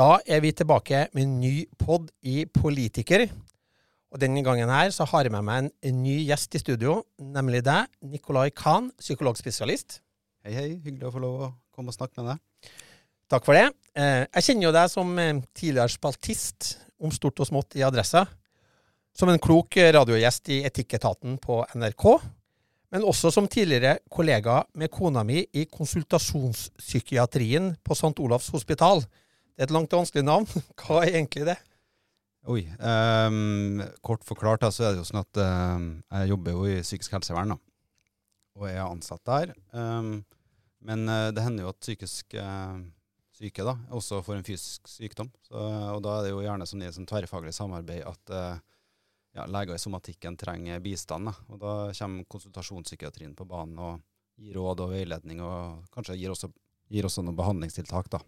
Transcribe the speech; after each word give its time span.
Da 0.00 0.14
er 0.24 0.38
vi 0.40 0.48
tilbake 0.56 1.10
med 1.12 1.26
en 1.26 1.32
ny 1.42 1.66
pod 1.76 2.06
i 2.24 2.46
Politiker. 2.48 3.26
Og 4.08 4.16
Denne 4.22 4.40
gangen 4.46 4.70
her 4.72 4.88
så 4.96 5.04
har 5.10 5.26
jeg 5.26 5.32
med 5.34 5.44
meg 5.44 5.58
en, 5.60 5.68
en 5.90 5.98
ny 6.00 6.14
gjest 6.24 6.56
i 6.56 6.60
studio, 6.62 6.94
nemlig 7.20 7.60
deg, 7.66 7.90
Nicolai 8.08 8.48
Khan, 8.56 8.88
psykologspesialist. 8.96 9.98
Hei, 10.46 10.54
hei. 10.56 10.70
Hyggelig 10.86 11.10
å 11.10 11.12
få 11.12 11.20
lov 11.20 11.44
å 11.44 11.50
komme 11.76 11.92
og 11.92 11.98
snakke 11.98 12.16
med 12.22 12.32
deg. 12.32 12.72
Takk 13.28 13.44
for 13.44 13.52
det. 13.58 13.66
Eh, 13.92 14.24
jeg 14.24 14.46
kjenner 14.48 14.70
jo 14.70 14.72
deg 14.78 14.88
som 14.94 15.12
eh, 15.20 15.42
tidligere 15.52 15.92
spaltist 15.92 16.80
om 16.96 17.12
stort 17.12 17.44
og 17.44 17.52
smått 17.52 17.76
i 17.76 17.84
Adressa. 17.84 18.24
Som 19.12 19.28
en 19.28 19.42
klok 19.42 19.76
radiogjest 20.00 20.48
i 20.56 20.64
Etikketaten 20.64 21.36
på 21.44 21.60
NRK. 21.76 22.04
Men 22.96 23.04
også 23.04 23.28
som 23.36 23.52
tidligere 23.52 24.00
kollega 24.08 24.64
med 24.80 24.88
kona 24.96 25.28
mi 25.28 25.44
i 25.44 25.68
konsultasjonspsykiatrien 25.68 27.74
på 27.84 28.00
St. 28.00 28.16
Olavs 28.16 28.48
hospital. 28.56 29.04
Det 29.60 29.66
er 29.66 29.68
et 29.68 29.74
langt 29.76 29.92
og 29.92 30.00
vanskelig 30.00 30.22
navn. 30.24 30.46
Hva 30.80 31.02
er 31.04 31.18
egentlig 31.18 31.42
det? 31.44 31.54
Oi. 32.48 32.62
Um, 32.80 33.82
kort 34.00 34.22
forklart 34.24 34.62
så 34.72 34.86
er 34.86 34.94
det 34.94 35.02
jo 35.02 35.04
sånn 35.04 35.20
at 35.20 35.40
um, 35.44 35.82
jeg 36.16 36.30
jobber 36.30 36.56
jo 36.56 36.62
i 36.64 36.78
psykisk 36.80 37.12
helsevern, 37.12 37.52
da. 37.52 37.58
Og 38.56 38.64
er 38.70 38.80
ansatt 38.86 39.20
der. 39.28 39.52
Um, 39.76 40.22
men 40.88 41.04
uh, 41.12 41.28
det 41.36 41.44
hender 41.44 41.66
jo 41.66 41.74
at 41.74 41.80
psykisk 41.84 42.38
uh, 42.40 42.80
syke 43.36 43.68
da, 43.68 43.76
også 44.00 44.22
får 44.24 44.38
en 44.38 44.48
fysisk 44.48 44.88
sykdom. 44.88 45.28
Så, 45.44 45.60
og 45.60 46.00
da 46.08 46.16
er 46.16 46.30
det 46.30 46.32
jo 46.32 46.40
gjerne 46.46 46.72
som 46.72 46.80
i 46.80 46.88
et 46.88 46.96
sånn 46.96 47.12
tverrfaglig 47.12 47.52
samarbeid 47.60 48.08
at 48.08 48.32
uh, 48.32 48.64
ja, 49.36 49.44
leger 49.44 49.76
i 49.76 49.84
somatikken 49.84 50.40
trenger 50.40 50.80
bistand. 50.80 51.28
Da. 51.28 51.36
Og 51.52 51.60
da 51.60 51.78
kommer 52.00 52.32
konsultasjonspsykiatrien 52.32 53.36
på 53.36 53.50
banen 53.52 53.76
og 53.76 54.00
gir 54.40 54.56
råd 54.56 54.86
og 54.88 54.96
veiledning, 54.96 55.44
og 55.44 55.84
kanskje 55.92 56.16
gir 56.16 56.32
også, 56.32 56.48
gir 56.88 57.12
også 57.12 57.28
noen 57.28 57.36
behandlingstiltak, 57.44 58.14
da. 58.16 58.24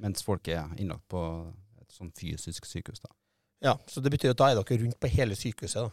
Mens 0.00 0.24
folk 0.24 0.48
er 0.48 0.70
innlagt 0.80 1.04
på 1.12 1.22
et 1.82 1.92
sånn 1.92 2.12
fysisk 2.16 2.66
sykehus, 2.68 3.02
da. 3.02 3.12
Ja, 3.62 3.76
Så 3.86 4.00
det 4.02 4.10
betyr 4.10 4.32
at 4.32 4.40
da 4.40 4.50
er 4.50 4.58
dere 4.58 4.80
rundt 4.80 4.98
på 4.98 5.10
hele 5.12 5.36
sykehuset? 5.38 5.84
da? 5.86 5.90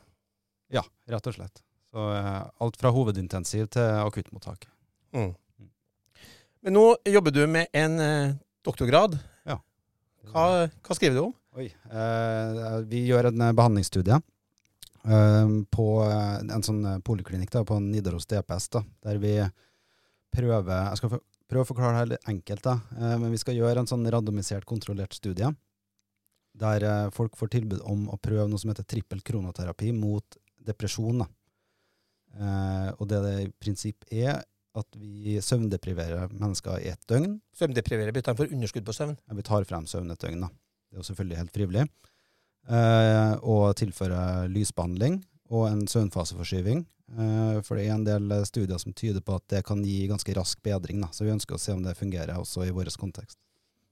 Ja, 0.80 0.84
rett 1.10 1.28
og 1.30 1.36
slett. 1.36 1.62
Så 1.90 2.06
uh, 2.14 2.50
alt 2.62 2.78
fra 2.78 2.92
hovedintensiv 2.94 3.70
til 3.74 4.02
akuttmottak. 4.02 4.68
Mm. 5.14 5.34
Men 6.66 6.76
nå 6.76 6.86
jobber 7.10 7.34
du 7.34 7.44
med 7.50 7.70
en 7.74 8.00
uh, 8.02 8.36
doktorgrad. 8.66 9.18
Ja. 9.50 9.60
Hva, 10.30 10.68
hva, 10.70 10.98
skriver 10.98 11.18
du 11.18 11.24
om? 11.28 11.34
Oi, 11.58 11.70
uh, 11.90 12.82
Vi 12.90 13.06
gjør 13.10 13.32
en 13.32 13.48
behandlingsstudie 13.58 14.20
på 15.00 15.84
en 16.04 16.64
sånn 16.66 16.84
poliklinikk 17.08 17.54
da, 17.54 17.62
på 17.66 17.78
Nidaros 17.82 18.28
DPS, 18.30 18.66
da, 18.76 18.82
der 19.08 19.18
vi 19.18 19.32
prøver 20.36 20.90
Jeg 20.90 21.00
skal 21.00 21.14
prøve 21.50 21.66
å 21.66 21.70
forklare 21.70 22.04
det 22.04 22.14
litt 22.14 22.30
enkelt, 22.30 22.62
da, 22.64 22.76
men 23.18 23.32
vi 23.34 23.40
skal 23.42 23.58
gjøre 23.58 23.82
en 23.82 23.90
sånn 23.90 24.06
randomisert, 24.14 24.68
kontrollert 24.70 25.16
studie 25.18 25.50
der 26.60 26.84
eh, 26.84 27.10
folk 27.16 27.38
får 27.40 27.54
tilbud 27.56 27.84
om 27.88 28.08
å 28.12 28.20
prøve 28.22 28.48
noe 28.50 28.62
som 28.62 28.72
heter 28.74 28.88
trippel 28.90 29.22
kronoterapi 29.26 29.92
mot 29.96 30.40
depresjon. 30.70 31.24
Da. 31.24 31.28
og 33.00 33.08
det 33.10 33.20
det 33.24 33.36
i 33.42 33.52
prinsipp 33.58 34.04
er, 34.14 34.44
at 34.78 34.98
vi 35.02 35.40
søvndepriverer 35.42 36.30
mennesker 36.30 36.84
i 36.84 36.92
ett 36.92 37.02
døgn. 37.10 37.40
Søvndepriverer 37.58 38.14
betyr 38.14 38.38
for 38.38 38.52
underskudd 38.54 38.86
på 38.86 38.94
søvn? 38.94 39.16
Ja, 39.26 39.38
vi 39.38 39.46
tar 39.48 39.66
frem 39.66 39.88
søvn 39.90 40.14
et 40.14 40.22
døgn. 40.22 40.46
da. 40.46 40.52
Det 40.90 40.98
er 40.98 41.02
jo 41.02 41.08
selvfølgelig 41.10 41.40
helt 41.40 41.56
frivillig. 41.56 41.88
Eh, 42.70 43.34
og 43.42 43.74
tilfører 43.80 44.52
lysbehandling 44.52 45.24
og 45.50 45.68
en 45.72 45.84
søvnfaseforskyving. 45.90 46.86
Eh, 47.18 47.60
for 47.66 47.80
det 47.80 47.88
er 47.88 47.96
en 47.96 48.06
del 48.06 48.34
studier 48.46 48.80
som 48.82 48.94
tyder 48.94 49.24
på 49.26 49.38
at 49.40 49.46
det 49.56 49.64
kan 49.68 49.82
gi 49.86 50.04
ganske 50.10 50.36
rask 50.38 50.62
bedring. 50.66 51.02
Da. 51.04 51.10
Så 51.16 51.26
vi 51.26 51.34
ønsker 51.34 51.58
å 51.58 51.62
se 51.62 51.76
om 51.76 51.84
det 51.86 51.98
fungerer 51.98 52.38
også 52.38 52.68
i 52.68 52.74
vår 52.76 52.92
kontekst. 53.00 53.40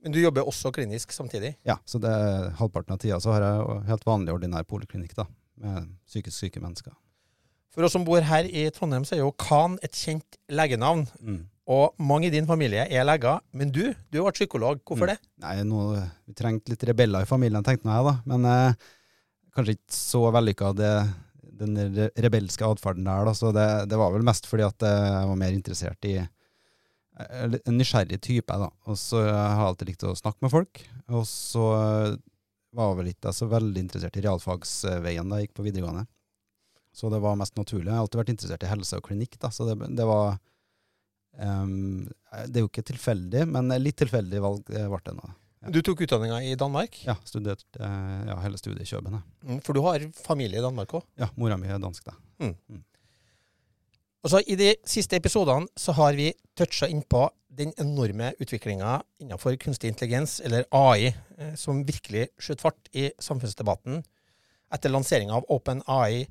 Men 0.04 0.14
du 0.14 0.22
jobber 0.22 0.46
også 0.48 0.72
klinisk 0.76 1.12
samtidig? 1.12 1.56
Ja, 1.66 1.80
så 1.86 2.00
det 2.00 2.12
er 2.14 2.52
halvparten 2.60 2.94
av 2.94 3.02
tida 3.02 3.18
så 3.24 3.34
har 3.34 3.44
jeg 3.44 3.82
helt 3.90 4.06
vanlig 4.06 4.36
ordinær 4.36 4.68
poliklinikk 4.70 5.16
da, 5.18 5.26
med 5.64 5.90
psykisk 6.06 6.38
syke 6.38 6.62
mennesker. 6.62 6.94
For 7.74 7.86
oss 7.86 7.94
som 7.98 8.06
bor 8.06 8.22
her 8.26 8.46
i 8.46 8.68
Trondheim, 8.74 9.06
så 9.06 9.18
er 9.18 9.24
jo 9.24 9.34
Khan 9.38 9.78
et 9.86 9.98
kjent 9.98 10.38
legenavn. 10.54 11.04
Mm. 11.22 11.42
Og 11.68 11.98
mange 12.00 12.30
i 12.30 12.34
din 12.34 12.48
familie 12.48 12.86
er 12.88 13.06
leger. 13.06 13.42
Men 13.52 13.74
du, 13.74 13.84
du 14.10 14.20
har 14.20 14.30
vært 14.30 14.40
psykolog. 14.40 14.80
Hvorfor 14.88 15.10
mm. 15.10 15.12
det? 15.12 15.18
Nei, 15.44 15.56
nå, 15.68 15.82
Vi 16.30 16.38
trengte 16.38 16.74
litt 16.74 16.86
rebeller 16.88 17.26
i 17.26 17.30
familien, 17.30 17.66
tenkte 17.66 17.92
jeg 17.92 18.08
da. 18.08 18.16
Men 18.32 18.48
eh, 18.50 18.88
kanskje 19.58 19.76
ikke 19.76 19.98
så 19.98 20.24
vellykka 20.34 20.72
den 21.60 21.78
rebelske 22.24 22.66
atferden 22.68 23.08
der. 23.08 23.28
da, 23.28 23.34
Så 23.36 23.52
det, 23.56 23.68
det, 23.92 24.00
var 24.00 24.14
vel 24.14 24.26
mest 24.26 24.50
fordi 24.50 24.66
at 24.68 24.88
jeg 24.88 25.30
var 25.32 25.40
mer 25.40 25.56
interessert 25.56 26.10
i 26.10 26.18
en 27.18 27.78
nysgjerrig 27.78 28.20
type, 28.22 28.54
da. 28.62 28.70
Og 28.86 28.98
så 29.00 29.24
har 29.26 29.56
jeg 29.56 29.70
alltid 29.72 29.90
likt 29.92 30.06
å 30.06 30.18
snakke 30.18 30.46
med 30.46 30.54
folk. 30.54 30.84
Og 31.10 31.24
så 31.30 31.66
var 32.78 32.92
jeg 32.92 33.00
vel 33.00 33.10
ikke 33.14 33.34
så 33.34 33.48
veldig 33.50 33.82
interessert 33.82 34.20
i 34.20 34.24
realfagsveien 34.26 35.32
da 35.32 35.40
jeg 35.40 35.48
gikk 35.48 35.58
på 35.58 35.66
videregående. 35.66 36.06
Så 36.94 37.10
det 37.14 37.22
var 37.22 37.38
mest 37.38 37.58
naturlig. 37.58 37.90
Jeg 37.90 37.96
har 37.96 38.06
alltid 38.06 38.22
vært 38.22 38.34
interessert 38.34 38.66
i 38.66 38.70
helse 38.72 39.00
og 39.00 39.06
klinikk, 39.06 39.38
da, 39.42 39.52
så 39.54 39.68
det, 39.70 39.76
det 39.98 40.06
var 40.08 40.38
um, 41.38 42.06
Det 42.46 42.60
er 42.60 42.66
jo 42.66 42.70
ikke 42.72 42.86
tilfeldig, 42.90 43.44
men 43.54 43.74
litt 43.82 44.00
tilfeldig 44.02 44.42
valg 44.44 44.72
ble 44.72 45.04
det 45.06 45.18
nå. 45.18 45.34
Du 45.66 45.80
tok 45.82 46.04
utdanninga 46.06 46.38
i 46.46 46.56
Danmark? 46.56 47.00
Ja, 47.08 47.16
studerte 47.26 47.82
ja, 47.82 48.36
hele 48.44 48.60
studiet 48.60 48.86
i 48.86 48.92
København. 48.92 49.24
Mm, 49.44 49.62
for 49.66 49.74
du 49.74 49.82
har 49.88 50.04
familie 50.22 50.60
i 50.60 50.64
Danmark 50.64 50.94
òg? 50.94 51.06
Ja, 51.18 51.32
mora 51.36 51.58
mi 51.58 51.68
er 51.68 51.82
dansk, 51.82 52.06
da. 52.06 52.14
Mm. 52.44 52.54
Mm. 52.70 52.84
Og 54.24 54.32
så 54.32 54.42
I 54.46 54.58
de 54.60 54.74
siste 54.86 55.18
episodene 55.18 55.68
så 55.80 55.96
har 55.98 56.14
vi 56.18 56.30
toucha 56.58 56.90
innpå 56.92 57.26
den 57.58 57.74
enorme 57.82 58.34
utviklinga 58.42 59.00
innenfor 59.24 59.56
kunstig 59.58 59.90
intelligens, 59.90 60.40
eller 60.46 60.68
AI, 60.72 61.14
eh, 61.38 61.56
som 61.56 61.82
virkelig 61.88 62.28
skjøt 62.38 62.62
fart 62.62 62.92
i 62.94 63.10
samfunnsdebatten 63.20 64.04
etter 64.74 64.94
lanseringa 64.94 65.40
av 65.40 65.48
OpenAI 65.50 66.28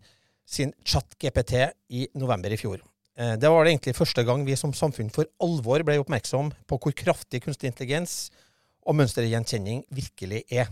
sin 0.47 0.75
chat-GPT 0.87 1.72
i 1.88 2.06
november 2.14 2.53
i 2.53 2.60
fjor. 2.60 2.84
Eh, 3.19 3.34
det 3.41 3.50
var 3.50 3.64
det 3.64 3.75
egentlig 3.75 3.97
første 3.97 4.22
gang 4.28 4.44
vi 4.47 4.58
som 4.60 4.75
samfunn 4.76 5.10
for 5.10 5.26
alvor 5.43 5.82
ble 5.82 5.98
oppmerksom 6.03 6.53
på 6.69 6.78
hvor 6.78 6.94
kraftig 6.94 7.43
kunstig 7.47 7.72
intelligens 7.72 8.28
og 8.87 8.97
mønstergjenkjenning 9.01 9.83
virkelig 9.95 10.45
er. 10.51 10.71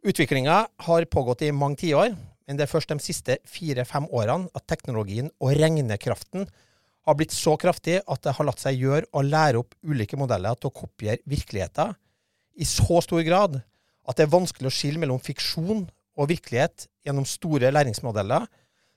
Utviklinga 0.00 0.64
har 0.86 1.08
pågått 1.12 1.44
i 1.44 1.52
mange 1.52 1.82
tiår, 1.82 2.14
men 2.48 2.58
det 2.58 2.64
er 2.64 2.72
først 2.72 2.90
de 2.90 3.04
siste 3.04 3.36
fire-fem 3.46 4.08
årene 4.08 4.48
at 4.56 4.66
teknologien 4.70 5.28
og 5.38 5.52
regnekraften 5.60 6.48
har 7.06 7.16
blitt 7.16 7.34
så 7.34 7.56
kraftig 7.60 8.00
at 8.00 8.22
det 8.24 8.34
har 8.36 8.48
latt 8.48 8.62
seg 8.62 8.80
gjøre 8.80 9.08
å 9.12 9.22
lære 9.24 9.60
opp 9.60 9.76
ulike 9.86 10.18
modeller 10.20 10.56
til 10.58 10.70
å 10.70 10.76
kopiere 10.82 11.22
virkeligheten 11.28 11.94
i 12.60 12.66
så 12.68 13.00
stor 13.04 13.22
grad 13.26 13.60
at 13.60 14.16
det 14.18 14.26
er 14.26 14.32
vanskelig 14.32 14.68
å 14.68 14.74
skille 14.74 15.00
mellom 15.00 15.20
fiksjon 15.22 15.84
og 16.20 16.30
virkelighet 16.32 16.88
gjennom 17.06 17.28
store 17.28 17.70
læringsmodeller 17.72 18.48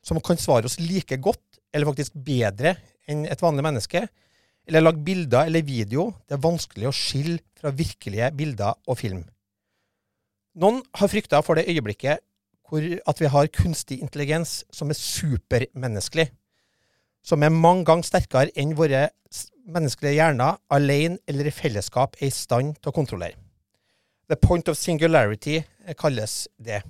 som 0.03 0.19
kan 0.23 0.39
svare 0.39 0.67
oss 0.67 0.79
like 0.81 1.15
godt, 1.23 1.61
eller 1.71 1.87
faktisk 1.87 2.15
bedre, 2.25 2.75
enn 3.07 3.23
et 3.29 3.41
vanlig 3.41 3.63
menneske, 3.65 4.01
eller 4.67 4.83
lage 4.83 5.03
bilder 5.05 5.47
eller 5.47 5.65
video. 5.65 6.11
Det 6.27 6.37
er 6.37 6.43
vanskelig 6.43 6.89
å 6.89 6.95
skille 6.95 7.39
fra 7.59 7.73
virkelige 7.75 8.31
bilder 8.37 8.77
og 8.87 8.99
film. 8.99 9.23
Noen 10.59 10.83
har 10.95 11.09
frykta 11.09 11.41
for 11.41 11.57
det 11.57 11.67
øyeblikket 11.71 12.21
at 12.73 13.19
vi 13.21 13.29
har 13.29 13.51
kunstig 13.53 13.99
intelligens 14.01 14.63
som 14.73 14.89
er 14.89 14.97
supermenneskelig. 14.97 16.31
Som 17.23 17.43
er 17.43 17.53
mange 17.53 17.85
ganger 17.85 18.07
sterkere 18.07 18.53
enn 18.57 18.73
våre 18.77 19.09
menneskelige 19.69 20.17
hjerner 20.17 20.57
alene 20.73 21.19
eller 21.29 21.47
i 21.47 21.53
fellesskap 21.53 22.17
er 22.19 22.27
i 22.27 22.33
stand 22.33 22.75
til 22.79 22.91
å 22.91 22.95
kontrollere. 22.95 23.37
The 24.29 24.39
point 24.39 24.67
of 24.71 24.77
singularity 24.79 25.61
kalles 25.99 26.47
det. 26.57 26.81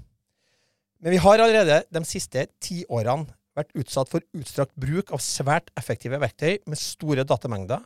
Men 1.03 1.11
vi 1.11 1.19
har 1.19 1.41
allerede 1.43 1.83
de 1.91 2.03
siste 2.07 2.47
ti 2.63 2.83
årene 2.87 3.27
vært 3.57 3.73
utsatt 3.77 4.09
for 4.11 4.25
utstrakt 4.37 4.73
bruk 4.79 5.11
av 5.13 5.21
svært 5.23 5.69
effektive 5.79 6.19
verktøy 6.21 6.57
med 6.69 6.79
store 6.79 7.25
datamengder, 7.27 7.81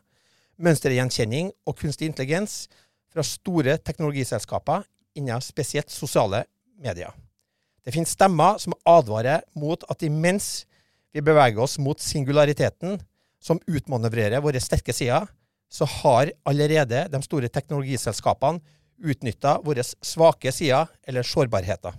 mønstergjenkjenning 0.58 1.52
og 1.68 1.78
kunstig 1.80 2.10
intelligens 2.10 2.66
fra 3.14 3.24
store 3.25 3.78
teknologiselskaper 3.78 4.88
innen 5.18 5.44
spesielt 5.44 5.92
sosiale 5.94 6.46
medier. 6.81 7.12
Det 7.84 7.94
finnes 7.96 8.12
stemmer 8.16 8.58
som 8.62 8.75
advarer 8.88 9.46
mot 9.56 9.84
at 9.92 10.04
imens 10.04 10.66
vi 11.16 11.24
beveger 11.24 11.62
oss 11.64 11.78
mot 11.80 12.00
singulariteten, 12.04 12.98
som 13.40 13.62
utmanøvrerer 13.69 14.42
våre 14.44 14.60
sterke 14.62 14.94
sider, 14.94 15.28
så 15.69 15.86
har 16.02 16.31
allerede 16.48 17.06
de 17.12 17.22
store 17.24 17.50
teknologiselskapene 17.54 18.60
utnytta 18.98 19.60
våre 19.64 19.84
svake 19.86 20.52
sider 20.52 20.90
eller 21.08 21.28
sårbarheter. 21.28 21.96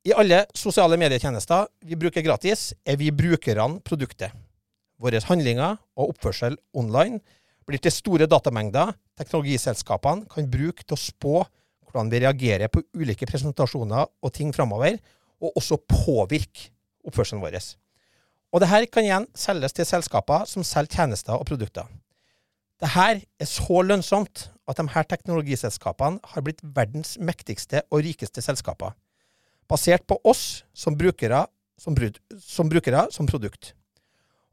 I 0.00 0.14
alle 0.16 0.46
sosiale 0.56 0.96
medietjenester 0.96 1.66
vi 1.84 1.96
bruker 2.00 2.24
gratis, 2.24 2.70
er 2.88 2.96
vi 2.96 3.10
brukerne 3.12 3.82
produktet. 3.84 4.32
Våre 4.96 5.20
handlinger 5.26 5.76
og 5.92 6.14
oppførsel 6.14 6.56
online 6.72 7.18
blir 7.68 7.82
til 7.84 7.92
store 7.92 8.28
datamengder 8.28 8.94
teknologiselskapene 9.20 10.24
kan 10.32 10.48
bruke 10.48 10.86
til 10.86 10.96
å 10.96 11.00
spå 11.02 11.34
hvordan 11.84 12.08
vi 12.12 12.22
reagerer 12.22 12.72
på 12.72 12.80
ulike 12.96 13.28
presentasjoner 13.28 14.08
og 14.08 14.32
ting 14.32 14.54
framover, 14.56 14.96
og 15.40 15.52
også 15.60 15.76
påvirke 15.84 16.70
oppførselen 17.04 17.44
vår. 17.44 17.58
Og 18.56 18.64
det 18.64 18.88
kan 18.92 19.04
igjen 19.04 19.28
selges 19.36 19.76
til 19.76 19.88
selskaper 19.88 20.48
som 20.48 20.64
selger 20.64 20.96
tjenester 20.96 21.36
og 21.36 21.44
produkter. 21.48 21.84
Det 22.80 22.94
her 22.94 23.20
er 23.20 23.48
så 23.48 23.84
lønnsomt 23.84 24.48
at 24.64 24.80
de 24.80 24.88
her 24.94 25.04
teknologiselskapene 25.04 26.24
har 26.32 26.46
blitt 26.46 26.64
verdens 26.64 27.18
mektigste 27.20 27.84
og 27.90 28.06
rikeste 28.06 28.40
selskaper, 28.40 28.94
basert 29.70 30.06
på 30.08 30.18
oss 30.26 30.64
som 30.74 30.96
brukere 30.98 31.46
som, 31.80 31.96
som, 32.38 32.68
brukere, 32.68 33.06
som 33.10 33.28
produkt. 33.28 33.72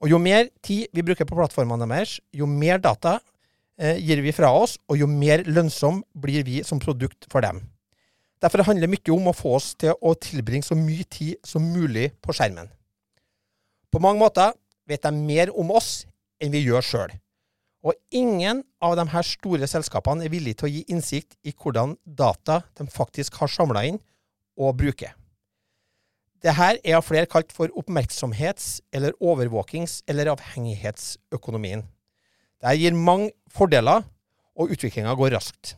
Og 0.02 0.12
jo 0.12 0.20
mer 0.22 0.48
tid 0.64 0.88
vi 0.94 1.04
bruker 1.04 1.28
på 1.28 1.36
plattformene 1.38 1.88
deres, 1.90 2.20
jo 2.32 2.48
mer 2.48 2.80
data 2.80 3.18
eh, 3.80 3.98
gir 4.00 4.22
vi 4.24 4.36
fra 4.36 4.52
oss, 4.54 4.78
og 4.88 5.00
jo 5.02 5.10
mer 5.10 5.44
lønnsom 5.50 6.04
blir 6.16 6.46
vi 6.48 6.62
som 6.64 6.80
produkt 6.80 7.28
for 7.32 7.44
dem. 7.44 7.64
Derfor 8.38 8.62
handler 8.68 8.86
det 8.86 8.94
mye 8.94 9.16
om 9.16 9.32
å 9.32 9.36
få 9.36 9.56
oss 9.58 9.72
til 9.82 9.98
å 9.98 10.14
tilbringe 10.22 10.68
så 10.68 10.78
mye 10.78 11.08
tid 11.10 11.40
som 11.46 11.66
mulig 11.66 12.12
på 12.22 12.36
skjermen. 12.38 12.70
På 13.90 14.02
mange 14.04 14.22
måter 14.22 14.54
vet 14.88 15.04
de 15.04 15.12
mer 15.16 15.50
om 15.58 15.74
oss 15.76 16.06
enn 16.40 16.54
vi 16.54 16.62
gjør 16.62 16.86
sjøl. 16.86 17.16
Og 17.88 17.98
ingen 18.14 18.62
av 18.84 18.94
de 19.00 19.06
her 19.10 19.26
store 19.26 19.68
selskapene 19.70 20.26
er 20.26 20.32
villige 20.34 20.60
til 20.60 20.68
å 20.68 20.72
gi 20.72 20.84
innsikt 20.92 21.38
i 21.48 21.54
hvordan 21.56 21.96
data 22.06 22.62
de 22.78 22.86
faktisk 22.94 23.40
har 23.42 23.52
samla 23.52 23.86
inn 23.90 24.00
og 24.58 24.78
bruke. 24.80 25.14
Dette 26.44 26.70
er 26.86 26.98
av 26.98 27.06
flere 27.06 27.26
kalt 27.30 27.52
for 27.54 27.72
oppmerksomhets- 27.80 28.82
eller 28.94 29.14
overvåkings- 29.22 30.04
eller 30.08 30.30
avhengighetsøkonomien. 30.36 31.84
Dette 32.62 32.78
gir 32.78 32.94
mange 32.94 33.32
fordeler, 33.50 34.04
og 34.58 34.72
utviklinga 34.74 35.14
går 35.18 35.34
raskt. 35.36 35.76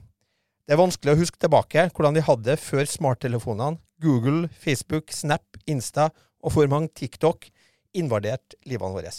Det 0.67 0.75
er 0.75 0.79
vanskelig 0.79 1.15
å 1.15 1.19
huske 1.19 1.39
tilbake 1.41 1.89
hvordan 1.89 2.15
vi 2.15 2.23
hadde 2.23 2.43
det 2.51 2.59
før 2.59 2.85
smarttelefonene, 2.85 3.79
Google, 3.99 4.47
Facebook, 4.61 5.11
Snap, 5.11 5.57
Insta 5.67 6.11
og 6.43 6.53
for 6.53 6.69
mange 6.71 6.91
TikTok 6.95 7.49
invaderte 7.97 8.55
livene 8.69 8.95
våre. 8.95 9.11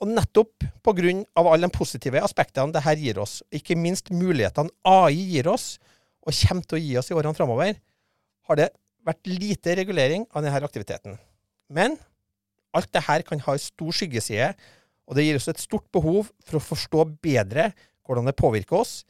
Og 0.00 0.08
nettopp 0.08 0.64
pga. 0.82 1.24
alle 1.36 1.66
de 1.66 1.76
positive 1.76 2.22
aspektene 2.22 2.72
dette 2.72 2.96
gir 2.96 3.18
oss, 3.18 3.42
ikke 3.52 3.76
minst 3.76 4.10
mulighetene 4.10 4.70
AI 4.84 5.12
gir 5.34 5.48
oss, 5.48 5.78
og 6.24 6.32
kommer 6.32 6.62
til 6.62 6.78
å 6.78 6.80
gi 6.80 6.96
oss 6.96 7.10
i 7.10 7.14
årene 7.14 7.36
framover, 7.36 7.74
har 8.50 8.58
det 8.58 8.70
vært 9.06 9.30
lite 9.30 9.74
regulering 9.78 10.26
av 10.34 10.44
denne 10.44 10.66
aktiviteten. 10.66 11.16
Men 11.70 11.96
alt 12.76 12.90
dette 12.92 13.22
kan 13.26 13.42
ha 13.46 13.54
en 13.54 13.62
stor 13.62 13.94
skyggeside, 13.94 14.52
og 15.06 15.16
det 15.16 15.24
gir 15.26 15.38
oss 15.38 15.48
et 15.50 15.62
stort 15.62 15.86
behov 15.94 16.28
for 16.46 16.58
å 16.58 16.62
forstå 16.62 17.06
bedre 17.22 17.70
hvordan 18.06 18.28
det 18.28 18.38
påvirker 18.38 18.78
oss, 18.82 19.00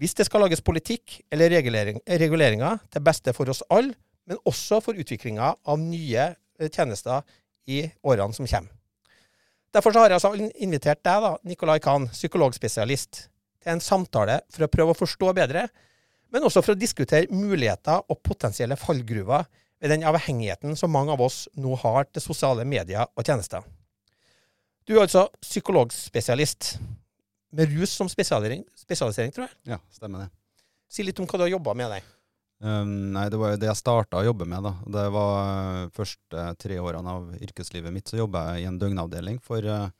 hvis 0.00 0.16
det 0.16 0.26
skal 0.26 0.44
lages 0.44 0.64
politikk 0.64 1.20
eller 1.32 1.52
regulering, 1.52 2.00
reguleringer 2.06 2.80
til 2.92 3.04
beste 3.04 3.34
for 3.36 3.52
oss 3.52 3.62
alle, 3.72 3.94
men 4.28 4.40
også 4.48 4.80
for 4.84 4.98
utviklinga 4.98 5.50
av 5.68 5.80
nye 5.80 6.28
eh, 6.32 6.70
tjenester 6.70 7.24
i 7.68 7.84
årene 8.06 8.36
som 8.36 8.48
kommer. 8.48 8.72
Derfor 9.72 9.96
har 9.96 10.12
jeg 10.12 10.18
altså 10.18 10.50
invitert 10.60 11.00
deg, 11.00 11.24
da, 11.24 11.36
Nicolai 11.48 11.78
Kahn, 11.80 12.10
psykologspesialist, 12.12 13.22
til 13.62 13.72
en 13.72 13.80
samtale 13.80 14.42
for 14.52 14.66
å 14.66 14.70
prøve 14.72 14.92
å 14.92 14.98
forstå 14.98 15.32
bedre, 15.38 15.64
men 16.32 16.46
også 16.48 16.62
for 16.64 16.74
å 16.74 16.80
diskutere 16.80 17.28
muligheter 17.32 18.02
og 18.08 18.22
potensielle 18.24 18.78
fallgruver 18.80 19.44
ved 19.82 19.92
den 19.92 20.06
avhengigheten 20.06 20.76
som 20.78 20.92
mange 20.94 21.12
av 21.14 21.22
oss 21.24 21.44
nå 21.58 21.74
har 21.82 22.08
til 22.10 22.24
sosiale 22.24 22.64
medier 22.68 23.08
og 23.12 23.26
tjenester. 23.26 23.64
Du 24.86 24.96
er 24.96 25.04
altså 25.04 25.28
psykologspesialist, 25.42 26.76
med 27.52 27.68
rus 27.76 27.92
som 27.92 28.08
spesialisering, 28.08 28.64
spesialisering 28.80 29.34
tror 29.34 29.44
jeg? 29.44 29.54
Ja, 29.74 29.78
stemmer 29.92 30.24
det. 30.24 30.30
Si 30.88 31.04
litt 31.04 31.18
om 31.20 31.28
hva 31.28 31.38
du 31.38 31.44
har 31.44 31.52
jobba 31.52 31.74
med 31.76 31.92
deg. 31.92 32.06
Um, 32.62 33.10
nei, 33.12 33.26
det 33.32 33.40
var 33.40 33.52
jo 33.52 33.58
det 33.60 33.68
jeg 33.68 33.80
starta 33.80 34.20
å 34.20 34.24
jobbe 34.24 34.46
med. 34.48 34.62
da. 34.64 34.72
Det 34.96 35.04
var 35.12 35.32
uh, 35.42 35.90
første 35.96 36.46
tre 36.62 36.78
årene 36.80 37.16
av 37.18 37.42
yrkeslivet 37.42 37.92
mitt 37.92 38.08
så 38.08 38.20
jobba 38.22 38.52
jeg 38.52 38.64
i 38.64 38.68
en 38.70 38.78
døgnavdeling 38.80 39.40
for 39.42 39.66
uh, 39.66 39.90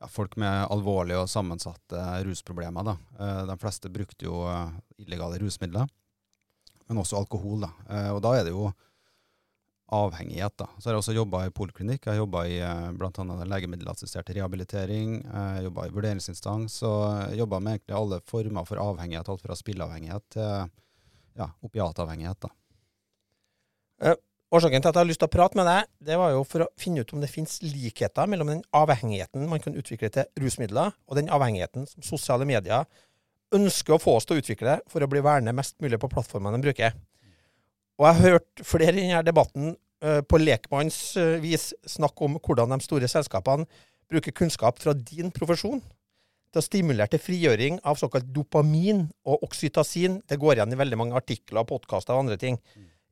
ja, 0.00 0.08
folk 0.08 0.36
med 0.40 0.66
alvorlige 0.72 1.20
og 1.22 1.30
sammensatte 1.30 2.04
rusproblemer. 2.26 2.86
da. 2.86 2.96
Uh, 3.20 3.42
de 3.50 3.56
fleste 3.60 3.92
brukte 3.92 4.28
jo 4.28 4.44
illegale 4.98 5.40
rusmidler, 5.42 5.88
men 6.88 7.02
også 7.02 7.18
alkohol. 7.20 7.66
da. 7.66 7.72
og 8.14 8.22
da 8.24 8.38
er 8.38 8.48
det 8.48 8.54
jo 8.54 8.70
avhengighet. 9.90 10.56
da. 10.56 10.68
Så 10.78 10.88
har 10.88 10.94
jeg 10.94 11.02
også 11.02 11.14
jobba 11.14 11.44
i 11.46 11.54
poliklinikk. 11.54 12.06
Jeg 12.06 12.14
har 12.14 12.22
jobba 12.22 12.44
i 12.46 12.58
bl.a. 12.98 13.44
legemiddelassistert 13.44 14.30
rehabilitering. 14.30 15.20
Jobba 15.64 15.86
i 15.86 15.94
vurderingsinstans 15.94 16.80
og 16.86 17.34
jobba 17.38 17.58
med 17.60 17.78
egentlig 17.78 17.96
alle 17.98 18.20
former 18.26 18.66
for 18.68 18.82
avhengighet. 18.82 19.28
Alt 19.28 19.42
fra 19.42 19.58
spilleavhengighet 19.58 20.26
til 20.30 20.70
ja, 21.38 21.50
opiatavhengighet. 21.66 22.46
da. 22.46 22.54
Årsaken 24.50 24.82
til 24.82 24.90
at 24.90 24.96
jeg 24.96 25.04
har 25.04 25.06
lyst 25.06 25.20
til 25.22 25.28
å 25.28 25.30
prate 25.30 25.54
med 25.54 25.68
deg, 25.68 25.86
det 26.02 26.16
var 26.18 26.32
jo 26.34 26.40
for 26.42 26.64
å 26.64 26.72
finne 26.80 27.04
ut 27.04 27.12
om 27.14 27.20
det 27.22 27.30
finnes 27.30 27.60
likheter 27.62 28.26
mellom 28.26 28.48
den 28.50 28.62
avhengigheten 28.74 29.44
man 29.46 29.62
kan 29.62 29.76
utvikle 29.78 30.10
til 30.10 30.26
rusmidler, 30.42 30.90
og 31.06 31.18
den 31.20 31.30
avhengigheten 31.30 31.86
som 31.86 32.02
sosiale 32.02 32.48
medier 32.48 32.88
ønsker 33.54 33.94
å 33.94 34.00
få 34.02 34.16
oss 34.18 34.26
til 34.26 34.38
å 34.38 34.42
utvikle 34.42 34.80
for 34.90 35.06
å 35.06 35.08
bli 35.10 35.22
værende 35.22 35.54
mest 35.54 35.76
mulig 35.82 36.00
på 36.02 36.10
plattformene 36.10 36.58
de 36.58 36.66
bruker. 36.66 36.98
Og 38.00 38.08
jeg 38.08 38.16
har 38.16 38.34
hørt 38.34 38.64
flere 38.66 38.96
i 38.96 39.04
denne 39.04 39.22
debatten 39.26 39.70
uh, 40.02 40.18
på 40.26 40.40
lekmannsvis 40.42 41.70
uh, 41.76 41.88
snakke 41.94 42.26
om 42.26 42.38
hvordan 42.40 42.74
de 42.74 42.80
store 42.82 43.10
selskapene 43.10 43.68
bruker 44.10 44.34
kunnskap 44.34 44.80
fra 44.82 44.96
din 44.98 45.30
profesjon 45.34 45.78
til 46.50 46.58
å 46.58 46.64
stimulere 46.64 47.12
til 47.12 47.22
frigjøring 47.22 47.78
av 47.86 48.00
såkalt 48.00 48.26
dopamin 48.34 49.04
og 49.22 49.44
oksytacin. 49.46 50.18
Det 50.26 50.40
går 50.42 50.58
igjen 50.58 50.74
i 50.74 50.80
veldig 50.80 50.98
mange 50.98 51.18
artikler, 51.20 51.62
podkaster 51.68 52.16
og 52.16 52.24
andre 52.24 52.40
ting 52.40 52.58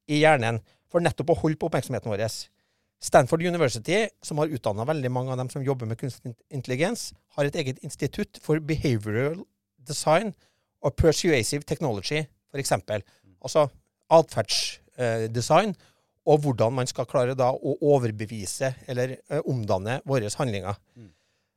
i 0.08 0.22
hjernen 0.24 0.58
for 0.92 1.04
nettopp 1.04 1.34
å 1.34 1.38
holde 1.42 1.60
på 1.60 1.68
oppmerksomheten 1.68 2.10
vår. 2.10 2.24
Stanford 2.98 3.44
University, 3.46 4.08
som 4.22 4.40
har 4.42 4.50
utdanna 4.50 4.86
veldig 4.88 5.10
mange 5.14 5.30
av 5.32 5.38
dem 5.38 5.50
som 5.52 5.62
jobber 5.62 5.86
med 5.86 6.00
kunstig 6.00 6.34
intelligens, 6.50 7.12
har 7.36 7.46
et 7.46 7.58
eget 7.60 7.82
institutt 7.86 8.40
for 8.42 8.58
behavioral 8.58 9.38
design 9.86 10.32
og 10.82 10.96
persuasive 10.98 11.66
technology, 11.66 12.24
f.eks. 12.50 12.74
Altså 13.38 13.68
atferdsdesign, 14.10 15.76
og 16.28 16.42
hvordan 16.44 16.74
man 16.74 16.90
skal 16.90 17.06
klare 17.08 17.36
da 17.38 17.52
å 17.54 17.76
overbevise 17.94 18.74
eller 18.90 19.16
uh, 19.30 19.40
omdanne 19.48 20.00
våre 20.08 20.28
handlinger. 20.28 20.76
Mm. 20.98 21.12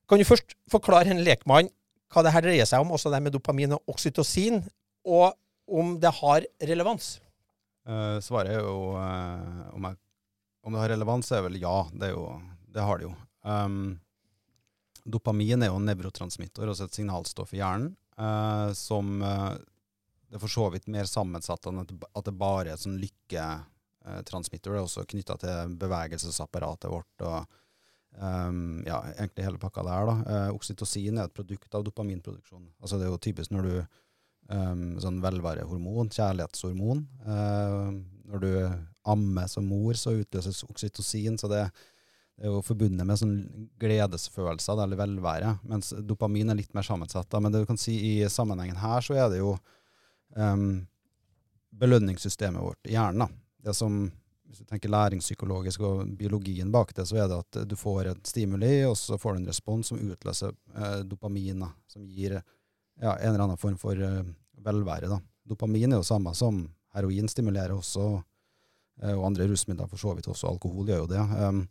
Kan 0.07 0.22
du 0.22 0.28
først 0.28 0.56
forklare 0.71 1.11
en 1.11 1.23
lekmann 1.26 1.71
hva 2.11 2.23
det 2.26 2.33
her 2.35 2.44
dreier 2.44 2.68
seg 2.68 2.83
om, 2.83 2.92
også 2.92 3.11
det 3.11 3.21
med 3.23 3.33
dopamin 3.35 3.78
og 3.78 3.94
oksytocin, 3.94 4.61
og 5.07 5.31
om 5.71 5.95
det 6.00 6.11
har 6.19 6.45
relevans? 6.68 7.16
Uh, 7.88 8.19
svaret 8.21 8.54
er 8.54 8.61
jo 8.61 8.94
uh, 8.94 9.73
om, 9.73 9.88
jeg, 9.90 9.97
om, 10.61 10.73
det 10.73 10.81
har 10.83 10.94
relevans, 10.94 11.31
er 11.33 11.45
vel 11.47 11.57
ja. 11.61 11.76
Det, 11.94 12.11
jo, 12.14 12.26
det 12.69 12.85
har 12.85 13.02
det 13.02 13.07
jo. 13.07 13.14
Um, 13.42 14.00
dopamin 15.04 15.64
er 15.64 15.71
jo 15.71 15.80
en 15.80 15.88
nevrotransmitter, 15.90 16.69
altså 16.69 16.85
et 16.85 17.00
signalstoff 17.00 17.56
i 17.56 17.61
hjernen, 17.61 17.95
uh, 18.21 18.69
som 18.78 19.18
det 19.21 20.38
er 20.38 20.44
for 20.44 20.52
så 20.52 20.68
vidt 20.71 20.85
mer 20.94 21.09
sammensatt 21.09 21.66
enn 21.68 21.81
at 21.81 22.26
det 22.28 22.35
bare 22.38 22.69
er 22.69 22.76
et 22.76 22.83
sånn 22.83 23.02
lykketransmitter. 23.02 24.71
Det 24.71 24.78
er 24.78 24.85
også 24.85 25.07
knytta 25.09 25.35
til 25.42 25.73
bevegelsesapparatet 25.81 26.92
vårt. 26.92 27.28
og 27.28 27.57
Um, 28.11 28.81
ja, 28.83 28.97
egentlig 29.14 29.45
hele 29.45 29.59
pakka 29.59 29.85
der. 29.88 30.09
da. 30.09 30.40
Oksytocin 30.52 31.16
er 31.16 31.30
et 31.30 31.33
produkt 31.33 31.78
av 31.80 31.85
dopaminproduksjon. 31.88 32.66
Altså 32.83 32.97
Det 33.00 33.06
er 33.06 33.14
jo 33.14 33.19
typisk 33.23 33.54
når 33.56 33.69
du 33.69 33.76
um, 34.51 34.83
Sånn 35.01 35.21
velværehormon, 35.23 36.11
kjærlighetshormon. 36.13 37.05
Uh, 37.25 38.01
når 38.31 38.43
du 38.43 38.51
ammer 39.11 39.49
som 39.49 39.65
mor, 39.67 39.97
så 39.97 40.13
utløses 40.19 40.63
oksytocin. 40.67 41.39
Så 41.41 41.49
det, 41.51 41.65
det 42.37 42.45
er 42.45 42.53
jo 42.53 42.63
forbundet 42.65 43.07
med 43.07 43.19
sånn 43.19 43.35
gledesfølelser 43.81 44.83
eller 44.83 44.99
velvære. 44.99 45.57
Mens 45.71 45.93
dopamin 46.05 46.53
er 46.53 46.61
litt 46.61 46.73
mer 46.77 46.85
sammensatt. 46.87 47.29
Da. 47.31 47.41
Men 47.41 47.53
det 47.53 47.63
du 47.63 47.69
kan 47.69 47.81
si 47.81 47.97
i 48.13 48.15
sammenhengen 48.29 48.79
her, 48.81 49.03
så 49.05 49.17
er 49.17 49.31
det 49.33 49.41
jo 49.41 49.55
um, 50.37 50.83
belønningssystemet 51.81 52.61
vårt 52.61 52.91
i 52.91 52.97
hjernen. 52.97 53.25
da. 53.25 53.71
Det 53.71 53.77
som 53.77 54.03
hvis 54.51 54.65
du 54.65 54.67
tenker 54.67 54.91
læringspsykologisk 54.91 55.83
og 55.87 56.09
biologien 56.19 56.71
bak 56.73 56.91
det, 56.95 57.05
så 57.07 57.21
er 57.21 57.29
det 57.31 57.37
at 57.39 57.59
du 57.71 57.75
får 57.79 58.09
et 58.11 58.27
stimuli, 58.27 58.81
og 58.83 58.97
så 58.99 59.15
får 59.19 59.37
du 59.37 59.39
en 59.39 59.47
respons 59.47 59.91
som 59.93 60.01
utløser 60.01 60.51
eh, 60.75 60.97
dopamin, 61.07 61.63
som 61.87 62.03
gir 62.03 62.35
ja, 62.35 63.13
en 63.13 63.29
eller 63.29 63.45
annen 63.45 63.61
form 63.61 63.77
for 63.79 63.95
eh, 63.95 64.25
velvære. 64.57 65.09
Da. 65.11 65.19
Dopamin 65.47 65.93
er 65.93 66.01
jo 66.01 66.07
samme 66.07 66.33
som 66.37 66.63
heroin 66.95 67.29
stimulerer 67.31 67.75
også, 67.75 68.07
eh, 69.01 69.13
og 69.15 69.27
andre 69.31 69.47
rusmidler 69.51 69.89
for 69.89 70.01
så 70.01 70.15
vidt 70.17 70.29
også. 70.31 70.49
Alkohol 70.49 70.89
gjør 70.89 71.05
jo 71.05 71.11
det. 71.13 71.21
Um, 71.21 71.63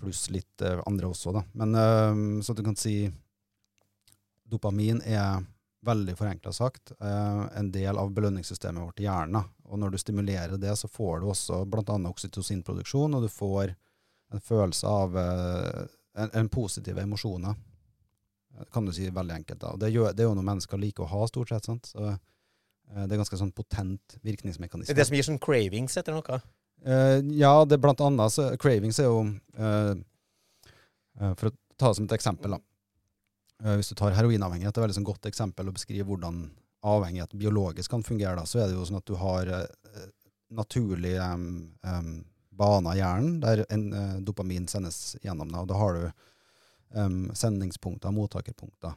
pluss 0.00 0.28
litt 0.32 0.64
uh, 0.64 0.80
andre 0.88 1.10
også, 1.10 1.32
da. 1.36 1.44
Men 1.60 1.76
um, 1.76 2.42
så 2.42 2.56
du 2.56 2.62
kan 2.64 2.76
si 2.78 3.04
dopamin 4.50 5.02
er 5.04 5.42
veldig 5.86 6.14
forenkla 6.16 6.52
sagt, 6.52 6.92
uh, 7.00 7.46
en 7.56 7.70
del 7.72 7.98
av 7.98 8.12
belønningssystemet 8.12 8.82
vårt 8.84 9.00
i 9.00 9.06
hjernen. 9.08 9.44
Og 9.70 9.80
når 9.80 9.92
du 9.92 10.00
stimulerer 10.00 10.56
det, 10.60 10.72
så 10.76 10.88
får 10.88 11.20
du 11.20 11.30
også 11.30 11.62
bl.a. 11.68 11.96
oksytocinproduksjon, 12.10 13.16
og 13.16 13.24
du 13.24 13.32
får 13.32 13.74
en 14.30 14.44
følelse 14.44 14.88
av 14.88 15.16
uh, 15.16 15.84
en, 16.16 16.32
en 16.32 16.48
positive 16.52 17.02
emosjoner. 17.02 17.56
Kan 18.74 18.86
du 18.86 18.92
si 18.92 19.08
veldig 19.08 19.34
enkelt. 19.40 19.60
da. 19.62 19.74
Det, 19.80 19.92
gjør, 19.94 20.12
det, 20.12 20.24
er 20.24 20.28
jo 20.28 20.36
noe 20.38 20.46
mennesker 20.46 20.80
liker 20.80 21.06
å 21.06 21.10
ha, 21.12 21.26
stort 21.30 21.52
sett. 21.52 21.68
sant? 21.68 21.90
Så 21.92 22.06
eh, 22.10 23.04
Det 23.04 23.14
er 23.14 23.20
ganske 23.22 23.40
sånn 23.40 23.52
potent 23.56 24.16
virkningsmekanisme. 24.26 24.90
Det 24.90 24.96
er 24.96 25.02
det 25.02 25.08
som 25.08 25.18
gir 25.18 25.28
sånn 25.28 25.42
cravings 25.42 25.96
etter 26.00 26.16
noe? 26.16 26.40
Uh, 26.80 27.20
ja, 27.36 27.52
det 27.68 27.76
er 27.76 27.82
blant 27.84 28.00
annet 28.00 28.32
så, 28.32 28.46
Cravings 28.56 28.96
er 29.02 29.10
jo 29.10 29.18
uh, 29.60 29.90
uh, 31.20 31.32
For 31.36 31.50
å 31.50 31.52
ta 31.76 31.90
det 31.90 31.98
som 31.98 32.06
et 32.08 32.14
eksempel, 32.16 32.56
da. 32.56 32.60
Eh, 33.64 33.76
Hvis 33.76 33.92
du 33.92 33.94
tar 33.94 34.16
heroinavhengighet, 34.16 34.72
det 34.74 34.78
er 34.78 34.84
et 34.84 34.86
veldig 34.88 34.98
sånn 35.00 35.08
godt 35.08 35.28
eksempel 35.28 35.68
å 35.68 35.76
beskrive 35.76 36.06
hvordan 36.08 36.46
avhengighet 36.80 37.36
biologisk 37.36 37.92
kan 37.92 38.04
fungere. 38.04 38.38
Da. 38.38 38.46
Så 38.48 38.60
er 38.60 38.70
det 38.70 38.78
jo 38.78 38.86
sånn 38.88 39.00
at 39.00 39.08
du 39.08 39.16
har 39.20 39.50
eh, 39.52 40.06
naturlige 40.56 41.26
um, 41.34 41.50
um, 41.84 42.14
baner 42.56 42.96
i 42.96 43.02
hjernen 43.02 43.36
der 43.42 43.64
en, 43.68 43.84
eh, 43.92 44.16
dopamin 44.24 44.68
sendes 44.68 45.18
gjennom 45.24 45.50
deg. 45.50 45.60
Og 45.60 45.68
da 45.70 45.80
har 45.80 45.98
du 45.98 46.06
em, 46.94 47.30
sendingspunkter, 47.34 48.12
mottakerpunkter. 48.14 48.94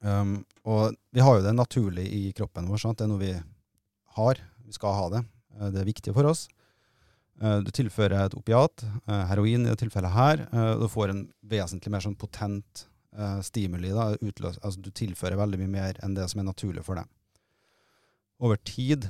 Um, 0.00 0.44
og 0.64 0.94
vi 1.10 1.22
har 1.24 1.38
jo 1.38 1.44
det 1.46 1.54
naturlig 1.56 2.04
i 2.12 2.32
kroppen 2.36 2.68
vår. 2.68 2.78
Sant? 2.82 2.98
Det 2.98 3.06
er 3.06 3.10
noe 3.10 3.22
vi 3.22 3.32
har. 4.18 4.40
Vi 4.66 4.72
skal 4.76 4.94
ha 4.94 5.08
det. 5.16 5.24
Eh, 5.60 5.70
Det 5.70 5.80
er 5.80 5.88
viktig 5.92 6.14
for 6.14 6.24
oss. 6.26 6.48
Eh, 7.40 7.60
Du 7.60 7.70
tilfører 7.70 8.26
et 8.26 8.34
opiat, 8.34 8.84
eh, 9.08 9.24
heroin 9.30 9.66
i 9.66 9.70
det 9.70 9.78
tilfellet 9.78 10.12
her, 10.12 10.36
du 10.80 10.88
får 10.88 11.10
en 11.10 11.32
vesentlig 11.44 11.90
mer 11.90 12.00
sånn 12.00 12.18
potent 12.18 12.86
stimuli. 13.40 13.88
Da, 13.88 14.14
utløs, 14.20 14.58
altså 14.60 14.82
du 14.82 14.90
tilfører 14.90 15.38
veldig 15.40 15.58
mye 15.58 15.72
mer 15.72 15.94
enn 16.02 16.14
det 16.14 16.28
som 16.28 16.40
er 16.40 16.44
naturlig 16.52 16.84
for 16.84 16.96
deg. 16.96 17.06
Over 18.38 18.56
tid, 18.56 19.08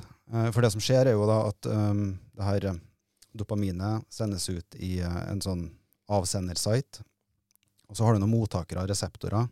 for 0.53 0.61
det 0.61 0.71
som 0.71 0.79
skjer 0.79 1.07
er 1.07 1.11
jo 1.11 1.25
da 1.27 1.49
at 1.49 1.65
um, 1.65 2.17
det 2.33 2.43
her 2.45 2.79
dopaminet 3.35 4.05
sendes 4.09 4.47
ut 4.47 4.75
i 4.79 5.01
en 5.01 5.41
sånn 5.41 5.75
avsendersite, 6.07 7.03
og 7.87 7.97
så 7.97 8.05
har 8.05 8.15
du 8.15 8.21
noen 8.21 8.33
mottakere, 8.33 8.85
reseptorer, 8.89 9.47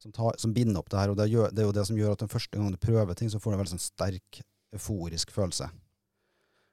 som, 0.00 0.12
tar, 0.16 0.36
som 0.40 0.54
binder 0.56 0.80
opp 0.80 0.90
det 0.90 1.00
her, 1.00 1.12
og 1.12 1.18
det, 1.18 1.28
gjør, 1.28 1.50
det 1.52 1.62
er 1.62 1.68
jo 1.68 1.76
det 1.76 1.84
som 1.88 1.98
gjør 1.98 2.14
at 2.14 2.22
den 2.22 2.32
første 2.32 2.56
gangen 2.56 2.76
du 2.76 2.80
prøver 2.80 3.18
ting, 3.18 3.30
så 3.32 3.40
får 3.42 3.52
du 3.52 3.56
en 3.56 3.62
veldig 3.62 3.74
sånn 3.74 3.84
sterk, 3.84 4.40
euforisk 4.72 5.32
følelse. 5.34 5.68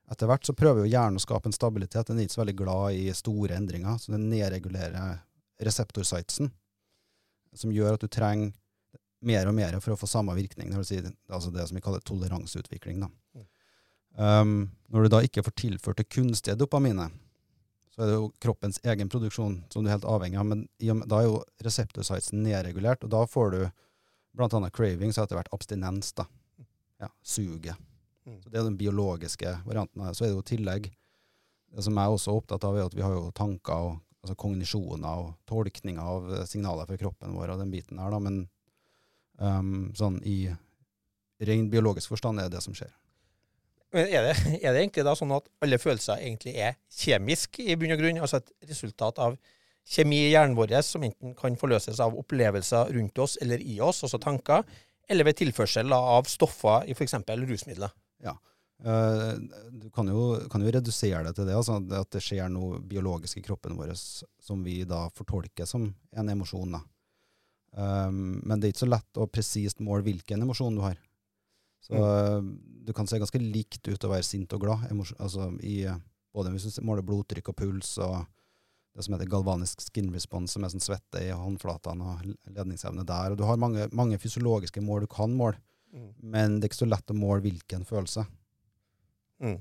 Etter 0.08 0.30
hvert 0.30 0.48
så 0.48 0.56
prøver 0.56 0.86
jo 0.86 0.92
hjernen 0.92 1.20
å 1.20 1.24
skape 1.24 1.50
en 1.50 1.56
stabilitet. 1.56 2.08
Den 2.08 2.22
er 2.22 2.28
ikke 2.28 2.38
så 2.38 2.44
veldig 2.46 2.56
glad 2.62 2.96
i 2.96 3.10
store 3.18 3.58
endringer, 3.58 3.98
så 4.00 4.14
den 4.14 4.30
nedregulerer 4.32 5.20
reseptorsitesen, 5.68 6.54
som 7.58 7.74
gjør 7.74 7.98
at 7.98 8.06
du 8.06 8.08
trenger 8.12 8.54
mer 9.28 9.50
og 9.50 9.56
mer 9.58 9.76
for 9.82 9.96
å 9.96 10.00
få 10.00 10.08
samme 10.08 10.36
virkning. 10.38 10.70
Det 10.72 10.80
vil 10.80 10.88
si, 10.88 11.02
altså 11.28 11.52
det 11.52 11.66
som 11.68 11.76
vi 11.76 11.84
kaller 11.84 12.04
toleranseutvikling. 12.06 13.02
Da. 13.04 13.44
Um, 14.18 14.70
når 14.94 15.06
du 15.06 15.14
da 15.14 15.24
ikke 15.26 15.44
får 15.46 15.58
tilført 15.60 16.00
det 16.00 16.08
kunstige 16.14 16.56
dopaminet, 16.58 17.12
så 17.98 18.04
er 18.04 18.12
det 18.12 18.16
jo 18.20 18.28
kroppens 18.46 18.78
egen 18.86 19.10
produksjon 19.10 19.56
som 19.74 19.82
du 19.82 19.90
er 19.90 19.96
helt 19.96 20.06
avhengig 20.06 20.38
av, 20.38 20.46
men 20.46 20.68
da 21.10 21.18
er 21.18 21.26
jo 21.26 21.40
reseptorsitesen 21.66 22.44
nedregulert, 22.46 23.02
og 23.02 23.10
da 23.10 23.24
får 23.26 23.56
du 23.56 23.62
annet 24.46 24.76
cravings 24.78 25.18
og 25.18 25.24
etter 25.26 25.40
hvert 25.40 25.50
abstinens. 25.56 26.12
da. 26.14 26.28
Ja, 27.02 27.10
suget. 27.26 27.74
Mm. 28.28 28.42
Så 28.44 28.50
Det 28.50 28.60
er 28.60 28.64
den 28.64 28.78
biologiske 28.78 29.62
varianten. 29.66 30.02
av 30.02 30.08
det. 30.08 30.16
Så 30.16 30.26
er 30.26 30.30
det 30.30 30.36
jo 30.36 30.46
i 30.46 30.56
tillegg 30.56 30.92
Det 31.74 31.84
som 31.84 31.98
jeg 31.98 32.06
er 32.06 32.14
også 32.16 32.32
opptatt 32.38 32.64
av, 32.64 32.78
er 32.78 32.86
at 32.86 32.94
vi 32.96 33.02
har 33.02 33.12
jo 33.12 33.32
tanker 33.32 33.74
og 33.74 34.00
altså 34.22 34.36
kognisjoner 34.36 35.20
og 35.20 35.34
tolkninger 35.46 36.02
av 36.02 36.30
eh, 36.34 36.46
signaler 36.46 36.86
fra 36.86 36.98
kroppen 36.98 37.34
vår 37.36 37.50
og 37.54 37.60
den 37.60 37.72
biten 37.72 38.00
her, 38.00 38.10
da. 38.10 38.20
Men 38.20 38.48
um, 39.36 39.92
sånn 39.94 40.22
i 40.24 40.48
ren 41.44 41.70
biologisk 41.70 42.14
forstand 42.14 42.40
er 42.40 42.48
det 42.48 42.56
det 42.56 42.64
som 42.64 42.74
skjer. 42.74 42.94
Er 43.96 44.26
det, 44.26 44.34
er 44.66 44.74
det 44.74 44.82
egentlig 44.82 45.06
da 45.08 45.14
sånn 45.16 45.36
at 45.36 45.48
alle 45.64 45.80
følelser 45.80 46.24
egentlig 46.24 46.58
er 46.60 46.76
kjemisk 46.92 47.62
i 47.64 47.78
bunn 47.80 47.96
og 47.96 48.02
grunn? 48.02 48.20
Altså 48.24 48.42
et 48.42 48.52
resultat 48.72 49.22
av 49.24 49.38
kjemi 49.88 50.26
i 50.26 50.34
hjernen 50.34 50.58
vår 50.58 50.76
som 50.84 51.06
enten 51.08 51.36
kan 51.38 51.56
forløses 51.60 52.02
av 52.04 52.18
opplevelser 52.20 52.92
rundt 52.98 53.24
oss 53.24 53.38
eller 53.44 53.64
i 53.64 53.80
oss, 53.80 54.04
altså 54.04 54.20
tanker, 54.20 54.66
eller 55.08 55.30
ved 55.30 55.40
tilførsel 55.40 55.94
av 55.96 56.28
stoffer 56.28 56.90
i 56.90 56.96
f.eks. 56.98 57.16
rusmidler? 57.48 57.94
Ja. 58.24 58.34
du 59.72 59.88
kan 59.96 60.10
jo, 60.12 60.26
kan 60.52 60.62
jo 60.62 60.74
redusere 60.74 61.24
det 61.24 61.38
til 61.38 61.48
det, 61.48 61.56
altså 61.56 61.80
at 61.80 62.12
det 62.12 62.22
skjer 62.26 62.52
noe 62.52 62.82
biologisk 62.84 63.40
i 63.40 63.46
kroppen 63.46 63.78
vår 63.80 63.96
som 63.96 64.66
vi 64.66 64.82
da 64.84 65.06
fortolker 65.16 65.70
som 65.70 65.88
en 66.12 66.36
emosjon. 66.36 66.76
Da. 66.76 66.84
Um, 67.78 68.42
men 68.44 68.60
det 68.60 68.68
er 68.68 68.76
ikke 68.76 68.84
så 68.86 68.92
lett 68.92 69.22
å 69.22 69.30
presist 69.32 69.84
måle 69.86 70.04
hvilken 70.06 70.44
emosjon 70.44 70.76
du 70.76 70.84
har. 70.84 71.00
Så 71.84 71.96
mm. 71.96 72.50
du 72.88 72.94
kan 72.96 73.08
se 73.08 73.20
ganske 73.22 73.42
likt 73.42 73.88
ut 73.88 74.08
å 74.08 74.12
være 74.12 74.26
sint 74.26 74.54
og 74.56 74.64
glad, 74.64 74.88
altså 75.20 75.52
i, 75.64 75.86
både 76.36 76.52
hvis 76.52 76.68
du 76.76 76.82
måler 76.88 77.06
blodtrykk 77.06 77.54
og 77.54 77.58
puls 77.62 77.94
og 78.04 78.26
det 78.98 79.06
som 79.06 79.14
heter 79.14 79.30
galvanisk 79.30 79.84
skin 79.86 80.10
response, 80.10 80.56
som 80.56 80.66
er 80.66 80.72
sånn 80.74 80.82
svette 80.82 81.22
i 81.22 81.30
håndflatene 81.30 82.02
og 82.02 82.24
ledningsevne 82.50 83.06
der. 83.06 83.36
Og 83.36 83.38
du 83.38 83.46
har 83.46 83.60
mange, 83.62 83.86
mange 83.94 84.18
fysiologiske 84.18 84.82
mål 84.82 85.06
du 85.06 85.12
kan 85.12 85.36
måle, 85.38 85.62
Mm. 85.94 86.10
men 86.20 86.58
det 86.58 86.68
er 86.68 86.72
ikke 86.72 86.84
så 86.84 86.90
lett 86.90 87.14
å 87.14 87.18
måle 87.18 87.44
hvilken 87.46 87.86
følelse. 87.88 88.26
Mm. 89.44 89.60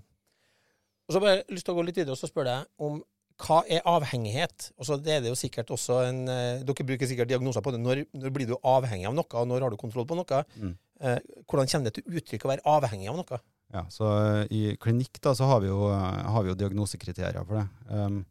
Og 1.06 1.14
så 1.14 1.23
bare 1.23 1.44
lyst 1.52 1.68
til 1.68 1.75
å 1.75 1.78
gå 1.78 1.85
litt 1.87 2.00
videre 2.00 2.16
og 2.16 2.20
så 2.20 2.30
spørre 2.30 2.54
deg 2.54 2.88
om 2.88 2.99
hva 3.44 3.61
er 3.68 3.85
avhengighet? 3.85 4.70
Altså, 4.80 4.96
det 4.96 5.12
er 5.12 5.20
det 5.23 5.28
jo 5.28 5.37
sikkert 5.37 5.70
også 5.75 5.99
en, 6.06 6.23
eh, 6.32 6.62
Dere 6.64 6.87
bruker 6.88 7.06
sikkert 7.06 7.28
diagnoser 7.28 7.61
på 7.61 7.75
det. 7.75 7.80
Når, 7.82 8.06
når 8.16 8.32
blir 8.32 8.49
du 8.49 8.56
avhengig 8.64 9.06
av 9.11 9.14
noe, 9.14 9.28
og 9.28 9.49
når 9.50 9.66
har 9.66 9.75
du 9.75 9.76
kontroll 9.76 10.06
på 10.08 10.16
noe? 10.16 10.40
Mm. 10.56 10.73
Eh, 11.00 11.18
hvordan 11.44 11.68
kommer 11.68 11.90
det 11.90 11.98
til 11.98 12.18
uttrykk 12.18 12.46
å 12.46 12.52
være 12.54 12.66
avhengig 12.76 13.10
av 13.12 13.18
noe? 13.20 13.40
Ja, 13.74 13.82
så 13.92 14.10
eh, 14.22 14.42
I 14.54 14.62
klinikk 14.80 15.20
da, 15.20 15.34
så 15.36 15.48
har 15.50 15.60
vi 15.64 15.68
jo, 15.70 15.90
eh, 15.92 16.22
har 16.32 16.44
vi 16.44 16.52
jo 16.52 16.58
diagnosekriterier 16.58 17.44
for 17.44 17.60
det. 17.60 17.66
Um, 17.90 18.22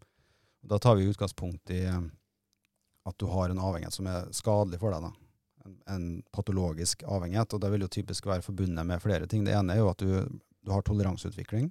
da 0.65 0.79
tar 0.81 0.97
vi 0.97 1.09
utgangspunkt 1.11 1.73
i 1.75 1.83
um, 1.91 2.09
at 3.05 3.17
du 3.21 3.27
har 3.29 3.51
en 3.51 3.61
avhengighet 3.61 3.93
som 3.93 4.09
er 4.09 4.31
skadelig 4.33 4.81
for 4.81 4.95
deg. 4.95 5.05
da. 5.05 5.13
En, 5.65 5.77
en 5.93 6.07
patologisk 6.33 7.05
avhengighet. 7.05 7.53
og 7.53 7.61
Det 7.61 7.73
vil 7.73 7.85
jo 7.85 7.93
typisk 7.99 8.29
være 8.31 8.45
forbundet 8.45 8.87
med 8.87 9.03
flere 9.03 9.29
ting. 9.29 9.45
Det 9.45 9.53
ene 9.53 9.75
er 9.75 9.83
jo 9.83 9.91
at 9.91 10.01
du, 10.01 10.41
du 10.65 10.73
har 10.73 10.85
toleranseutvikling. 10.85 11.69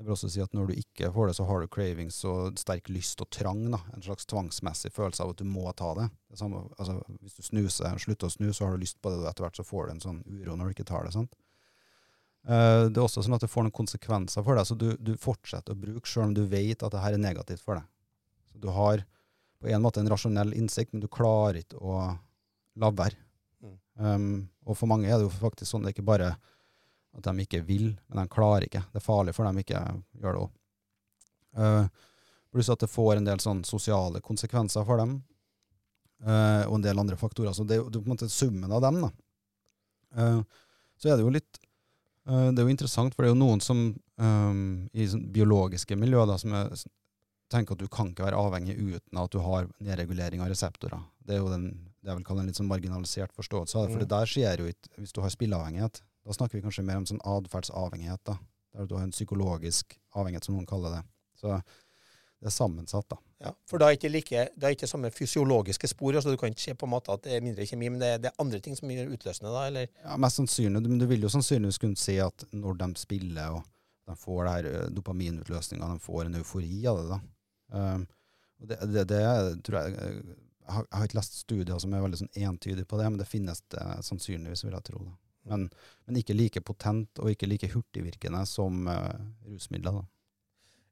Det 0.00 0.06
vil 0.06 0.14
også 0.14 0.30
si 0.32 0.40
at 0.40 0.54
når 0.56 0.70
du 0.70 0.78
ikke 0.80 1.10
får 1.12 1.26
det, 1.28 1.34
så 1.36 1.44
har 1.44 1.60
du 1.60 1.68
cravings 1.68 2.22
og 2.24 2.56
sterk 2.56 2.86
lyst 2.88 3.20
og 3.20 3.28
trang. 3.36 3.66
da. 3.68 3.82
En 3.92 4.00
slags 4.00 4.24
tvangsmessig 4.24 4.88
følelse 4.96 5.26
av 5.26 5.34
at 5.34 5.42
du 5.42 5.44
må 5.44 5.66
ta 5.76 5.90
det. 5.98 6.06
det 6.32 6.40
samme, 6.40 6.62
altså, 6.80 6.94
hvis 7.20 7.36
du 7.36 7.42
snuser, 7.44 7.98
slutter 8.00 8.30
å 8.30 8.32
snuse, 8.32 8.54
så 8.56 8.64
har 8.64 8.72
du 8.72 8.80
lyst 8.80 8.96
på 9.04 9.12
det, 9.12 9.18
og 9.20 9.28
etter 9.28 9.44
hvert 9.44 9.60
så 9.60 9.66
får 9.68 9.90
du 9.90 9.92
en 9.92 10.00
sånn 10.06 10.22
uro 10.24 10.56
når 10.56 10.70
du 10.70 10.78
ikke 10.78 10.88
tar 10.88 11.04
det. 11.04 11.12
sant? 11.18 11.36
Eh, 12.48 12.86
det 12.88 12.96
er 12.96 13.04
også 13.04 13.26
sånn 13.26 13.36
at 13.36 13.44
det 13.44 13.50
får 13.52 13.66
noen 13.66 13.76
konsekvenser 13.76 14.46
for 14.46 14.56
deg, 14.56 14.70
så 14.70 14.78
du, 14.80 14.88
du 14.96 15.12
fortsetter 15.20 15.76
å 15.76 15.82
bruke 15.84 16.08
selv 16.08 16.30
om 16.30 16.34
du 16.38 16.46
vet 16.48 16.80
at 16.80 16.96
det 16.96 17.04
her 17.04 17.18
er 17.18 17.20
negativt 17.20 17.60
for 17.60 17.76
deg. 17.76 17.84
Så 18.48 18.64
du 18.64 18.70
har 18.72 19.04
på 19.60 19.68
en 19.68 19.84
måte 19.84 20.00
en 20.00 20.08
rasjonell 20.08 20.54
innsikt, 20.56 20.94
men 20.94 21.04
du 21.04 21.10
klarer 21.12 21.60
ikke 21.60 21.76
å 21.76 21.98
la 22.80 22.90
være. 22.96 23.20
Mm. 23.60 23.76
Um, 24.00 24.30
og 24.64 24.80
for 24.80 24.88
mange 24.88 25.10
er 25.10 25.20
det 25.20 25.28
jo 25.28 25.34
faktisk 25.42 25.68
sånn 25.68 25.84
det 25.84 25.92
er 25.92 25.98
ikke 25.98 26.08
bare 26.08 26.30
at 27.16 27.26
de 27.26 27.44
ikke 27.44 27.62
vil, 27.66 27.90
men 28.08 28.22
de 28.22 28.30
klarer 28.30 28.68
ikke. 28.68 28.84
Det 28.92 29.00
er 29.00 29.04
farlig 29.04 29.34
for 29.34 29.48
dem 29.48 29.58
ikke 29.62 29.80
gjør 30.20 30.36
det 30.36 30.44
òg. 30.44 31.90
pluss 32.52 32.70
at 32.70 32.82
det 32.82 32.90
får 32.90 33.16
en 33.16 33.26
del 33.26 33.40
sånn 33.42 33.64
sosiale 33.66 34.20
konsekvenser 34.20 34.84
for 34.86 34.98
dem, 35.02 35.16
uh, 36.26 36.66
og 36.68 36.78
en 36.78 36.86
del 36.86 36.98
andre 37.02 37.18
faktorer. 37.18 37.52
Så 37.54 37.64
det 37.64 37.80
det 37.80 37.98
er 37.98 38.02
på 38.02 38.06
en 38.08 38.14
måte 38.14 38.28
summen 38.30 38.72
av 38.72 38.82
dem. 38.82 39.00
da. 39.06 39.10
Uh, 40.16 40.42
så 41.00 41.08
er 41.10 41.16
det 41.16 41.24
jo 41.24 41.32
litt 41.32 41.60
eh, 42.28 42.48
Det 42.52 42.60
er 42.60 42.66
jo 42.66 42.72
interessant, 42.74 43.14
for 43.14 43.24
det 43.24 43.30
er 43.30 43.32
jo 43.32 43.40
noen 43.40 43.62
som 43.64 43.78
um, 44.20 44.88
i 44.92 45.06
sånn 45.08 45.22
biologiske 45.32 45.96
miljøer 45.96 46.28
da, 46.28 46.36
som 46.36 46.52
er, 46.52 46.74
tenker 47.50 47.72
at 47.72 47.80
du 47.80 47.88
kan 47.88 48.10
ikke 48.10 48.26
være 48.26 48.36
avhengig 48.36 48.76
uten 48.76 49.22
at 49.22 49.32
du 49.32 49.38
har 49.40 49.70
nedregulering 49.80 50.42
av 50.44 50.50
reseptorer. 50.52 51.00
Det 51.24 51.38
er 51.38 51.40
jo 51.40 51.48
den, 51.48 51.70
det 52.02 52.12
jeg 52.12 52.18
vil 52.18 52.26
kalle 52.28 52.44
en 52.44 52.50
litt 52.50 52.60
sånn 52.60 52.68
marginalisert 52.68 53.32
forståelse 53.32 53.78
av 53.78 53.86
det. 53.86 53.94
For 53.94 54.02
Mm. 54.02 54.04
det 54.04 54.12
der 54.12 54.30
skjer 54.34 54.60
jo 54.60 54.68
ikke 54.74 54.92
hvis 54.98 55.16
du 55.16 55.22
har 55.24 55.32
spilleavhengighet. 55.32 56.02
Da 56.26 56.36
snakker 56.36 56.58
vi 56.58 56.64
kanskje 56.64 56.84
mer 56.86 57.00
om 57.00 57.06
sånn 57.08 57.22
atferdsavhengighet. 57.24 58.22
da, 58.28 58.36
Der 58.76 58.86
du 58.86 58.96
har 58.96 59.06
en 59.06 59.14
psykologisk 59.14 59.98
avhengighet, 60.14 60.44
som 60.44 60.54
noen 60.56 60.68
kaller 60.68 60.98
det. 60.98 61.02
Så 61.40 61.56
det 62.40 62.48
er 62.48 62.54
sammensatt, 62.54 63.08
da. 63.08 63.16
Ja, 63.40 63.50
for 63.68 63.80
da 63.80 63.88
er 63.88 63.96
ikke 63.96 64.10
like, 64.12 64.44
det 64.56 64.66
er 64.66 64.74
ikke 64.76 64.88
samme 64.88 65.10
fysiologiske 65.12 65.88
spor. 65.88 66.14
altså 66.14 66.30
Du 66.32 66.36
kan 66.36 66.52
ikke 66.52 66.62
se 66.62 66.74
på 66.74 66.86
en 66.86 66.92
måte 66.92 67.12
at 67.12 67.24
det 67.24 67.34
er 67.36 67.44
mindre 67.44 67.66
kjemi, 67.68 67.88
men 67.88 68.00
det 68.00 68.08
er, 68.14 68.18
det 68.20 68.30
er 68.30 68.40
andre 68.40 68.60
ting 68.60 68.76
som 68.76 68.90
gjør 68.92 69.12
utløsende, 69.16 69.52
da? 69.52 69.66
eller? 69.68 69.88
Ja, 70.04 70.16
Mest 70.20 70.40
sannsynlig. 70.40 70.82
Men 70.88 71.00
du 71.00 71.06
vil 71.08 71.24
jo 71.24 71.32
sannsynligvis 71.32 71.80
kunne 71.80 72.00
se 72.00 72.18
at 72.20 72.44
når 72.52 72.80
de 72.80 72.88
spiller 73.00 73.56
og 73.56 73.64
de 74.10 74.16
får 74.16 74.44
det 74.44 74.52
her 74.52 74.68
eh, 74.70 74.86
dopaminutløsninga, 74.96 75.88
de 75.92 76.04
får 76.04 76.24
en 76.24 76.38
eufori 76.40 76.86
av 76.90 77.00
det. 77.00 77.08
da. 77.10 77.20
Um, 77.70 78.06
det, 78.58 78.78
det, 78.92 79.04
det 79.08 79.20
tror 79.64 79.76
jeg 79.78 79.92
eh, 79.94 80.32
Jeg 80.60 80.74
har, 80.74 80.86
jeg 80.86 80.98
har 80.98 81.06
ikke 81.08 81.16
lest 81.18 81.36
studier 81.38 81.78
som 81.82 81.94
er 81.94 82.02
veldig 82.04 82.18
sånn 82.20 82.36
entydige 82.46 82.86
på 82.86 82.98
det, 83.00 83.06
men 83.10 83.18
det 83.18 83.26
finnes 83.26 83.62
det 83.74 83.84
sannsynligvis, 84.06 84.64
vil 84.64 84.76
jeg 84.76 84.86
tro. 84.86 85.00
da. 85.02 85.14
Men, 85.48 85.70
men 86.06 86.16
ikke 86.20 86.36
like 86.36 86.60
potent 86.60 87.20
og 87.22 87.30
ikke 87.32 87.48
like 87.48 87.70
hurtigvirkende 87.72 88.42
som 88.46 88.86
uh, 88.90 89.08
rusmidler. 89.48 90.00
da. 90.00 90.06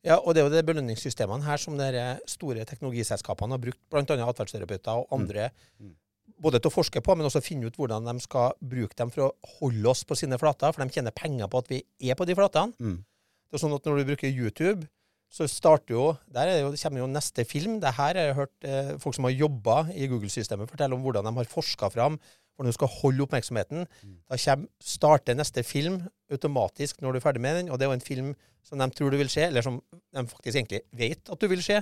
Ja, 0.07 0.17
og 0.23 0.35
det 0.35 0.41
er 0.41 0.47
jo 0.49 0.55
de 0.55 0.63
belønningssystemene 0.65 1.45
her 1.45 1.61
som 1.61 1.77
de 1.77 2.03
store 2.31 2.65
teknologiselskapene 2.65 3.57
har 3.57 3.63
brukt, 3.63 3.81
bl.a. 3.91 4.29
atferdsterapeuter 4.31 5.03
og 5.03 5.09
andre, 5.13 5.51
Mm. 5.81 5.95
både 6.41 6.61
til 6.61 6.71
å 6.71 6.75
forske 6.75 7.01
på, 7.03 7.17
men 7.17 7.27
også 7.27 7.43
finne 7.43 7.67
ut 7.67 7.77
hvordan 7.77 8.05
de 8.07 8.21
skal 8.21 8.53
bruke 8.63 8.95
dem 8.97 9.11
for 9.11 9.27
å 9.27 9.57
holde 9.59 9.89
oss 9.91 10.05
på 10.05 10.17
sine 10.17 10.39
flater, 10.39 10.73
for 10.73 10.85
de 10.85 10.95
tjener 10.95 11.11
penger 11.11 11.49
på 11.51 11.59
at 11.59 11.69
vi 11.73 11.83
er 12.01 12.15
på 12.15 12.27
de 12.29 12.37
flatene. 12.39 12.73
Mm. 12.79 13.03
Det 13.49 13.59
er 13.59 13.63
sånn 13.65 13.75
at 13.75 13.85
når 13.89 13.99
du 14.01 14.09
bruker 14.13 14.31
YouTube, 14.31 14.87
så 15.29 15.45
starter 15.45 15.93
jo 15.93 16.05
Der 16.33 16.49
er 16.49 16.61
jo, 16.63 16.71
det 16.73 16.81
kommer 16.81 17.03
jo 17.03 17.07
neste 17.11 17.45
film. 17.45 17.81
Det 17.81 17.91
her 17.99 18.15
har 18.17 18.29
jeg 18.31 18.37
hørt 18.39 18.65
eh, 18.65 18.95
folk 18.99 19.15
som 19.15 19.27
har 19.29 19.35
jobba 19.35 19.91
i 19.93 20.07
Google-systemet, 20.09 20.71
fortelle 20.71 20.95
om 20.97 21.03
hvordan 21.05 21.27
de 21.27 21.35
har 21.37 21.45
forska 21.51 21.91
fram 21.93 22.17
hvordan 22.59 22.73
du 22.75 22.77
skal 22.77 22.91
holde 22.91 23.23
oppmerksomheten. 23.23 23.85
Mm. 24.03 24.15
Da 24.29 24.39
kommer, 24.43 24.67
starter 24.83 25.37
neste 25.39 25.63
film 25.63 26.01
automatisk 26.35 26.99
når 27.01 27.15
du 27.15 27.21
er 27.21 27.25
ferdig 27.25 27.41
med 27.45 27.55
den, 27.63 27.71
og 27.71 27.79
det 27.79 27.87
er 27.87 27.93
jo 27.93 27.99
en 28.01 28.05
film 28.05 28.33
som 28.67 28.83
de 28.83 28.89
tror 28.93 29.15
du 29.15 29.17
vil 29.17 29.31
se, 29.33 29.47
eller 29.47 29.63
som 29.65 29.79
de 30.13 30.25
faktisk 30.29 30.59
egentlig 30.59 30.83
vet 30.93 31.31
at 31.33 31.41
du 31.41 31.47
vil 31.49 31.63
se. 31.65 31.79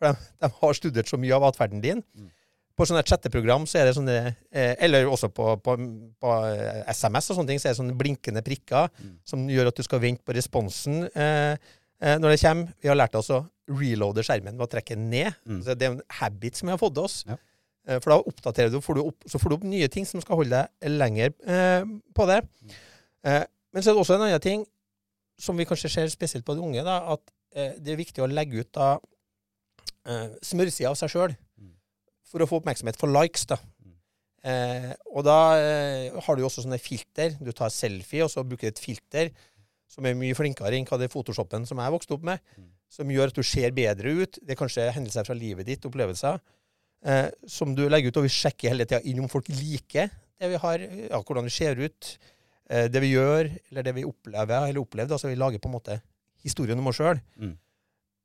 For 0.00 0.08
de, 0.08 0.26
de 0.42 0.50
har 0.56 0.74
studert 0.80 1.12
så 1.12 1.20
mye 1.20 1.36
av 1.36 1.44
atferden 1.52 1.84
din. 1.84 2.00
Mm. 2.16 2.32
På 2.76 2.84
sånne 2.84 3.04
chatteprogram 3.08 3.64
så 3.68 3.78
er 3.80 3.86
det 3.88 3.94
sånne 3.96 4.14
eh, 4.52 4.74
Eller 4.84 5.06
også 5.08 5.30
på, 5.32 5.46
på, 5.64 5.76
på 6.20 6.32
eh, 6.50 6.82
SMS 6.92 7.30
og 7.32 7.38
sånne 7.38 7.48
ting, 7.54 7.60
så 7.62 7.70
er 7.70 7.72
det 7.76 7.78
sånne 7.78 7.96
blinkende 7.96 8.42
prikker 8.44 8.90
Mm. 9.00 9.14
som 9.24 9.44
gjør 9.48 9.70
at 9.70 9.76
du 9.78 9.84
skal 9.86 10.02
vente 10.02 10.24
på 10.26 10.34
responsen 10.36 11.06
eh, 11.14 11.54
eh, 12.02 12.16
når 12.20 12.34
det 12.34 12.40
kommer. 12.42 12.74
Vi 12.82 12.90
har 12.90 12.98
lært 12.98 13.16
oss 13.16 13.30
å 13.32 13.44
reloade 13.68 14.22
skjermen 14.26 14.58
ved 14.58 14.66
å 14.66 14.72
trekke 14.74 14.94
den 14.98 15.08
ned. 15.10 15.32
Mm. 15.48 15.62
Så 15.64 15.74
det 15.74 15.86
er 15.88 15.94
en 15.94 16.02
habit 16.18 16.58
som 16.60 16.68
vi 16.68 16.74
har 16.74 16.82
fått 16.82 17.00
oss. 17.00 17.22
Ja. 17.28 17.38
Eh, 17.86 17.98
for 18.02 18.10
da 18.12 18.18
oppdaterer 18.26 18.70
du, 18.72 18.80
får 18.82 18.98
du 18.98 19.02
opp, 19.06 19.26
så 19.30 19.38
får 19.38 19.48
du 19.52 19.54
opp 19.58 19.66
nye 19.70 19.88
ting 19.92 20.06
som 20.08 20.20
skal 20.20 20.36
holde 20.40 20.50
deg 20.82 20.90
lenger 20.90 21.32
eh, 21.46 21.84
på 22.16 22.26
det. 22.26 22.40
Eh, 23.24 23.44
men 23.72 23.82
så 23.82 23.90
er 23.90 23.94
det 23.94 24.02
også 24.02 24.16
en 24.16 24.26
annen 24.26 24.40
ting 24.42 24.64
som 25.38 25.56
vi 25.58 25.66
kanskje 25.68 25.90
ser 25.92 26.08
spesielt 26.08 26.44
på 26.46 26.54
de 26.56 26.62
unge, 26.64 26.82
da, 26.86 26.98
at 27.12 27.22
eh, 27.54 27.74
det 27.78 27.92
er 27.92 28.00
viktig 28.00 28.22
å 28.24 28.30
legge 28.30 28.62
ut 28.64 28.70
da 28.74 28.94
eh, 30.06 30.30
smørsida 30.44 30.90
av 30.92 30.98
seg 31.00 31.12
sjøl 31.14 31.34
Mm. 31.56 31.72
for 32.28 32.42
å 32.44 32.46
få 32.50 32.58
oppmerksomhet 32.60 32.96
for 33.00 33.08
likes. 33.12 33.46
da. 33.46 33.56
Eh, 34.46 34.92
og 35.14 35.24
da 35.26 35.36
har 36.22 36.36
du 36.36 36.42
jo 36.42 36.46
også 36.48 36.62
sånne 36.62 36.78
filter. 36.78 37.32
Du 37.42 37.50
tar 37.52 37.70
selfie, 37.74 38.22
og 38.22 38.30
så 38.30 38.44
bruker 38.46 38.68
du 38.68 38.74
et 38.74 38.78
filter 38.82 39.30
som 39.90 40.04
er 40.06 40.14
mye 40.18 40.34
flinkere 40.34 40.74
enn 40.76 40.86
hva 40.86 40.98
det 41.00 41.08
Photoshopen 41.12 41.66
som 41.66 41.78
jeg 41.78 41.94
vokste 41.94 42.14
opp 42.14 42.22
med, 42.26 42.38
Mm. 42.56 42.68
som 42.90 43.08
gjør 43.10 43.28
at 43.32 43.34
du 43.34 43.42
ser 43.42 43.70
bedre 43.72 44.12
ut. 44.22 44.38
Det 44.42 44.50
er 44.54 44.60
kanskje 44.60 44.92
hendelser 44.92 45.24
fra 45.26 45.34
livet 45.34 45.66
ditt, 45.66 45.82
opplevelser, 45.84 46.40
eh, 47.04 47.28
som 47.50 47.74
du 47.76 47.84
legger 47.88 48.12
ut, 48.12 48.22
og 48.22 48.28
vi 48.28 48.32
sjekker 48.32 48.72
hele 48.72 48.86
tida 48.88 49.02
inn 49.04 49.20
om 49.22 49.28
folk 49.32 49.50
liker 49.52 50.08
det 50.40 50.50
vi 50.52 50.60
har, 50.60 50.82
ja, 51.08 51.20
hvordan 51.20 51.46
vi 51.46 51.52
ser 51.54 51.78
ut, 51.80 52.10
eh, 52.68 52.88
det 52.92 53.02
vi 53.02 53.14
gjør, 53.14 53.48
eller 53.70 53.86
det 53.86 53.94
vi 53.96 54.04
opplever 54.08 54.68
eller 54.68 54.82
opplevd. 54.82 55.14
Altså 55.16 55.30
vi 55.30 55.38
lager 55.38 55.62
på 55.62 55.70
en 55.70 55.76
måte 55.78 56.00
historien 56.44 56.78
om 56.80 56.90
oss 56.90 57.00
sjøl. 57.00 57.20
Mm. 57.40 57.54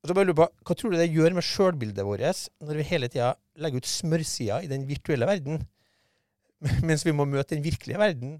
Og 0.02 0.10
så 0.10 0.16
bare 0.18 0.28
lurer 0.28 0.40
på, 0.42 0.48
Hva 0.66 0.76
tror 0.78 0.94
du 0.94 0.98
det 0.98 1.12
gjør 1.14 1.36
med 1.38 1.46
sjølbildet 1.46 2.06
vårt 2.06 2.48
når 2.66 2.80
vi 2.80 2.88
hele 2.90 3.10
tida 3.12 3.36
legger 3.62 3.84
ut 3.84 3.90
smørsida 3.90 4.62
i 4.66 4.72
den 4.72 4.88
virtuelle 4.90 5.30
verden, 5.30 5.62
mens 6.88 7.06
vi 7.06 7.14
må 7.16 7.28
møte 7.30 7.56
den 7.56 7.66
virkelige 7.66 8.02
verden 8.02 8.40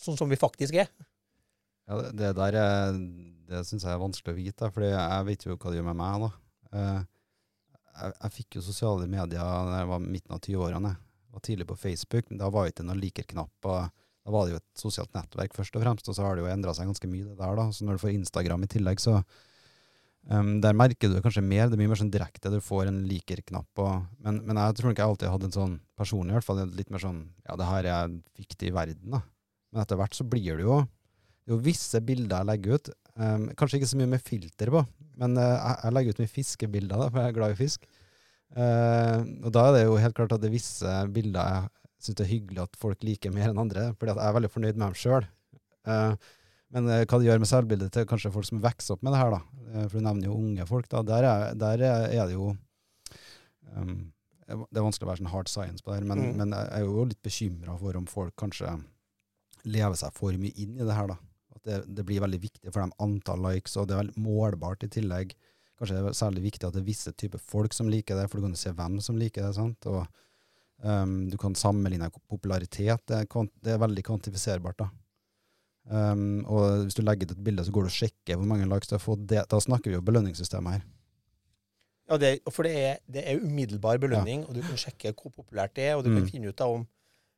sånn 0.00 0.18
som 0.18 0.30
vi 0.30 0.38
faktisk 0.38 0.78
er? 0.78 0.88
Ja, 1.84 1.98
det, 2.00 2.14
det 2.18 2.30
der 2.38 2.56
er, 2.56 2.96
det 3.50 3.66
syns 3.68 3.84
jeg 3.84 3.92
er 3.92 4.00
vanskelig 4.00 4.32
å 4.32 4.38
vite, 4.38 4.70
for 4.72 4.86
jeg 4.86 5.26
vet 5.28 5.44
jo 5.44 5.58
hva 5.58 5.70
det 5.70 5.78
gjør 5.78 5.90
med 5.90 5.98
meg. 6.00 6.24
da. 6.24 6.30
Eh, 6.78 7.02
jeg, 7.94 8.14
jeg 8.18 8.34
fikk 8.38 8.58
jo 8.58 8.64
sosiale 8.66 9.08
medier 9.10 9.40
da 9.40 9.80
jeg 9.80 9.90
var 9.90 10.02
midten 10.04 10.36
av 10.36 10.40
20-årene. 10.42 10.92
Jeg 10.94 11.36
var 11.36 11.44
tidlig 11.48 11.66
på 11.70 11.78
Facebook, 11.78 12.30
men 12.30 12.40
da 12.40 12.50
var 12.52 12.66
det 12.66 12.74
ikke 12.74 12.86
noen 12.88 13.02
liker-knapp. 13.02 13.68
Da 14.24 14.34
var 14.34 14.46
det 14.46 14.54
jo 14.54 14.60
et 14.60 14.80
sosialt 14.80 15.16
nettverk 15.16 15.56
først 15.56 15.74
og 15.76 15.84
fremst, 15.84 16.08
og 16.08 16.16
så 16.16 16.26
har 16.26 16.36
det 16.36 16.44
jo 16.44 16.52
endra 16.52 16.74
seg 16.76 16.88
ganske 16.90 17.10
mye 17.10 17.26
det 17.26 17.36
der. 17.40 17.58
da. 17.58 17.66
Så 17.74 17.86
når 17.86 17.96
du 17.96 18.04
får 18.04 18.14
Instagram 18.14 18.64
i 18.66 18.70
tillegg, 18.74 19.02
så 19.02 19.18
um, 20.30 20.60
Der 20.64 20.76
merker 20.78 21.12
du 21.12 21.20
kanskje 21.24 21.44
mer. 21.44 21.68
Det 21.68 21.76
er 21.76 21.82
mye 21.82 21.92
mer 21.92 22.00
sånn 22.00 22.14
direkte. 22.14 22.52
Du 22.54 22.60
får 22.64 22.88
en 22.90 23.04
liker-knapp. 23.10 23.84
Men, 24.24 24.42
men 24.46 24.62
jeg 24.62 24.78
tror 24.80 24.94
ikke 24.94 25.04
jeg 25.04 25.14
alltid 25.14 25.34
hadde 25.34 25.50
en 25.50 25.58
sånn 25.58 25.78
personlig, 25.98 26.34
i 26.34 26.38
hvert 26.38 26.48
fall 26.48 26.64
litt 26.74 26.90
mer 26.94 27.02
sånn 27.02 27.22
Ja, 27.46 27.58
det 27.60 27.70
her 27.70 27.90
er 27.94 28.18
viktig 28.38 28.70
i 28.70 28.74
verden, 28.74 29.18
da. 29.18 29.24
Men 29.74 29.82
etter 29.82 29.98
hvert 29.98 30.14
så 30.14 30.26
blir 30.26 30.60
det 30.60 30.68
jo 30.68 30.84
jo 31.50 31.58
visse 31.60 32.00
bilder 32.04 32.40
jeg 32.40 32.48
legger 32.50 32.78
ut. 32.78 32.92
Um, 33.14 33.48
kanskje 33.58 33.80
ikke 33.80 33.90
så 33.92 33.98
mye 34.00 34.12
med 34.14 34.24
filter 34.24 34.72
på, 34.74 34.82
men 35.20 35.38
uh, 35.38 35.44
jeg, 35.84 35.94
legger 35.94 36.14
ut 36.14 36.20
mye 36.22 36.32
fiskebilder, 36.32 37.00
da, 37.00 37.08
for 37.08 37.20
jeg 37.20 37.32
er 37.32 37.36
glad 37.38 37.54
i 37.54 37.58
fisk. 37.58 37.88
Uh, 38.54 39.20
og 39.44 39.50
da 39.54 39.64
er 39.68 39.76
det 39.76 39.82
jo 39.86 39.98
helt 39.98 40.16
klart 40.16 40.34
at 40.36 40.42
det 40.42 40.50
er 40.50 40.54
visse 40.54 40.94
bilder 41.14 41.48
jeg 41.50 41.70
syns 42.04 42.18
det 42.20 42.24
er 42.26 42.32
hyggelig 42.34 42.62
at 42.66 42.78
folk 42.78 43.04
liker 43.06 43.32
mer 43.34 43.48
enn 43.50 43.60
andre, 43.62 43.88
fordi 43.98 44.12
jeg 44.12 44.26
er 44.28 44.34
veldig 44.36 44.50
fornøyd 44.52 44.76
med 44.76 44.84
dem 44.84 44.98
sjøl. 45.00 45.28
men 46.74 46.90
uh, 46.90 47.00
hva 47.04 47.18
det 47.20 47.28
gjør 47.28 47.40
med 47.42 47.50
selvbildet 47.50 47.94
til 47.94 48.08
kanskje 48.10 48.32
folk 48.34 48.48
som 48.48 48.60
vokser 48.62 48.96
opp 48.96 49.02
med 49.06 49.14
det 49.14 49.22
her, 49.22 49.36
da, 49.36 49.86
for 49.88 49.96
du 49.98 50.04
nevner 50.04 50.28
jo 50.28 50.36
unge 50.36 50.66
folk, 50.68 50.88
da, 50.92 51.02
der 51.06 51.28
er, 51.30 51.46
der 51.58 51.84
er, 51.88 52.08
er 52.12 52.28
det 52.28 52.36
jo 52.36 52.50
um, 53.74 53.94
Det 54.44 54.76
er 54.76 54.84
vanskelig 54.84 55.06
å 55.06 55.10
være 55.10 55.22
sånn 55.22 55.32
hard 55.32 55.48
science 55.48 55.82
på 55.82 55.90
det 55.90 56.02
her, 56.02 56.08
men, 56.10 56.20
Mm. 56.28 56.36
men 56.42 56.52
jeg 56.58 56.72
er 56.76 56.84
jo 56.84 57.04
litt 57.08 57.22
bekymra 57.24 57.78
for 57.80 57.96
om 57.96 58.06
folk 58.10 58.34
kanskje 58.36 58.74
lever 59.64 59.96
seg 59.96 60.12
for 60.12 60.36
mye 60.36 60.52
inn 60.60 60.76
i 60.76 60.84
det 60.84 60.94
her, 60.98 61.08
da. 61.14 61.16
At 61.64 61.70
det, 61.88 61.94
det 61.96 62.04
blir 62.04 62.20
veldig 62.20 62.40
viktig 62.42 62.70
for 62.72 62.82
dem 62.84 62.92
antall 63.00 63.40
likes, 63.48 63.76
og 63.80 63.88
det 63.88 63.96
er 63.96 64.02
veldig 64.04 64.20
målbart 64.20 64.84
i 64.84 64.88
tillegg. 64.92 65.32
Kanskje 65.80 65.96
det 65.96 66.10
er 66.12 66.18
særlig 66.18 66.42
viktig 66.44 66.68
at 66.68 66.74
det 66.76 66.82
er 66.84 66.86
visse 66.86 67.12
typer 67.18 67.40
folk 67.42 67.72
som 67.74 67.88
liker 67.90 68.14
det, 68.20 68.28
for 68.30 68.38
du 68.38 68.44
kan 68.46 68.52
jo 68.54 68.60
se 68.60 68.72
hvem 68.76 69.00
som 69.02 69.16
liker 69.18 69.42
det. 69.48 69.54
sant? 69.56 69.88
Og 69.90 70.04
um, 70.84 71.14
Du 71.32 71.36
kan 71.40 71.56
sammenligne 71.58 72.10
popularitet. 72.30 73.02
Det 73.08 73.16
er, 73.24 73.48
det 73.64 73.72
er 73.74 73.80
veldig 73.82 74.04
kvantifiserbart. 74.06 74.78
da. 74.84 74.90
Um, 75.90 76.44
og 76.48 76.84
Hvis 76.86 76.94
du 76.96 77.02
legger 77.02 77.26
ut 77.26 77.34
et 77.36 77.44
bilde, 77.44 77.64
så 77.66 77.72
går 77.74 77.88
du 77.88 77.90
og 77.90 77.96
sjekker 77.98 78.38
hvor 78.38 78.46
mange 78.48 78.68
likes 78.70 78.88
du 78.88 78.94
har 78.94 79.02
fått. 79.02 79.26
Det, 79.28 79.42
da 79.50 79.58
snakker 79.60 79.90
vi 79.90 79.98
jo 79.98 80.04
belønningssystemet 80.06 80.78
her. 80.78 80.84
Ja, 82.08 82.16
det, 82.20 82.30
For 82.52 82.62
det 82.68 82.72
er, 82.76 82.98
det 83.08 83.22
er 83.24 83.40
umiddelbar 83.40 83.96
belønning, 83.98 84.44
og 84.46 84.54
du 84.54 84.60
kan 84.62 84.76
sjekke 84.76 85.14
hvor 85.16 85.32
populært 85.32 85.74
det 85.76 85.88
er, 85.90 85.94
og 85.96 86.04
du 86.04 86.10
Mm. 86.12 86.18
kan 86.20 86.28
finne 86.30 86.48
ut 86.52 86.56
da 86.60 86.66
om, 86.68 86.86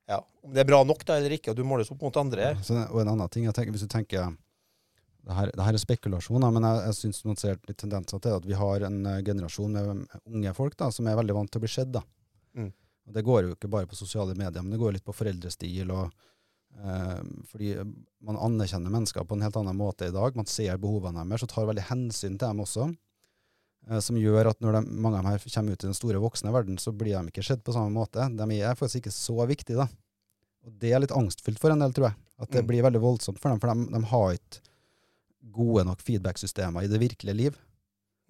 ja, 0.07 0.21
om 0.42 0.55
det 0.55 0.62
er 0.62 0.69
bra 0.69 0.83
nok 0.87 1.05
da 1.07 1.16
eller 1.19 1.35
ikke, 1.37 1.53
og 1.53 1.59
du 1.59 1.64
måles 1.66 1.90
opp 1.90 2.03
mot 2.07 2.16
andre. 2.21 2.53
Så, 2.62 2.79
og 2.87 3.01
en 3.03 3.12
annen 3.14 3.31
ting, 3.33 3.47
jeg 3.49 3.57
tenker, 3.57 3.75
hvis 3.75 3.87
du 3.87 3.90
tenker 3.90 4.31
det 5.27 5.35
her, 5.35 5.51
det 5.51 5.64
her 5.66 5.75
er 5.75 5.83
spekulasjoner, 5.83 6.53
men 6.55 6.66
jeg, 6.69 6.83
jeg 6.87 6.99
syns 7.01 7.25
man 7.27 7.38
ser 7.40 7.57
litt 7.66 7.81
tendenser 7.83 8.21
til 8.23 8.37
at 8.37 8.45
vi 8.47 8.55
har 8.55 8.85
en 8.87 9.01
eh, 9.11 9.23
generasjon 9.27 9.75
med 9.75 10.05
unge 10.23 10.53
folk 10.55 10.77
da, 10.79 10.92
som 10.95 11.09
er 11.11 11.19
veldig 11.19 11.35
vant 11.35 11.51
til 11.51 11.59
å 11.59 11.64
bli 11.64 11.71
sett. 11.73 11.90
da. 11.97 12.05
Mm. 12.55 12.71
Og 13.07 13.16
Det 13.16 13.25
går 13.27 13.42
jo 13.42 13.57
ikke 13.57 13.71
bare 13.73 13.90
på 13.90 13.99
sosiale 13.99 14.37
medier, 14.38 14.62
men 14.62 14.77
det 14.77 14.79
går 14.83 14.95
litt 14.95 15.07
på 15.07 15.14
foreldrestil. 15.16 15.90
og 15.90 16.14
eh, 16.79 17.19
Fordi 17.51 17.73
man 18.27 18.38
anerkjenner 18.38 18.95
mennesker 18.95 19.27
på 19.27 19.35
en 19.35 19.42
helt 19.49 19.59
annen 19.59 19.79
måte 19.79 20.07
i 20.07 20.14
dag. 20.14 20.38
Man 20.38 20.47
ser 20.51 20.79
behovene 20.83 21.27
deres 21.27 21.47
og 21.47 21.51
tar 21.51 21.66
veldig 21.73 21.88
hensyn 21.90 22.38
til 22.38 22.47
dem 22.47 22.62
også. 22.62 22.88
Eh, 23.90 24.01
som 24.01 24.16
gjør 24.16 24.51
at 24.51 24.61
når 24.61 24.81
de, 24.81 24.90
mange 24.90 25.18
av 25.18 25.25
dem 25.25 25.33
her 25.33 25.38
kommer 25.55 25.72
ut 25.72 25.85
i 25.85 25.88
den 25.90 25.94
store 25.94 26.20
voksne 26.22 26.53
verden, 26.53 26.77
så 26.79 26.92
blir 26.92 27.14
de 27.18 27.31
ikke 27.33 27.44
sett 27.46 27.62
på 27.64 27.72
samme 27.77 27.92
måte. 27.94 28.27
De 28.37 28.61
er 28.61 28.75
faktisk 28.79 29.03
ikke 29.05 29.14
så 29.14 29.46
viktige, 29.49 29.77
da. 29.77 29.88
Og 30.66 30.72
det 30.83 30.92
er 30.92 31.01
litt 31.05 31.14
angstfullt 31.14 31.59
for 31.62 31.70
en 31.70 31.79
del, 31.85 31.92
tror 31.92 32.09
jeg. 32.11 32.16
At 32.38 32.51
det 32.51 32.62
Mm. 32.64 32.66
blir 32.68 32.83
veldig 32.83 33.01
voldsomt 33.01 33.38
for 33.38 33.49
dem, 33.51 33.61
for 33.61 33.72
de, 33.72 33.87
de 33.92 34.05
har 34.11 34.33
ikke 34.35 34.61
gode 35.53 35.85
nok 35.87 36.01
feedback-systemer 36.03 36.83
i 36.85 36.88
det 36.90 36.99
virkelige 37.01 37.37
liv 37.37 37.55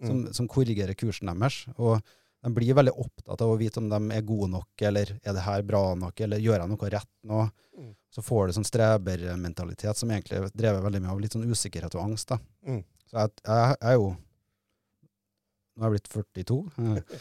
som, 0.05 0.25
Mm. 0.27 0.33
som 0.35 0.47
korrigerer 0.49 0.95
kursen 0.95 1.27
deres. 1.33 1.67
Og 1.79 2.03
de 2.45 2.51
blir 2.53 2.75
veldig 2.77 2.93
opptatt 2.93 3.41
av 3.41 3.49
å 3.49 3.57
vite 3.59 3.79
om 3.79 3.89
de 3.89 4.15
er 4.15 4.21
gode 4.23 4.51
nok, 4.51 4.69
eller 4.83 5.19
er 5.25 5.33
det 5.33 5.43
her 5.43 5.63
bra 5.63 5.95
nok, 5.95 6.21
eller 6.21 6.39
gjør 6.39 6.61
jeg 6.61 6.69
noe 6.69 6.91
rett 6.91 7.09
nå? 7.25 7.51
Mm. 7.79 7.95
Så 8.13 8.23
får 8.23 8.47
du 8.47 8.53
sånn 8.61 8.69
strebermentalitet 8.69 9.97
som 9.97 10.09
egentlig 10.11 10.37
er 10.39 10.51
drevet 10.55 10.85
veldig 10.85 11.01
mye 11.03 11.11
av 11.13 11.21
litt 11.21 11.33
sånn 11.33 11.49
usikkerhet 11.49 11.95
og 11.97 12.05
angst. 12.11 12.29
da. 12.29 12.39
Mm. 12.67 12.85
Så 13.11 13.17
jeg, 13.19 13.31
jeg, 13.47 13.77
jeg 13.81 13.91
er 13.91 13.95
jo 13.95 14.17
Nå 15.77 15.85
er 15.85 15.91
jeg 15.91 16.01
blitt 16.01 16.09
42, 16.09 16.57
eh, 16.97 17.19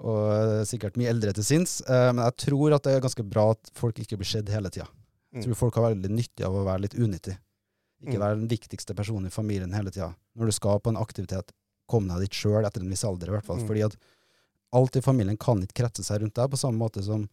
og 0.00 0.18
er 0.32 0.64
sikkert 0.68 0.96
mye 0.96 1.10
eldre 1.12 1.32
til 1.36 1.44
sinns. 1.44 1.80
eh, 1.88 2.12
Men 2.12 2.24
jeg 2.24 2.36
tror 2.46 2.74
at 2.76 2.82
det 2.86 2.94
er 2.96 3.00
ganske 3.04 3.24
bra 3.28 3.50
at 3.52 3.70
folk 3.76 3.98
ikke 4.00 4.16
blir 4.20 4.28
sett 4.30 4.48
hele 4.48 4.70
tida. 4.70 4.86
Jeg 5.32 5.40
Mm. 5.40 5.42
tror 5.46 5.54
folk 5.60 5.74
har 5.78 5.94
veldig 5.94 6.10
nytte 6.10 6.44
av 6.46 6.52
å 6.58 6.64
være 6.66 6.80
litt 6.88 6.94
unyttig. 6.98 7.36
Ikke 8.02 8.16
Mm. 8.16 8.20
være 8.24 8.38
den 8.40 8.48
viktigste 8.48 8.94
personen 8.96 9.26
i 9.26 9.30
familien 9.30 9.72
hele 9.74 9.90
tida. 9.90 10.14
Når 10.36 10.46
du 10.46 10.52
skal 10.52 10.80
på 10.80 10.88
en 10.90 10.96
aktivitet, 10.96 11.52
kom 11.88 12.08
deg 12.08 12.20
dit 12.20 12.30
sjøl 12.30 12.64
etter 12.66 12.80
en 12.80 12.88
viss 12.90 13.04
alder, 13.04 13.28
i 13.28 13.30
hvert 13.36 13.44
fall. 13.44 13.58
Mm. 13.58 13.66
Fordi 13.68 13.84
at 13.84 13.96
alt 14.72 14.96
i 14.96 15.00
familien 15.00 15.36
kan 15.38 15.60
ikke 15.60 15.82
kretse 15.84 16.02
seg 16.02 16.20
rundt 16.22 16.34
deg, 16.34 16.50
på 16.50 16.56
samme 16.58 16.78
måte 16.78 17.02
som 17.04 17.28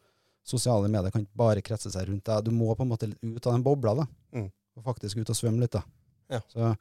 sosiale 0.46 0.88
medier 0.90 1.12
kan 1.12 1.22
ikke 1.26 1.36
bare 1.38 1.62
kretse 1.62 1.92
seg 1.92 2.08
rundt 2.10 2.24
deg. 2.26 2.44
Du 2.44 2.52
må 2.52 2.76
på 2.76 2.82
en 2.82 2.90
måte 2.90 3.08
litt 3.08 3.18
ut 3.24 3.48
av 3.48 3.54
den 3.54 3.64
bobla, 3.64 3.96
da. 3.96 4.08
Mm. 4.34 4.52
Og 4.78 4.84
faktisk 4.84 5.18
ut 5.18 5.30
og 5.30 5.36
svømme 5.36 5.60
litt, 5.60 5.72
da. 5.72 5.84
Ja. 6.30 6.40
Så 6.54 6.78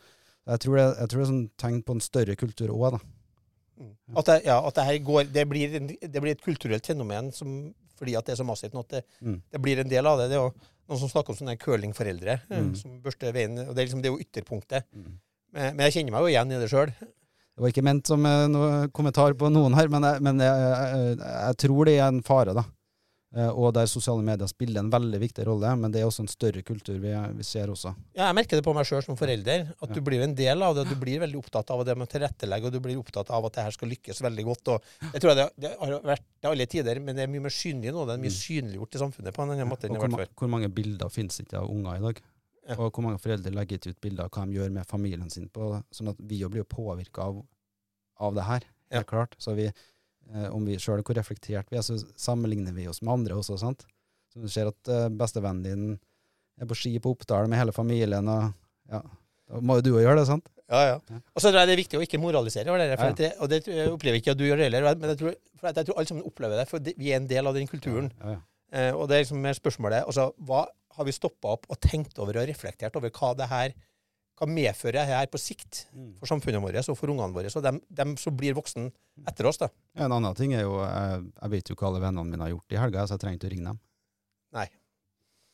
jeg 0.46 0.58
tror, 0.60 0.76
det, 0.76 0.98
jeg 0.98 1.08
tror 1.08 1.18
det 1.18 1.26
er 1.28 1.32
sånn 1.32 1.50
tegn 1.58 1.82
på 1.82 1.92
en 1.94 2.00
større 2.00 2.36
kultur 2.36 2.68
òg, 2.68 2.92
da. 2.92 2.98
Mm. 3.78 4.16
At, 4.16 4.24
det, 4.30 4.36
ja, 4.46 4.56
at 4.66 4.74
det 4.78 4.84
her 4.86 4.98
går 5.04 5.24
Det 5.32 5.42
blir, 5.48 5.74
en, 5.76 5.86
det 6.00 6.20
blir 6.22 6.32
et 6.32 6.40
kulturelt 6.44 6.86
fenomen 6.86 7.32
som, 7.34 7.74
fordi 7.98 8.14
at 8.16 8.24
det 8.26 8.32
er 8.32 8.40
så 8.40 8.46
massivt 8.48 8.72
nå. 8.76 8.80
At 8.86 8.88
det, 8.96 9.04
Mm. 9.20 9.40
det 9.52 9.60
blir 9.62 9.78
en 9.82 9.88
del 9.90 10.06
av 10.06 10.18
det. 10.18 10.30
Det 10.30 10.38
er 10.38 10.42
jo 10.46 10.54
noen 10.88 10.98
som 11.02 11.08
snakker 11.12 11.30
om 11.34 11.36
sånne 11.40 11.58
curlingforeldre 11.58 12.38
eh, 12.50 12.60
Mm. 12.62 12.74
som 12.76 13.00
børster 13.02 13.32
veien. 13.36 13.58
og 13.68 13.74
Det 13.74 13.82
er 13.82 13.86
liksom 13.88 14.02
det 14.02 14.08
er 14.10 14.16
jo 14.16 14.24
ytterpunktet. 14.24 14.84
Mm. 14.94 15.18
Men, 15.52 15.76
men 15.76 15.84
jeg 15.86 15.92
kjenner 15.98 16.12
meg 16.16 16.20
jo 16.26 16.32
igjen 16.32 16.52
i 16.52 16.60
det 16.62 16.70
sjøl. 16.72 16.92
Det 17.56 17.62
var 17.64 17.68
ikke 17.72 17.84
ment 17.84 18.06
som 18.06 18.26
eh, 18.28 18.46
noe 18.52 18.88
kommentar 18.92 19.32
på 19.34 19.48
noen 19.52 19.74
her, 19.74 19.88
men, 19.88 20.02
jeg, 20.04 20.20
men 20.22 20.38
jeg, 20.44 20.56
jeg, 20.60 21.18
jeg 21.20 21.56
tror 21.64 21.84
det 21.88 21.94
er 21.98 22.08
en 22.08 22.22
fare, 22.22 22.52
da. 22.56 22.64
Eh, 23.34 23.48
og 23.58 23.72
der 23.74 23.88
sosiale 23.90 24.22
medier 24.22 24.46
spiller 24.48 24.78
en 24.80 24.90
veldig 24.92 25.18
viktig 25.20 25.44
rolle, 25.48 25.72
men 25.76 25.90
det 25.92 26.00
er 26.00 26.06
også 26.06 26.22
en 26.22 26.28
større 26.30 26.62
kultur 26.62 26.94
vi, 27.02 27.10
vi 27.36 27.42
ser 27.44 27.66
også. 27.72 27.90
Ja, 28.14 28.28
jeg 28.28 28.36
merker 28.38 28.56
det 28.56 28.64
på 28.64 28.72
meg 28.72 28.86
sjøl 28.86 29.02
som 29.04 29.16
forelder. 29.18 29.72
At 29.82 29.88
Ja. 29.90 29.94
du 29.94 30.00
blir 30.00 30.22
en 30.22 30.34
del 30.38 30.62
av 30.62 30.76
det. 30.76 30.84
Du 30.88 30.94
blir 30.94 31.18
veldig 31.20 31.36
opptatt 31.42 31.68
av 31.74 31.84
det 31.84 31.96
med 31.98 32.06
å 32.08 32.12
tilrettelegge, 32.14 32.66
og 32.70 32.72
du 32.72 32.80
blir 32.80 32.96
opptatt 32.96 33.28
av 33.34 33.44
at 33.44 33.52
det 33.58 33.64
her 33.66 33.74
skal 33.74 33.88
lykkes 33.90 34.22
veldig 34.22 34.44
godt. 34.46 34.68
og 34.68 34.82
Jeg 35.12 35.20
tror 35.20 35.34
det, 35.34 35.50
det 35.58 35.74
har 35.80 36.00
vært 36.06 36.22
det 36.40 36.48
alle 36.52 36.66
tider, 36.66 37.00
men 37.00 37.16
det 37.16 37.24
er 37.26 37.32
mye 37.34 37.42
mer 37.48 37.50
synlig 37.50 37.92
nå. 37.92 38.06
Det 38.06 38.14
er 38.14 38.22
mye 38.22 38.30
Mm. 38.30 38.40
synliggjort 38.46 38.94
i 38.94 38.98
samfunnet 39.04 39.34
på 39.34 39.42
en 39.42 39.50
annen 39.50 39.68
måte 39.68 39.84
enn 39.90 39.92
det 39.92 40.00
har 40.00 40.08
vært 40.08 40.28
før. 40.30 40.34
hvor 40.38 40.48
mange 40.48 40.68
bilder 40.72 41.08
finnes 41.10 41.40
ikke 41.40 41.58
av 41.58 41.68
unger 41.68 41.96
i 41.96 42.00
dag? 42.06 42.22
Ja. 42.68 42.74
Og 42.78 42.92
hvor 42.92 43.02
mange 43.02 43.18
foreldre 43.20 43.50
legger 43.52 43.78
ikke 43.78 43.90
ut 43.90 44.00
bilder 44.00 44.24
av 44.24 44.30
hva 44.30 44.46
de 44.46 44.54
gjør 44.58 44.70
med 44.72 44.86
familien 44.86 45.30
sin, 45.30 45.48
på, 45.48 45.82
sånn 45.92 46.08
at 46.10 46.16
vi 46.18 46.38
jo 46.38 46.48
blir 46.48 46.64
påvirka 46.64 47.22
av, 47.26 47.44
av 48.18 48.34
det 48.34 48.44
her. 48.44 48.60
Ja. 48.90 49.00
er 49.00 49.04
klart. 49.04 49.34
Så 49.38 49.54
vi, 49.54 49.72
eh, 50.34 50.48
om 50.52 50.64
vi 50.66 50.78
sjøl 50.80 51.04
hvor 51.06 51.18
reflektert 51.18 51.70
vi 51.70 51.78
er, 51.78 51.84
så 51.86 51.98
sammenligner 52.18 52.74
vi 52.76 52.88
oss 52.90 53.02
med 53.02 53.14
andre 53.18 53.38
også. 53.38 53.58
sant? 53.60 53.86
Så 54.32 54.42
du 54.42 54.50
ser 54.52 54.68
at 54.68 54.90
uh, 54.92 55.06
bestevennen 55.08 55.62
din 55.64 55.84
er 56.60 56.68
på 56.68 56.76
ski 56.76 56.92
på 57.00 57.14
Oppdal 57.14 57.48
med 57.48 57.60
hele 57.60 57.72
familien, 57.72 58.28
og 58.28 58.50
ja, 58.92 59.00
da 59.46 59.62
må 59.62 59.78
jo 59.78 59.86
du 59.86 59.90
òg 59.94 60.02
gjøre 60.04 60.20
det, 60.20 60.26
sant? 60.28 60.48
Ja, 60.66 60.80
ja. 60.82 60.96
Ja. 61.12 61.20
Og 61.32 61.42
så 61.42 61.50
tror 61.50 61.60
jeg 61.60 61.70
det 61.70 61.74
er 61.76 61.82
viktig 61.82 61.98
å 61.98 62.04
ikke 62.04 62.20
moralisere 62.20 62.72
over 62.72 62.82
det. 62.82 62.98
For 62.98 63.12
Ja, 63.12 63.16
det, 63.20 63.30
og 63.38 63.50
det 63.52 63.60
opplever 63.86 64.18
jeg 64.18 64.24
ikke 64.24 64.34
at 64.34 64.40
du 64.40 64.46
gjør 64.48 64.58
det 64.58 64.66
heller. 64.66 64.86
Men 64.98 65.12
jeg 65.12 65.20
tror, 65.20 65.36
for 65.60 65.70
jeg 65.70 65.88
tror 65.88 66.00
alle 66.00 66.10
sammen 66.10 66.26
opplever 66.26 66.58
det, 66.58 66.66
for 66.70 66.82
det, 66.82 66.94
vi 66.98 67.12
er 67.12 67.20
en 67.20 67.28
del 67.30 67.46
av 67.46 67.54
den 67.54 67.70
kulturen. 67.70 68.10
Ja, 68.22 68.34
ja. 68.34 68.40
Eh, 68.74 68.90
og 68.90 69.06
det 69.06 69.14
er 69.14 69.22
liksom 69.22 69.44
mer 69.44 69.54
spørsmålet 69.54 70.08
altså, 70.10 70.32
hva 70.42 70.64
Har 70.96 71.06
vi 71.06 71.12
stoppa 71.14 71.52
opp 71.54 71.68
og 71.70 71.78
tenkt 71.78 72.18
over 72.18 72.40
og 72.40 72.48
reflektert 72.48 72.96
over 72.98 73.12
hva 73.14 73.28
det 73.38 73.46
her 73.50 73.74
hva 74.36 74.46
medfører 74.48 74.92
det 75.00 75.06
her 75.08 75.26
på 75.32 75.38
sikt 75.40 75.86
Mm. 75.94 76.14
for 76.20 76.26
samfunnet 76.28 76.60
vårt 76.60 76.88
og 76.92 76.96
for 76.98 77.08
ungene 77.08 77.32
våre, 77.32 77.48
og 77.56 77.62
dem, 77.64 77.80
dem 77.88 78.16
som 78.20 78.36
blir 78.36 78.52
voksen 78.54 78.90
etter 79.26 79.46
oss? 79.48 79.56
da. 79.58 79.68
En 79.96 80.12
annen 80.12 80.34
ting 80.36 80.52
er 80.54 80.62
jo 80.66 80.76
Jeg, 80.84 81.22
jeg 81.42 81.50
vet 81.50 81.68
jo 81.70 81.74
hva 81.76 81.88
alle 81.88 82.00
vennene 82.04 82.24
mine 82.30 82.42
har 82.44 82.50
gjort 82.52 82.72
i 82.72 82.76
helga, 82.80 83.06
så 83.06 83.16
jeg 83.16 83.20
trenger 83.24 83.38
ikke 83.40 83.48
å 83.48 83.54
ringe 83.54 83.70
dem. 83.70 83.78
Nei. 84.52 84.66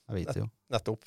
Jeg 0.08 0.14
vet 0.26 0.36
jo. 0.36 0.48
Nettopp. 0.74 1.04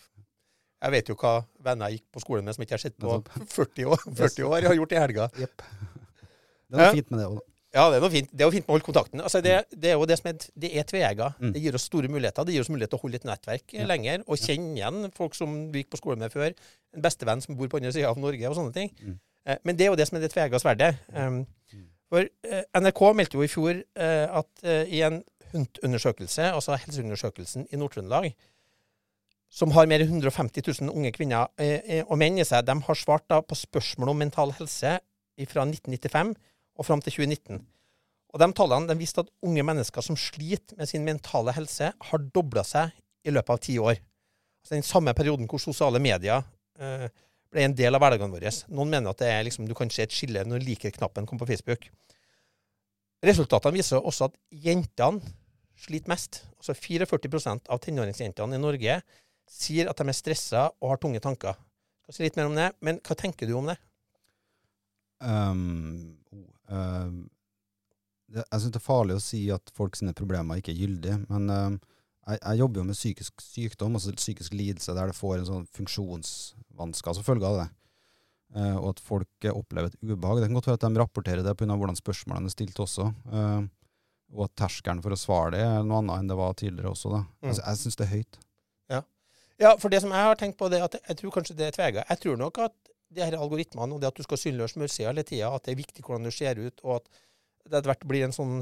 Jeg 0.85 0.91
vet 0.91 1.07
jo 1.09 1.15
hva 1.15 1.33
venner 1.65 1.89
jeg 1.89 1.99
gikk 1.99 2.07
på 2.13 2.21
skolen 2.21 2.45
med 2.45 2.55
som 2.55 2.63
ikke 2.63 2.75
har 2.77 2.83
sett 2.85 2.97
på 2.97 3.11
Nettopp. 3.11 3.49
40 3.59 3.85
år, 3.91 4.05
40 4.23 4.43
år 4.51 4.67
har 4.69 4.75
gjort 4.79 4.91
i 4.95 5.01
helga. 5.01 5.27
Yep. 5.39 5.61
Det 5.65 6.75
er 6.75 6.79
noe 6.79 6.87
Ja. 6.87 6.91
fint 6.95 7.11
med 7.11 7.19
det 7.19 7.27
òg, 7.27 7.35
da. 7.39 7.51
Ja, 7.75 7.89
det 7.91 7.97
er 7.97 8.03
noe 8.05 8.11
fint. 8.13 8.29
Det 8.31 8.41
er 8.45 8.47
jo 8.47 8.53
fint 8.55 8.63
med 8.65 8.71
å 8.71 8.75
holde 8.77 8.85
kontakten. 8.87 9.21
Altså, 9.21 9.41
det, 9.43 9.55
det 9.75 9.89
er 9.91 9.97
jo 9.99 10.05
det 10.07 10.15
som 10.21 10.29
er, 10.31 10.37
det 10.63 10.69
er 10.79 10.85
tveegga. 10.87 11.25
Mm. 11.41 11.49
Det 11.57 11.61
gir 11.65 11.75
oss 11.75 11.87
store 11.89 12.07
muligheter. 12.11 12.47
Det 12.47 12.53
gir 12.55 12.63
oss 12.63 12.71
mulighet 12.71 12.93
til 12.93 12.99
å 13.01 13.03
holde 13.03 13.19
et 13.19 13.27
nettverk 13.27 13.73
Ja. 13.75 13.85
lenger 13.89 14.23
og 14.25 14.39
kjenne 14.39 14.77
igjen 14.79 15.11
folk 15.17 15.35
som 15.35 15.57
vi 15.73 15.83
gikk 15.83 15.91
på 15.91 15.99
skole 15.99 16.15
med 16.21 16.31
før. 16.31 16.55
En 16.95 17.03
bestevenn 17.03 17.43
som 17.43 17.57
bor 17.59 17.67
på 17.67 17.81
andre 17.81 17.91
sida 17.91 18.07
av 18.13 18.17
Norge 18.23 18.47
og 18.49 18.55
sånne 18.55 18.73
ting. 18.77 18.93
Mm. 19.03 19.17
Eh, 19.45 19.59
men 19.67 19.75
det 19.75 19.85
er 19.85 19.91
jo 19.91 19.99
det 19.99 20.07
som 20.07 20.17
er 20.17 20.23
det 20.23 20.31
tveegga 20.33 20.61
sverdet. 20.63 20.95
Um, 21.13 21.43
Mm. 21.75 21.87
for 22.07 22.21
eh, 22.47 22.63
NRK 22.79 22.99
meldte 23.17 23.35
jo 23.35 23.43
i 23.43 23.49
fjor 23.51 23.79
eh, 23.81 24.27
at 24.39 24.63
eh, 24.63 24.85
i 24.95 25.01
en 25.03 25.19
HUNT-undersøkelse, 25.51 26.51
altså 26.53 26.75
helseundersøkelsen 26.77 27.65
i 27.73 27.79
Nord-Trøndelag, 27.81 28.29
som 29.55 29.71
har 29.75 29.87
mer 29.89 30.03
enn 30.03 30.13
150 30.19 30.63
000 30.81 30.91
unge 30.93 31.11
kvinner 31.15 31.47
eh, 31.61 31.79
eh, 31.83 32.03
og 32.07 32.17
menn 32.21 32.37
i 32.41 32.45
seg, 32.47 32.65
de 32.67 32.75
har 32.87 32.99
svart 32.99 33.25
da 33.31 33.41
på 33.41 33.55
spørsmål 33.57 34.11
om 34.13 34.21
mental 34.23 34.51
helse 34.57 34.97
fra 35.49 35.65
1995 35.67 36.35
og 36.75 36.87
fram 36.87 37.01
til 37.03 37.17
2019. 37.21 37.61
Og 38.35 38.41
de 38.41 38.47
tallene 38.51 38.89
de 38.89 38.97
viste 38.99 39.23
at 39.23 39.31
unge 39.47 39.63
mennesker 39.63 40.03
som 40.03 40.17
sliter 40.19 40.75
med 40.79 40.89
sin 40.91 41.05
mentale 41.07 41.53
helse, 41.55 41.91
har 41.95 42.25
dobla 42.35 42.65
seg 42.67 42.91
i 43.25 43.33
løpet 43.33 43.53
av 43.53 43.61
ti 43.63 43.77
år. 43.79 43.95
Altså 44.63 44.75
Den 44.75 44.83
samme 44.83 45.13
perioden 45.15 45.47
hvor 45.47 45.61
sosiale 45.61 46.01
medier 46.03 46.43
eh, 46.79 47.07
ble 47.53 47.63
en 47.63 47.75
del 47.77 47.95
av 47.95 48.03
hverdagen 48.03 48.33
vår. 48.33 48.49
Noen 48.75 48.91
mener 48.91 49.13
at 49.13 49.21
det 49.23 49.31
er 49.31 49.45
liksom, 49.47 49.69
du 49.69 49.75
kan 49.77 49.91
se 49.93 50.03
et 50.03 50.13
skille 50.13 50.43
når 50.43 50.65
liker-knappen 50.65 51.27
kom 51.29 51.39
på 51.39 51.47
Facebook. 51.47 51.87
Resultatene 53.25 53.77
viser 53.77 54.03
også 54.03 54.27
at 54.27 54.35
jentene 54.65 55.35
sliter 55.79 56.11
mest. 56.11 56.43
Altså 56.59 56.75
44% 56.75 57.71
av 57.71 57.81
tenåringsjentene 57.83 58.57
i 58.57 58.61
Norge 58.61 58.99
sier 59.51 59.89
at 59.89 60.01
de 60.01 60.09
er 60.09 60.17
stressa 60.17 60.67
og 60.81 60.91
har 60.91 61.01
tunge 61.01 61.21
tanker. 61.23 61.55
Skal 62.05 62.17
si 62.17 62.27
litt 62.27 62.37
mer 62.37 62.49
om 62.49 62.57
det, 62.57 62.69
men 62.85 62.99
hva 63.05 63.17
tenker 63.17 63.49
du 63.49 63.55
om 63.57 63.71
det? 63.71 63.77
Um, 65.23 66.17
jeg 66.71 68.61
syns 68.61 68.71
det 68.73 68.79
er 68.79 68.85
farlig 68.85 69.17
å 69.17 69.23
si 69.23 69.43
at 69.53 69.73
folk 69.75 69.97
sine 69.97 70.15
problemer 70.17 70.59
ikke 70.59 70.73
er 70.73 70.81
gyldige, 70.81 71.17
men 71.29 71.51
um, 71.51 71.79
jeg, 72.25 72.39
jeg 72.39 72.59
jobber 72.61 72.81
jo 72.81 72.85
med 72.87 72.97
psykisk 72.97 73.43
sykdom, 73.43 73.97
altså 73.99 74.15
psykisk 74.17 74.55
lidelse, 74.57 74.95
der 74.97 75.11
det 75.11 75.17
får 75.17 75.39
en 75.39 75.49
sånn 75.49 75.67
funksjonsvansker 75.77 77.17
som 77.17 77.27
følge 77.27 77.51
av 77.51 77.59
det. 77.61 77.67
Uh, 78.55 78.75
og 78.79 78.89
at 78.95 79.03
folk 79.03 79.47
opplever 79.51 79.91
et 79.91 79.99
ubehag. 80.01 80.41
Det 80.41 80.49
kan 80.49 80.57
godt 80.57 80.69
være 80.71 80.79
at 80.79 80.87
de 80.87 81.01
rapporterer 81.01 81.45
det 81.45 81.53
pga. 81.59 81.75
hvordan 81.75 81.99
spørsmålene 81.99 82.49
er 82.49 82.55
stilt 82.55 82.81
også. 82.81 83.11
Uh, 83.29 83.67
og 84.33 84.47
at 84.47 84.55
terskelen 84.63 85.03
for 85.05 85.13
å 85.13 85.19
svare 85.19 85.53
det 85.53 85.61
er 85.61 85.85
noe 85.85 86.01
annet 86.01 86.23
enn 86.23 86.31
det 86.31 86.39
var 86.39 86.57
tidligere 86.57 86.95
også. 86.95 87.13
Da. 87.13 87.21
Mm. 87.29 87.49
Altså, 87.51 87.61
jeg 87.61 87.81
syns 87.83 87.99
det 87.99 88.05
er 88.07 88.13
høyt. 88.15 88.41
Ja, 89.61 89.75
for 89.79 89.91
det 89.91 90.01
som 90.03 90.11
jeg 90.11 90.27
har 90.27 90.35
tenkt 90.39 90.57
på, 90.59 90.67
det 90.71 90.81
at 90.83 90.97
jeg 90.99 91.17
tror 91.21 91.31
kanskje 91.37 91.55
det 91.55 91.69
er 91.69 91.75
tvega. 91.75 92.03
Jeg 92.09 92.21
tror 92.23 92.39
nok 92.39 92.59
at 92.65 92.75
de 93.15 93.23
her 93.25 93.37
algoritmene 93.39 93.95
og 93.95 94.01
det 94.03 94.09
at 94.11 94.17
du 94.19 94.23
skal 94.25 94.37
synliggjøre 94.41 94.73
smørsida 94.75 95.09
hele 95.11 95.23
tida, 95.27 95.49
at 95.55 95.63
det 95.65 95.73
er 95.75 95.79
viktig 95.81 96.03
hvordan 96.05 96.27
du 96.27 96.31
ser 96.35 96.59
ut, 96.61 96.81
og 96.83 96.97
at 96.99 97.09
det 97.65 97.77
etter 97.79 97.89
hvert 97.91 98.07
blir 98.09 98.25
en 98.27 98.35
sånn 98.35 98.55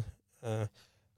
eh, 0.46 0.66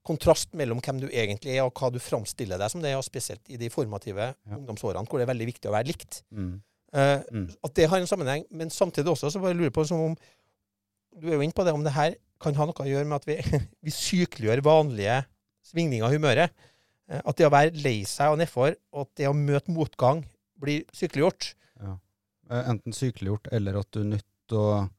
kontrast 0.06 0.54
mellom 0.58 0.80
hvem 0.86 1.00
du 1.02 1.08
egentlig 1.10 1.56
er, 1.58 1.64
og 1.66 1.74
hva 1.80 1.90
du 1.94 1.98
framstiller 2.02 2.60
deg 2.62 2.70
som 2.72 2.82
det 2.84 2.92
er, 2.94 3.02
spesielt 3.06 3.50
i 3.50 3.58
de 3.62 3.70
formative 3.74 4.32
Ja. 4.34 4.56
ungdomsårene, 4.58 5.06
hvor 5.10 5.18
det 5.22 5.26
er 5.28 5.34
veldig 5.34 5.48
viktig 5.52 5.70
å 5.70 5.74
være 5.76 5.88
likt. 5.92 6.24
Mm. 6.32 6.62
Eh, 6.94 7.24
Mm. 7.32 7.48
at 7.66 7.74
det 7.76 7.90
har 7.90 7.98
en 8.00 8.08
sammenheng, 8.08 8.46
men 8.52 8.70
samtidig 8.70 9.10
også 9.12 9.32
så 9.34 9.42
bare 9.42 9.54
lurer 9.58 9.72
på 9.74 9.86
som 9.88 10.00
om 10.12 10.18
Du 11.18 11.28
er 11.30 11.36
jo 11.38 11.42
inne 11.42 11.54
på 11.56 11.64
det, 11.64 11.72
om 11.74 11.84
det 11.84 11.94
her 11.96 12.16
kan 12.42 12.54
ha 12.56 12.66
noe 12.66 12.74
å 12.76 12.86
gjøre 12.86 13.06
med 13.08 13.16
at 13.16 13.26
vi, 13.26 13.36
vi 13.86 13.92
sykeliggjør 13.92 14.62
vanlige 14.66 15.22
svingninger 15.64 16.12
i 16.12 16.18
humøret. 16.18 16.52
Eh, 17.10 17.22
At 17.26 17.38
det 17.38 17.46
å 17.48 17.52
være 17.54 17.72
lei 17.82 18.04
seg 18.04 18.32
og 18.34 18.38
nedfor, 18.42 18.76
og 18.92 19.02
at 19.08 19.16
det 19.16 19.28
å 19.30 19.34
møte 19.34 19.72
motgang 19.72 20.26
blir 20.60 20.84
sykeliggjort. 20.92 21.54
Eh, 22.50 22.70
Enten 22.70 22.94
sykeliggjort, 22.94 23.48
eller 23.52 23.80
at 23.80 23.90
du 23.92 24.02
er 24.02 24.10
nødt 24.16 24.26
til 24.48 24.58
å 24.62 24.90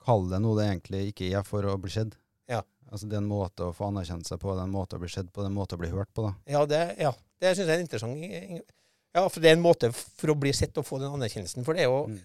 kalle 0.00 0.30
det 0.32 0.40
noe 0.40 0.56
det 0.56 0.68
egentlig 0.70 1.00
ikke 1.12 1.30
er 1.38 1.42
for 1.44 1.62
å 1.68 1.74
bli 1.80 1.90
sett. 1.92 2.14
Ja. 2.48 2.62
Altså 2.90 3.06
Det 3.08 3.18
er 3.18 3.22
en 3.22 3.28
måte 3.30 3.66
å 3.68 3.74
få 3.76 3.90
anerkjennelse 3.90 4.38
på, 4.40 4.54
det 4.56 4.62
er 4.64 4.68
en 4.68 4.72
måte 4.74 4.96
å 4.96 5.02
bli 5.02 5.08
sett 5.12 5.28
på, 5.32 5.42
det 5.42 5.50
er 5.50 5.52
en 5.52 5.58
måte 5.60 5.76
å 5.76 5.82
bli 5.82 5.90
hørt 5.92 6.08
på. 6.16 6.24
da. 6.26 6.32
Ja, 6.50 6.64
det, 6.66 6.80
ja, 6.98 7.12
det 7.40 7.52
syns 7.56 7.68
jeg 7.68 7.76
er 7.78 7.84
interessant. 7.84 8.64
Ja, 9.14 9.26
for 9.28 9.40
det 9.42 9.50
er 9.50 9.56
en 9.58 9.62
måte 9.64 9.92
for 9.92 10.32
å 10.32 10.38
bli 10.38 10.52
sett 10.56 10.76
og 10.78 10.86
få 10.86 10.98
den 11.02 11.12
anerkjennelsen. 11.12 11.64
For 11.66 11.74
det 11.74 11.82
er 11.84 11.90
jo, 11.90 12.06
Mm. 12.06 12.20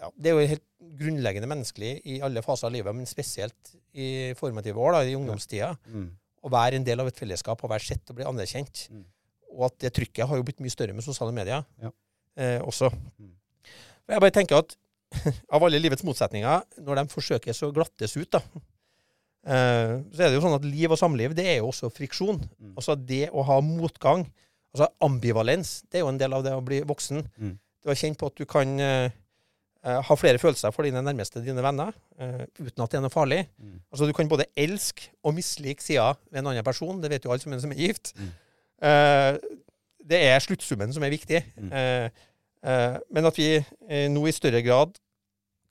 ja, 0.00 0.10
det 0.16 0.30
er 0.30 0.34
jo 0.38 0.46
helt 0.54 0.64
grunnleggende 1.00 1.48
menneskelig 1.48 1.92
i 2.06 2.20
alle 2.20 2.42
faser 2.42 2.66
av 2.68 2.72
livet, 2.72 2.94
men 2.94 3.06
spesielt 3.06 3.74
i 3.94 4.32
formative 4.38 4.76
år, 4.78 4.92
da, 4.92 5.00
i 5.02 5.14
ungdomstida, 5.16 5.76
Mm. 5.90 6.10
å 6.44 6.50
være 6.50 6.74
en 6.76 6.84
del 6.84 7.00
av 7.00 7.06
et 7.08 7.16
fellesskap 7.16 7.62
og 7.64 7.70
være 7.70 7.80
sett 7.84 8.08
og 8.10 8.16
bli 8.16 8.24
anerkjent. 8.24 8.88
Mm. 8.90 9.04
Og 9.56 9.64
at 9.66 9.78
det 9.78 9.92
trykket 9.94 10.28
har 10.28 10.36
jo 10.36 10.42
blitt 10.44 10.60
mye 10.60 10.70
større 10.70 10.92
med 10.94 11.02
sosiale 11.04 11.32
medier 11.32 11.64
Ja. 11.82 11.90
eh, 12.36 12.60
også. 12.60 12.90
Mm. 13.20 13.32
Jeg 14.10 14.20
bare 14.20 14.34
tenker 14.34 14.60
at 14.60 14.76
av 15.54 15.64
alle 15.64 15.80
livets 15.80 16.04
motsetninger, 16.06 16.64
når 16.84 17.00
de 17.00 17.04
forsøker 17.12 17.56
så 17.56 17.70
glattes 17.74 18.16
ut, 18.18 18.28
da, 18.34 18.40
eh, 19.46 19.96
så 20.10 20.24
er 20.24 20.30
det 20.30 20.38
jo 20.38 20.44
sånn 20.44 20.56
at 20.58 20.66
liv 20.66 20.92
og 20.92 21.00
samliv, 21.00 21.36
det 21.38 21.46
er 21.52 21.60
jo 21.60 21.70
også 21.70 21.92
friksjon. 21.94 22.40
Mm. 22.58 22.72
Altså 22.74 22.96
det 22.98 23.28
å 23.30 23.44
ha 23.46 23.60
motgang, 23.64 24.26
altså 24.74 24.90
ambivalens, 25.06 25.82
det 25.88 26.00
er 26.00 26.06
jo 26.06 26.12
en 26.12 26.20
del 26.20 26.34
av 26.36 26.46
det 26.46 26.54
å 26.56 26.64
bli 26.64 26.82
voksen. 26.86 27.22
Mm. 27.38 27.54
Du 27.84 27.92
har 27.92 28.00
kjent 28.00 28.18
på 28.20 28.30
at 28.32 28.40
du 28.40 28.46
kan 28.48 28.74
eh, 28.82 29.14
eh, 29.84 30.00
ha 30.08 30.18
flere 30.18 30.40
følelser 30.42 30.74
for 30.74 30.88
dine 30.88 31.04
nærmeste, 31.04 31.44
dine 31.44 31.64
venner, 31.64 31.94
uten 32.58 32.84
at 32.84 32.90
det 32.90 32.98
er 32.98 33.04
noe 33.04 33.14
farlig. 33.14 33.44
Mm. 33.60 33.78
Altså 33.92 34.08
Du 34.08 34.14
kan 34.16 34.30
både 34.30 34.50
elske 34.58 35.12
og 35.22 35.36
mislike 35.38 35.84
sider 35.84 36.18
ved 36.30 36.42
en 36.42 36.50
annen 36.52 36.66
person. 36.66 36.98
Det 37.02 37.12
vet 37.12 37.26
jo 37.26 37.34
alle 37.34 37.44
som 37.44 37.54
er, 37.54 37.62
som 37.62 37.74
er 37.74 37.82
gift. 37.86 38.14
Eh, 38.84 39.32
det 40.04 40.20
er 40.20 40.42
sluttsummen 40.42 40.92
som 40.92 41.04
er 41.06 41.12
viktig. 41.14 41.40
Mm. 41.56 41.70
Eh, 42.64 42.96
men 43.12 43.26
at 43.28 43.36
vi 43.36 43.48
eh, 43.58 44.06
nå 44.08 44.22
i 44.28 44.32
større 44.32 44.62
grad 44.64 44.96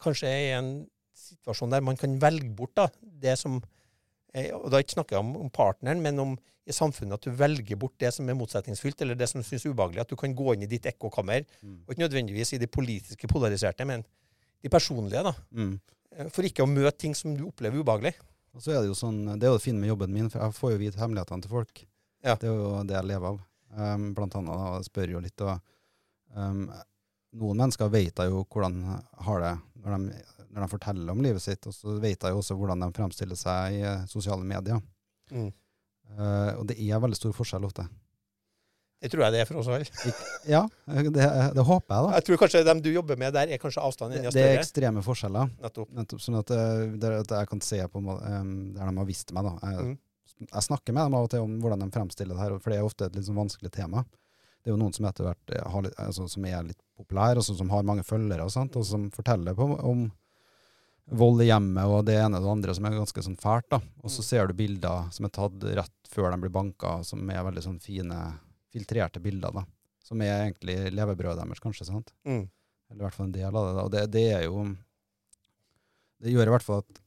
kanskje 0.04 0.30
er 0.30 0.42
i 0.46 0.56
en 0.60 0.72
situasjon 1.18 1.72
der 1.74 1.82
man 1.82 1.98
kan 1.98 2.18
velge 2.22 2.52
bort 2.54 2.74
da, 2.78 2.88
det 3.02 3.38
som 3.40 3.56
eh, 4.36 4.52
Og 4.54 4.68
da 4.74 4.82
snakker 4.84 5.16
jeg 5.18 5.24
om, 5.24 5.32
om 5.46 5.50
partneren, 5.54 6.02
men 6.04 6.20
om 6.22 6.36
i 6.66 6.72
samfunnet 6.76 7.18
at 7.18 7.26
du 7.28 7.32
velger 7.36 7.76
bort 7.80 7.96
det 8.00 8.12
som 8.16 8.30
er 8.32 8.38
motsetningsfylt, 8.40 9.02
eller 9.04 9.18
det 9.20 9.28
som 9.28 9.42
synes 9.44 9.66
ubehagelig. 9.68 10.00
At 10.06 10.12
du 10.14 10.16
kan 10.16 10.32
gå 10.38 10.54
inn 10.54 10.64
i 10.64 10.70
ditt 10.72 10.86
ekkokammer, 10.88 11.44
Mm. 11.62 11.80
og 11.84 11.92
ikke 11.92 12.06
nødvendigvis 12.06 12.54
i 12.56 12.60
de 12.62 12.68
politiske 12.72 13.28
polariserte, 13.28 13.84
men 13.86 14.06
de 14.64 14.70
personlige. 14.72 15.24
da, 15.24 15.34
Mm. 15.52 15.80
For 16.32 16.44
ikke 16.46 16.64
å 16.64 16.70
møte 16.70 16.98
ting 17.02 17.16
som 17.16 17.36
du 17.36 17.48
opplever 17.50 17.82
ubehagelig. 17.84 18.14
Og 18.56 18.62
så 18.62 18.72
er 18.72 18.82
det 18.82 18.88
jo 18.94 18.96
sånn, 18.96 19.26
det 19.40 19.44
er 19.44 19.52
jo 19.52 19.58
det 19.58 19.64
fine 19.66 19.80
med 19.82 19.90
jobben 19.90 20.14
min, 20.14 20.30
for 20.30 20.40
jeg 20.40 20.54
får 20.54 20.72
jo 20.72 20.78
vite 20.78 21.00
hemmelighetene 21.02 21.42
til 21.42 21.50
folk. 21.52 21.86
Ja. 22.24 22.36
Det 22.36 22.48
er 22.48 22.54
jo 22.56 22.84
det 22.88 22.96
jeg 22.96 23.06
lever 23.12 23.28
av. 23.34 23.40
Um, 23.76 24.14
blant 24.14 24.36
annet, 24.36 24.54
da, 24.56 24.80
spør 24.86 25.10
jo 25.18 25.20
litt, 25.20 25.42
og 25.42 25.60
um, 26.36 26.68
noen 27.40 27.60
mennesker 27.64 27.90
vet 27.94 28.20
jo 28.28 28.44
hvordan 28.46 28.78
har 29.26 29.42
det 29.42 29.54
når 29.84 29.98
de, 29.98 30.22
når 30.54 30.62
de 30.64 30.70
forteller 30.72 31.12
om 31.12 31.24
livet 31.26 31.42
sitt, 31.44 31.66
og 31.68 31.74
så 31.76 31.98
vet 32.00 32.22
jeg 32.22 32.32
jo 32.32 32.40
også 32.44 32.56
hvordan 32.60 32.86
de 32.86 32.92
fremstiller 32.96 33.40
seg 33.40 33.80
i 33.80 33.82
eh, 33.90 34.04
sosiale 34.08 34.46
medier. 34.48 34.80
Mm. 35.34 35.50
Uh, 36.14 36.52
og 36.60 36.68
det 36.70 36.78
er 36.78 37.02
veldig 37.02 37.18
stor 37.18 37.34
forskjell 37.36 37.66
ofte. 37.66 37.88
Det 39.04 39.10
tror 39.12 39.26
jeg 39.26 39.34
det 39.36 39.42
er 39.42 39.48
for 39.50 39.60
oss 39.60 39.68
alle. 39.68 40.14
Ja, 40.48 40.62
det, 40.88 41.26
det 41.58 41.66
håper 41.68 41.90
jeg, 41.92 42.06
da. 42.06 42.14
Jeg 42.16 42.26
tror 42.30 42.40
kanskje 42.46 42.62
dem 42.70 42.84
du 42.86 42.88
jobber 42.94 43.20
med 43.20 43.34
der, 43.36 43.50
er 43.52 43.60
kanskje 43.60 43.84
avstanden 43.84 44.22
enda 44.22 44.32
større? 44.32 44.46
det 44.46 44.54
er 44.54 44.62
ekstreme 44.62 45.04
forskjeller. 45.04 45.50
Nettopp. 45.66 45.90
Nettopp, 45.98 46.22
sånn 46.24 46.40
at, 46.40 46.54
det, 47.02 47.12
at 47.26 47.34
jeg 47.36 47.50
kan 47.52 47.64
se 47.66 47.82
på 47.92 48.00
um, 48.00 48.54
der 48.78 48.88
de 48.88 48.94
har 49.02 49.10
visst 49.10 49.36
meg. 49.36 49.50
da. 49.50 49.74
Jeg, 49.74 49.98
Mm. 50.34 50.48
jeg 50.48 50.64
snakker 50.66 50.96
med 50.96 51.04
dem 51.06 51.14
av 51.18 51.26
og 51.28 51.30
til 51.34 51.44
om 51.44 51.52
hvordan 51.62 51.84
de 51.84 51.88
fremstiller 51.94 52.36
det 52.36 52.42
her, 52.42 52.56
for 52.60 52.72
det 52.72 52.78
er 52.80 52.88
ofte 52.88 53.06
et 53.06 53.18
litt 53.18 53.28
sånn 53.28 53.38
vanskelig 53.38 53.70
tema. 53.76 54.06
Det 54.64 54.72
er 54.72 54.78
jo 54.78 54.80
noen 54.80 54.94
som 54.96 55.06
etter 55.06 55.26
hvert 55.28 55.52
eh, 55.58 55.70
har 55.74 55.82
litt, 55.84 55.96
altså, 56.00 56.30
som 56.32 56.46
er 56.46 56.64
litt 56.64 56.80
populære, 56.98 57.38
og 57.38 57.44
som- 57.44 57.58
som 57.58 57.70
har 57.70 57.84
mange 57.84 58.04
følgere, 58.08 58.44
og, 58.46 58.52
sånt, 58.52 58.76
og 58.80 58.86
som 58.86 59.10
forteller 59.12 59.54
på, 59.58 59.66
om 59.84 60.12
vold 61.12 61.42
i 61.44 61.50
hjemmet 61.50 61.84
og 61.84 62.06
det 62.08 62.16
ene 62.16 62.38
og 62.40 62.44
det 62.46 62.52
andre, 62.54 62.74
som 62.78 62.86
er 62.86 62.92
ganske 62.96 63.24
sånn 63.26 63.36
fælt. 63.38 63.68
da. 63.70 63.78
Og 64.04 64.10
så 64.10 64.20
Mm. 64.22 64.24
ser 64.24 64.48
du 64.48 64.54
bilder 64.54 65.12
som 65.12 65.26
er 65.26 65.30
tatt 65.30 65.60
rett 65.76 66.08
før 66.08 66.32
de 66.32 66.38
blir 66.38 66.50
banka, 66.52 67.04
som 67.04 67.30
er 67.30 67.44
veldig 67.44 67.64
sånn 67.64 67.82
fine, 67.82 68.40
filtrerte 68.74 69.22
bilder. 69.22 69.52
da. 69.52 69.66
Som 70.02 70.22
er 70.22 70.50
egentlig 70.52 70.92
levebrødet 70.94 71.44
deres, 71.44 71.60
kanskje. 71.60 71.86
sant? 71.86 72.12
Mm. 72.26 72.50
Eller 72.92 73.02
i 73.02 73.04
hvert 73.10 73.14
fall 73.14 73.26
en 73.26 73.32
del 73.34 73.56
av 73.56 73.68
det. 73.68 73.76
da. 73.76 73.84
Og 73.84 73.92
det, 73.92 74.12
det 74.12 74.34
er 74.34 74.44
jo 74.46 74.78
Det 76.22 76.32
gjør 76.32 76.48
i 76.48 76.52
hvert 76.58 76.64
fall 76.64 76.78
at 76.78 77.00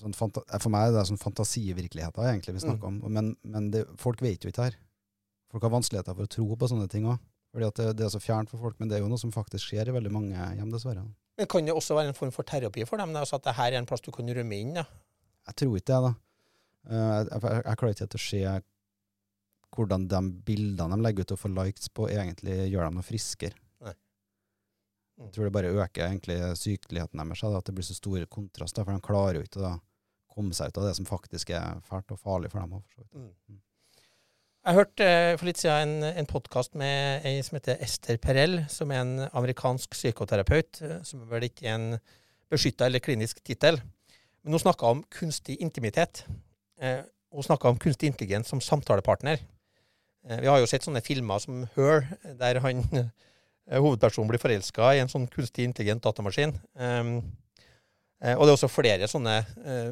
sånn 0.00 0.14
fanta, 0.14 0.40
For 0.60 0.70
meg 0.70 0.88
er 0.88 0.92
det 0.92 1.06
sånn 1.08 1.18
fantasivirkeligheter 1.18 2.22
egentlig 2.22 2.54
vi 2.54 2.60
snakker 2.60 2.84
om. 2.86 3.00
Men, 3.12 3.36
men 3.42 3.70
det, 3.72 3.86
folk 3.98 4.20
vet 4.20 4.40
jo 4.44 4.50
ikke 4.50 4.62
det 4.62 4.72
her. 4.72 4.76
Folk 5.52 5.66
har 5.66 5.74
vanskeligheter 5.74 6.16
for 6.16 6.26
å 6.26 6.32
tro 6.32 6.48
på 6.58 6.70
sånne 6.72 6.88
ting 6.90 7.06
òg. 7.10 7.20
Fordi 7.52 7.68
at 7.68 7.78
det, 7.78 7.86
det, 7.98 8.06
er 8.06 8.12
så 8.14 8.20
fjernt 8.22 8.48
for 8.48 8.62
folk, 8.64 8.78
men 8.80 8.88
det 8.88 8.96
er 8.96 9.02
jo 9.04 9.10
noe 9.12 9.20
som 9.20 9.32
faktisk 9.34 9.68
skjer 9.68 9.90
i 9.90 9.94
veldig 9.94 10.12
mange 10.12 10.32
hjem, 10.56 10.70
dessverre. 10.72 11.04
Men 11.36 11.48
Kan 11.52 11.68
det 11.68 11.74
også 11.76 11.96
være 11.98 12.12
en 12.12 12.16
form 12.16 12.32
for 12.32 12.48
terapi 12.48 12.86
for 12.88 13.00
dem? 13.00 13.12
Altså 13.18 13.36
at 13.36 13.44
det 13.44 13.56
her 13.58 13.74
er 13.74 13.80
en 13.82 13.88
plass 13.88 14.04
du 14.04 14.12
kan 14.14 14.28
rømme 14.28 14.56
inn? 14.56 14.78
Ja? 14.80 14.86
Jeg 15.50 15.58
tror 15.60 15.76
ikke 15.76 15.90
det, 15.90 15.98
da. 16.06 16.12
Uh, 16.82 16.94
jeg, 16.96 17.26
jeg, 17.28 17.42
jeg, 17.66 17.78
klarer 17.80 17.94
ikke 17.94 18.06
helt 18.06 18.16
å 18.18 18.22
se 18.22 18.42
hvordan 19.72 20.06
de 20.08 20.20
bildene 20.48 20.96
de 20.96 21.04
legger 21.04 21.26
ut 21.26 21.34
og 21.36 21.40
får 21.40 21.52
likes 21.56 21.92
på, 21.92 22.08
egentlig 22.12 22.56
gjør 22.72 22.88
dem 22.88 22.98
noe 22.98 23.06
friskere. 23.06 23.58
Mm. 25.22 25.26
Jeg 25.26 25.34
tror 25.36 25.44
det 25.46 25.54
bare 25.54 25.72
øker 25.76 26.06
egentlig 26.06 26.38
sykeligheten 26.58 27.20
deres, 27.20 27.44
at 27.44 27.66
det 27.68 27.74
blir 27.76 27.86
så 27.86 27.96
store 27.96 28.26
kontraster. 28.32 28.84
For 28.84 28.96
de 28.96 29.04
klarer 29.04 29.38
jo 29.38 29.44
ikke 29.44 29.60
å 29.68 29.74
komme 30.32 30.56
seg 30.56 30.72
ut 30.72 30.80
av 30.80 30.88
det 30.88 30.94
som 30.96 31.08
faktisk 31.08 31.52
er 31.52 31.82
fælt 31.86 32.14
og 32.14 32.20
farlig 32.20 32.50
for 32.52 32.64
dem. 32.64 32.80
Mm. 33.12 33.28
mm. 33.52 33.60
Jeg 34.62 34.76
hørte 34.76 35.06
uh, 35.10 35.32
for 35.40 35.48
litt 35.48 35.58
siden 35.58 35.96
en, 36.06 36.18
en 36.20 36.28
podkast 36.30 36.76
med 36.78 37.24
ei 37.26 37.40
som 37.42 37.56
heter 37.56 37.80
Ester 37.82 38.14
Perel, 38.22 38.60
som 38.70 38.92
er 38.94 39.00
en 39.02 39.24
amerikansk 39.34 39.96
psykoterapeut, 39.96 40.78
som 40.78 41.00
som 41.02 41.24
vel 41.26 41.48
ikke 41.48 41.64
er 41.66 41.72
en 41.74 41.86
beskytta 42.52 42.86
eller 42.86 43.02
klinisk 43.02 43.40
tittel. 43.42 43.80
Men 44.44 44.54
hun 44.54 44.62
snakka 44.62 44.92
om 44.94 45.00
kunstig 45.10 45.56
intimitet. 45.66 46.22
Eh, 46.78 47.00
hun 47.34 47.42
snakka 47.42 47.72
om 47.72 47.80
kunstig 47.82 48.12
intelligens 48.12 48.52
som 48.54 48.60
samtalepartner. 48.62 49.42
vi 50.22 50.46
har 50.46 50.60
jo 50.60 50.66
sett 50.70 50.86
sånne 50.86 51.02
filmer 51.02 51.42
som 51.42 51.64
Her, 51.74 52.06
der 52.38 52.60
han 52.62 52.84
hovedpersonen 53.66 54.30
blir 54.30 54.38
forelska 54.38 54.92
i 54.94 55.00
en 55.02 55.10
sånn 55.10 55.26
kunstig 55.26 55.66
intelligent 55.66 56.04
datamaskin. 56.04 56.54
Eh, 56.78 58.36
og 58.36 58.46
det 58.46 58.52
er 58.52 58.54
også 58.54 58.70
flere 58.70 59.10
sånne 59.10 59.40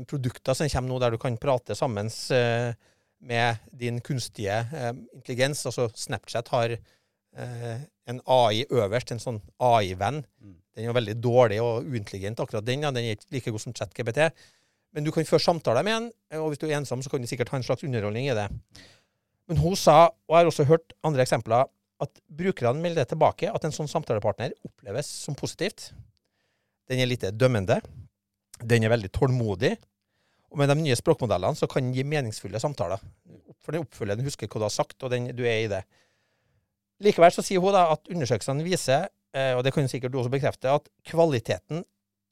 produkter 0.06 0.54
som 0.54 0.70
kommer 0.70 0.92
nå, 0.92 1.00
der 1.02 1.10
du 1.10 1.18
kan 1.18 1.40
prate 1.42 1.74
sammen 1.74 2.06
med 3.20 3.60
din 3.80 4.00
kunstige 4.00 4.62
eh, 4.74 4.92
intelligens. 5.14 5.64
Altså 5.68 5.88
Snapchat 5.94 6.48
har 6.54 6.76
eh, 6.76 7.82
en 8.10 8.22
AI 8.26 8.64
øverst, 8.70 9.12
en 9.12 9.22
sånn 9.22 9.40
AI-venn. 9.60 10.22
Mm. 10.40 10.56
Den 10.76 10.88
er 10.88 10.96
veldig 10.96 11.16
dårlig 11.22 11.60
og 11.62 11.84
uintelligent, 11.84 12.40
akkurat 12.40 12.66
den. 12.66 12.86
Ja. 12.86 12.92
Den 12.94 13.04
er 13.04 13.18
ikke 13.18 13.34
like 13.36 13.52
god 13.52 13.64
som 13.64 13.76
ChatGPT. 13.76 14.30
Men 14.94 15.06
du 15.06 15.12
kan 15.14 15.26
føre 15.28 15.42
samtaler 15.42 15.86
med 15.86 15.96
den, 15.96 16.08
og 16.40 16.48
hvis 16.50 16.62
du 16.62 16.66
er 16.66 16.78
ensom, 16.80 17.02
så 17.02 17.12
kan 17.12 17.22
du 17.22 17.28
sikkert 17.30 17.52
ha 17.52 17.60
en 17.60 17.66
slags 17.66 17.84
underholdning 17.86 18.26
i 18.26 18.34
det. 18.34 18.48
Men 19.50 19.60
hun 19.62 19.76
sa, 19.78 20.08
og 20.10 20.34
jeg 20.34 20.40
har 20.40 20.50
også 20.50 20.66
hørt 20.66 20.94
andre 21.06 21.22
eksempler, 21.22 21.68
at 22.00 22.22
brukerne 22.26 22.80
melder 22.82 23.06
tilbake 23.06 23.50
at 23.52 23.64
en 23.66 23.74
sånn 23.74 23.90
samtalepartner 23.90 24.54
oppleves 24.66 25.08
som 25.26 25.36
positivt. 25.38 25.90
Den 26.90 27.02
er 27.02 27.10
lite 27.10 27.30
dømmende. 27.30 27.78
Den 28.60 28.86
er 28.86 28.92
veldig 28.92 29.10
tålmodig. 29.14 29.74
Og 30.50 30.58
med 30.58 30.70
de 30.70 30.78
nye 30.80 30.98
språkmodellene 30.98 31.58
så 31.58 31.68
kan 31.70 31.86
den 31.86 31.94
gi 31.94 32.04
meningsfulle 32.06 32.60
samtaler. 32.62 33.02
For 33.62 33.74
den 33.74 33.84
oppfølger 33.84 34.18
den 34.18 34.26
husker 34.26 34.50
hva 34.50 34.62
du 34.62 34.66
har 34.66 34.74
sagt, 34.74 34.98
og 35.04 35.12
den, 35.12 35.30
du 35.36 35.44
er 35.46 35.64
i 35.64 35.70
det. 35.70 35.84
Likevel 37.04 37.32
så 37.32 37.44
sier 37.44 37.62
hun 37.62 37.74
da 37.74 37.86
at 37.94 38.10
undersøkelsene 38.12 38.66
viser, 38.66 39.08
eh, 39.36 39.54
og 39.56 39.62
det 39.64 39.72
kan 39.76 39.88
sikkert 39.88 40.12
du 40.12 40.20
også 40.20 40.32
bekrefte, 40.32 40.72
at 40.74 40.90
kvaliteten 41.08 41.84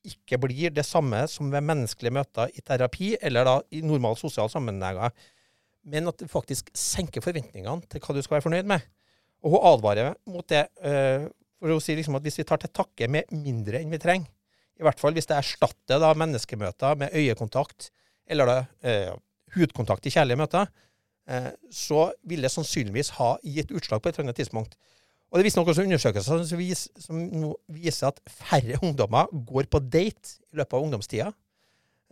ikke 0.09 0.39
blir 0.41 0.73
det 0.75 0.85
samme 0.87 1.25
som 1.31 1.51
ved 1.53 1.65
menneskelige 1.67 2.15
møter 2.15 2.53
i 2.55 2.63
terapi 2.65 3.15
eller 3.25 3.49
da 3.49 3.57
i 3.75 3.83
normal 3.85 4.17
sosial 4.21 4.51
sammenhenger, 4.53 5.15
men 5.89 6.11
at 6.11 6.21
det 6.21 6.31
faktisk 6.31 6.71
senker 6.77 7.25
forventningene 7.25 7.87
til 7.89 8.03
hva 8.03 8.17
du 8.17 8.23
skal 8.25 8.39
være 8.39 8.47
fornøyd 8.47 8.69
med. 8.69 8.85
Og 9.45 9.55
hun 9.55 9.67
advarer 9.73 10.17
mot 10.29 10.47
det, 10.51 10.67
eh, 10.83 11.29
for 11.59 11.75
hun 11.75 11.83
sier 11.83 11.99
liksom 11.99 12.19
at 12.19 12.27
hvis 12.27 12.41
vi 12.41 12.47
tar 12.49 12.61
til 12.63 12.73
takke 12.75 13.09
med 13.11 13.31
mindre 13.35 13.81
enn 13.81 13.95
vi 13.95 14.03
trenger, 14.03 14.29
i 14.79 14.85
hvert 14.87 15.01
fall 15.01 15.15
hvis 15.17 15.27
det 15.27 15.39
erstatter 15.39 15.99
da 16.03 16.13
menneskemøter 16.15 16.99
med 17.01 17.15
øyekontakt, 17.17 17.89
eller 18.29 18.49
da, 18.49 18.59
eh, 18.87 19.11
hudkontakt 19.57 20.07
i 20.07 20.13
kjærlige 20.13 20.41
møter, 20.41 20.69
eh, 21.29 21.51
så 21.73 22.11
vil 22.29 22.45
det 22.45 22.53
sannsynligvis 22.53 23.15
ha 23.19 23.37
gitt 23.45 23.73
utslag 23.73 24.03
på 24.03 24.11
et 24.11 24.19
eller 24.19 24.29
annet 24.29 24.41
tidspunkt. 24.43 24.79
Og 25.29 25.39
Det 25.39 25.45
viser 25.45 25.61
også 25.61 25.85
undersøkelser 25.85 26.45
som, 26.49 26.59
vis, 26.59 26.87
som 26.97 27.21
viser 27.69 28.09
at 28.09 28.21
færre 28.33 28.79
ungdommer 28.81 29.29
går 29.29 29.69
på 29.69 29.81
date 29.85 30.39
i 30.49 30.57
løpet 30.61 30.77
av 30.79 30.87
ungdomstida, 30.87 31.29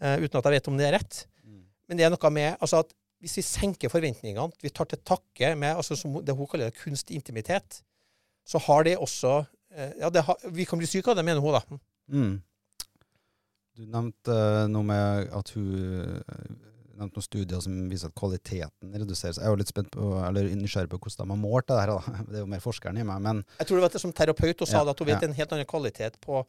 eh, 0.03 0.21
uten 0.21 0.39
at 0.39 0.45
jeg 0.45 0.59
vet 0.59 0.69
om 0.69 0.77
det 0.77 0.87
er 0.89 0.97
rett. 0.99 1.23
Mm. 1.45 1.63
Men 1.89 1.99
det 1.99 2.07
er 2.07 2.13
noe 2.13 2.33
med 2.35 2.57
altså 2.61 2.83
at 2.85 2.93
hvis 3.25 3.39
vi 3.39 3.47
senker 3.47 3.91
forventningene, 3.91 4.53
vi 4.61 4.69
tar 4.69 4.89
til 4.91 5.01
takke 5.01 5.55
med 5.57 5.79
altså 5.79 5.97
som 5.97 6.19
det 6.21 6.35
hun 6.37 6.49
kaller 6.51 6.75
kunstig 6.77 7.17
intimitet, 7.17 7.81
så 8.47 8.61
har 8.63 8.85
det 8.87 8.99
også 9.01 9.39
eh, 9.73 9.97
ja, 10.03 10.11
det 10.13 10.23
har, 10.27 10.37
Vi 10.53 10.67
kan 10.69 10.79
bli 10.79 10.87
syke 10.87 11.11
av 11.11 11.17
det, 11.17 11.25
mener 11.25 11.41
hun, 11.41 11.57
da. 11.57 11.81
Mm. 12.13 12.35
Du 13.77 13.85
nevnte 13.85 14.33
uh, 14.33 14.65
noe 14.73 14.87
med 14.89 15.31
at 15.37 15.53
hun 15.57 15.67
uh, 15.77 16.67
nevnte 16.97 17.21
noen 17.21 17.25
studier 17.25 17.61
som 17.61 17.75
viser 17.91 18.09
at 18.09 18.17
kvaliteten 18.17 18.95
reduseres. 18.97 19.41
Jeg 19.41 19.45
er 19.45 19.53
jo 19.53 19.61
litt 19.61 19.73
spent 19.73 19.91
på, 19.93 20.15
eller 20.25 20.49
nysgjerrig 20.57 20.91
på 20.95 21.01
hvordan 21.03 21.27
de 21.29 21.35
har 21.35 21.43
målt 21.43 21.69
det 21.69 21.81
her. 21.83 21.93
Da. 21.93 22.15
Det 22.31 22.39
er 22.39 22.45
jo 22.47 22.53
mer 22.55 22.63
forskeren 22.65 23.01
i 23.01 23.05
meg. 23.07 23.21
men... 23.27 23.43
Jeg 23.61 23.69
tror 23.69 23.81
det 23.81 23.87
var 23.87 23.97
det 23.97 24.05
som 24.05 24.15
terapeut 24.17 24.65
hun 24.65 24.71
sa 24.71 24.81
ja, 24.81 24.95
at 24.95 25.03
hun 25.03 25.11
vet 25.11 25.21
ja. 25.21 25.29
en 25.29 25.37
helt 25.37 25.53
annen 25.53 25.69
kvalitet 25.69 26.17
på 26.25 26.47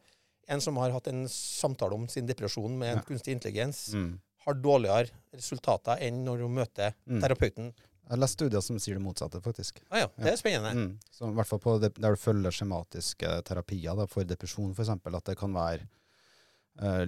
en 0.48 0.64
som 0.64 0.80
har 0.80 0.94
hatt 0.94 1.10
en 1.10 1.26
samtale 1.28 1.92
om 1.94 2.06
sin 2.08 2.26
depresjon 2.28 2.72
med 2.80 2.94
en 2.94 3.02
ja. 3.02 3.04
kunstig 3.04 3.34
intelligens, 3.36 3.90
mm. 3.92 4.14
har 4.46 4.56
dårligere 4.56 5.12
resultater 5.36 6.00
enn 6.06 6.22
når 6.24 6.46
hun 6.46 6.56
møter 6.62 6.96
mm. 7.04 7.20
terapeuten. 7.20 7.68
Jeg 8.08 8.14
har 8.14 8.22
lest 8.22 8.38
studier 8.38 8.64
som 8.64 8.78
sier 8.80 8.96
det 8.96 9.04
motsatte, 9.04 9.42
faktisk. 9.44 9.82
Ah, 9.90 10.06
ja, 10.06 10.08
Det 10.16 10.30
er 10.32 10.40
spennende. 10.40 10.70
Mm. 10.72 11.12
Så, 11.12 11.28
I 11.28 11.36
hvert 11.36 11.50
fall 11.50 11.60
på 11.60 11.74
det, 11.82 11.92
der 12.00 12.16
du 12.16 12.20
følger 12.22 12.54
skjematiske 12.56 13.34
terapier 13.44 13.98
da, 13.98 14.08
for 14.08 14.24
depresjon, 14.24 14.72
f.eks. 14.72 14.94
At 14.96 15.28
det 15.28 15.36
kan 15.36 15.52
være 15.52 15.84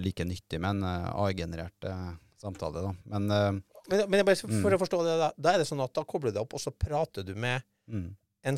like 0.01 0.25
nyttig 0.27 0.59
med 0.61 0.69
en 0.77 0.83
uh, 0.83 1.25
AI-generert 1.25 1.87
uh, 1.87 2.13
samtale. 2.41 2.81
Da. 2.83 2.93
Men, 3.03 3.27
men, 3.27 4.01
men 4.09 4.25
bare 4.25 4.39
for 4.39 4.51
mm. 4.51 4.75
å 4.75 4.81
forstå 4.81 5.03
det, 5.05 5.17
da, 5.21 5.29
da 5.37 5.53
er 5.53 5.61
det 5.61 5.67
sånn 5.69 5.83
at 5.83 5.93
da 5.95 6.03
kobler 6.07 6.33
du 6.33 6.39
deg 6.39 6.45
opp, 6.45 6.55
og 6.57 6.63
så 6.63 6.73
prater 6.73 7.25
du 7.25 7.35
med 7.37 7.61
mm. 7.91 8.09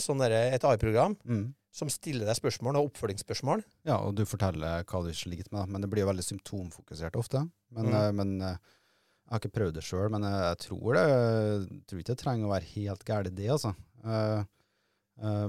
sånn 0.02 0.23
der, 0.23 0.36
et 0.56 0.65
AI-program 0.67 1.17
mm. 1.21 1.43
som 1.76 1.91
stiller 1.91 2.30
deg 2.30 2.39
spørsmål 2.39 2.80
og 2.80 2.91
oppfølgingsspørsmål. 2.91 3.65
Ja, 3.89 3.99
og 3.99 4.15
du 4.17 4.23
forteller 4.30 4.88
hva 4.88 5.04
du 5.04 5.12
sliter 5.17 5.52
med. 5.56 5.73
Men 5.76 5.84
det 5.84 5.91
blir 5.91 6.06
jo 6.06 6.12
veldig 6.13 6.26
symptomfokusert 6.30 7.19
ofte. 7.19 7.43
Men, 7.76 7.91
mm. 7.91 8.21
men 8.21 8.34
jeg 8.43 9.36
har 9.36 9.43
ikke 9.43 9.56
prøvd 9.60 9.78
det 9.78 9.86
sjøl, 9.86 10.08
men 10.13 10.26
jeg 10.30 10.62
tror, 10.63 10.88
det, 10.95 11.06
jeg 11.12 11.84
tror 11.89 12.02
ikke 12.02 12.13
det 12.13 12.21
trenger 12.23 12.47
å 12.47 12.56
være 12.56 12.71
helt 12.76 13.06
gærent, 13.08 13.38
det, 13.38 13.52
altså. 13.52 13.76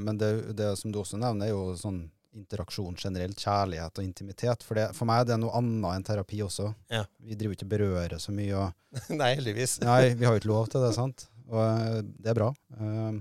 men 0.02 0.20
det, 0.20 0.30
det, 0.58 0.70
som 0.80 0.92
du 0.94 1.00
også 1.02 1.18
nevner, 1.20 1.48
er 1.48 1.54
jo 1.54 1.74
sånn 1.78 2.04
interaksjon 2.34 2.96
generelt, 2.98 3.38
kjærlighet 3.40 4.00
og 4.00 4.06
intimitet. 4.06 4.64
For, 4.66 4.78
det, 4.78 4.88
for 4.96 5.08
meg 5.08 5.22
er 5.22 5.30
det 5.32 5.38
noe 5.42 5.54
annet 5.58 5.98
enn 5.98 6.06
terapi 6.06 6.40
også. 6.44 6.70
Ja. 6.92 7.04
Vi 7.22 7.38
driver 7.38 7.56
ikke 7.56 7.70
berører 7.70 8.22
så 8.22 8.34
mye. 8.34 8.60
Og, 8.60 8.96
nei, 9.20 9.34
heldigvis. 9.38 9.78
nei, 9.84 10.14
vi 10.18 10.26
har 10.26 10.36
jo 10.36 10.42
ikke 10.42 10.52
lov 10.52 10.72
til 10.72 10.84
det, 10.84 10.92
sant. 10.96 11.26
Og 11.50 11.60
eh, 11.60 12.00
det 12.24 12.32
er 12.32 12.38
bra. 12.38 12.50
Uh, 12.78 13.20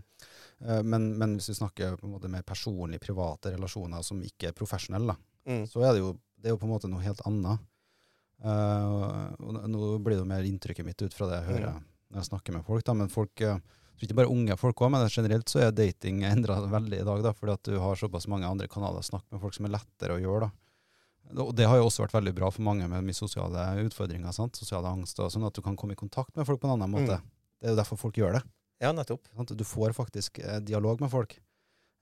uh, 0.64 0.82
men, 0.82 1.12
men, 1.20 1.38
hvis 1.38 1.52
vi 1.52 1.60
snakker 1.60 1.98
på 2.00 2.08
en 2.08 2.16
måte 2.16 2.32
med 2.32 2.46
personlige, 2.48 3.04
private 3.04 3.54
relasjoner 3.56 4.06
som 4.06 4.22
ikke 4.24 4.52
er 4.52 4.58
profesjonelle, 4.58 5.16
mm. 5.50 5.66
så 5.72 5.84
er 5.84 5.96
det, 5.96 6.04
jo, 6.04 6.16
det 6.40 6.50
er 6.50 6.56
jo 6.56 6.62
på 6.62 6.70
en 6.70 6.76
måte 6.76 6.92
noe 6.92 7.04
helt 7.04 7.24
annet. 7.30 7.70
Uh, 8.44 9.32
og 9.40 9.56
nå 9.72 9.94
blir 10.04 10.18
det 10.18 10.24
jo 10.24 10.28
mer 10.28 10.48
inntrykket 10.48 10.88
mitt 10.88 11.00
ut 11.00 11.14
fra 11.16 11.30
det 11.30 11.38
jeg 11.40 11.50
hører 11.54 11.78
mm. 11.78 11.86
når 12.12 12.22
jeg 12.22 12.32
snakker 12.32 12.58
med 12.58 12.68
folk. 12.68 12.86
Da. 12.88 12.98
Men 12.98 13.12
folk 13.12 13.46
så 13.94 14.08
ikke 14.08 14.18
bare 14.18 14.32
unge 14.32 14.58
folk 14.60 14.82
òg, 14.82 14.92
men 14.94 15.06
generelt 15.12 15.52
så 15.52 15.62
er 15.64 15.76
dating 15.76 16.24
endra 16.28 16.58
veldig 16.72 17.00
i 17.02 17.08
dag. 17.08 17.24
da, 17.24 17.34
Fordi 17.38 17.54
at 17.54 17.70
du 17.70 17.78
har 17.80 18.00
såpass 18.00 18.28
mange 18.32 18.50
andre 18.50 18.68
kanaler 18.68 19.04
å 19.04 19.10
snakke 19.10 19.30
med 19.32 19.44
folk 19.44 19.56
som 19.58 19.70
er 19.70 19.76
lettere 19.78 20.18
å 20.18 20.22
gjøre. 20.24 20.50
da. 20.50 21.44
Og 21.44 21.54
det 21.56 21.66
har 21.70 21.80
jo 21.80 21.88
også 21.88 22.04
vært 22.04 22.18
veldig 22.18 22.34
bra 22.36 22.50
for 22.52 22.66
mange 22.66 22.88
med 22.90 23.06
mye 23.06 23.18
sosiale 23.18 23.64
utfordringer. 23.86 24.34
sant? 24.36 24.60
Sosiale 24.60 24.90
angst 24.92 25.20
og 25.20 25.32
sånn, 25.32 25.46
At 25.48 25.56
du 25.56 25.62
kan 25.62 25.78
komme 25.78 25.94
i 25.94 26.00
kontakt 26.00 26.36
med 26.36 26.46
folk 26.46 26.62
på 26.62 26.68
en 26.68 26.76
annen 26.76 26.92
måte. 26.92 27.22
Mm. 27.22 27.32
Det 27.62 27.68
er 27.70 27.74
jo 27.74 27.80
derfor 27.80 27.98
folk 27.98 28.18
gjør 28.18 28.40
det. 28.40 28.44
Ja, 28.84 28.92
nettopp. 28.92 29.24
Du 29.56 29.64
får 29.64 29.94
faktisk 29.96 30.40
eh, 30.40 30.60
dialog 30.60 31.00
med 31.00 31.10
folk. 31.10 31.40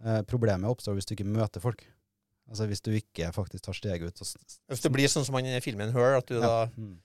Eh, 0.04 0.22
problemet 0.24 0.70
oppstår 0.70 0.98
hvis 0.98 1.06
du 1.06 1.14
ikke 1.14 1.30
møter 1.30 1.62
folk. 1.62 1.86
Altså 2.50 2.66
Hvis 2.68 2.82
du 2.82 2.92
ikke 2.92 3.30
faktisk 3.32 3.64
tar 3.64 3.78
steget 3.78 4.08
ut. 4.10 4.18
Hvis 4.68 4.82
det 4.84 4.92
blir 4.92 5.08
sånn 5.08 5.24
som 5.24 5.38
man 5.38 5.46
i 5.46 5.62
filmen 5.64 5.94
Her, 5.94 6.18
at 6.18 6.28
du 6.28 6.40
ja. 6.40 6.42
da 6.42 6.56
mm. 6.74 6.98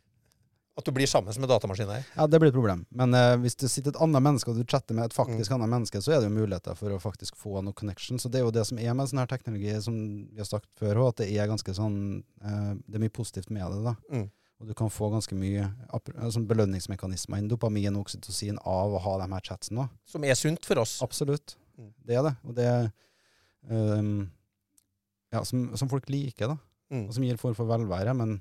At 0.77 0.85
du 0.85 0.93
blir 0.93 1.09
sammen 1.09 1.33
med 1.41 1.49
datamaskiner? 1.49 2.05
Ja, 2.17 2.27
det 2.29 2.39
blir 2.41 2.51
et 2.53 2.57
problem. 2.57 2.83
Men 2.93 3.15
eh, 3.17 3.35
hvis 3.41 3.57
det 3.57 3.71
sitter 3.73 3.95
et 3.95 4.01
annet 4.05 4.21
menneske, 4.21 4.53
og 4.53 4.59
du 4.61 4.69
chatter 4.69 4.97
med 4.97 5.09
et 5.09 5.15
faktisk 5.17 5.49
mm. 5.49 5.55
annet 5.57 5.71
menneske, 5.73 6.03
så 6.05 6.13
er 6.13 6.21
det 6.21 6.29
jo 6.29 6.35
muligheter 6.37 6.77
for 6.77 6.93
å 6.93 6.99
faktisk 7.01 7.39
få 7.41 7.63
noe 7.65 7.77
connection. 7.77 8.21
Så 8.21 8.29
det 8.29 8.43
er 8.43 8.45
jo 8.45 8.53
det 8.53 8.67
som 8.69 8.81
er 8.83 8.93
med 8.93 9.09
sånn 9.09 9.23
her 9.23 9.31
teknologi, 9.31 9.73
som 9.81 9.97
vi 10.29 10.43
har 10.43 10.49
sagt 10.49 10.69
før 10.77 11.01
òg, 11.01 11.15
at 11.15 11.23
det 11.23 11.31
er 11.33 11.49
ganske 11.49 11.73
sånn 11.79 11.97
eh, 12.21 12.75
Det 12.85 12.99
er 12.99 13.05
mye 13.07 13.15
positivt 13.17 13.49
med 13.57 13.73
det, 13.73 13.79
da. 13.87 13.95
Mm. 14.13 14.27
Og 14.61 14.69
du 14.69 14.75
kan 14.77 14.93
få 14.93 15.09
ganske 15.13 15.37
mye 15.37 15.65
altså 15.93 16.41
belønningsmekanismer 16.49 17.41
inn, 17.41 17.49
dopamin 17.49 17.97
og 17.97 18.07
oksytocin 18.07 18.61
av 18.65 18.93
å 18.97 19.01
ha 19.05 19.15
de 19.23 19.29
her 19.33 19.49
chatsene. 19.49 19.89
Som 20.09 20.25
er 20.25 20.37
sunt 20.37 20.69
for 20.69 20.81
oss? 20.81 20.99
Absolutt. 21.05 21.57
Mm. 21.77 21.91
Det 22.09 22.17
er 22.21 22.25
det. 22.25 22.35
Og 22.45 22.57
det 22.57 22.71
um, 23.69 24.29
Ja, 25.33 25.43
som, 25.45 25.71
som, 25.77 25.91
folk 25.93 26.09
liker, 26.13 26.53
da. 26.53 26.57
Mm. 26.93 27.09
Og 27.09 27.17
som 27.17 27.25
gir 27.27 27.41
form 27.41 27.57
for 27.59 27.69
velvære. 27.69 28.15
men 28.17 28.39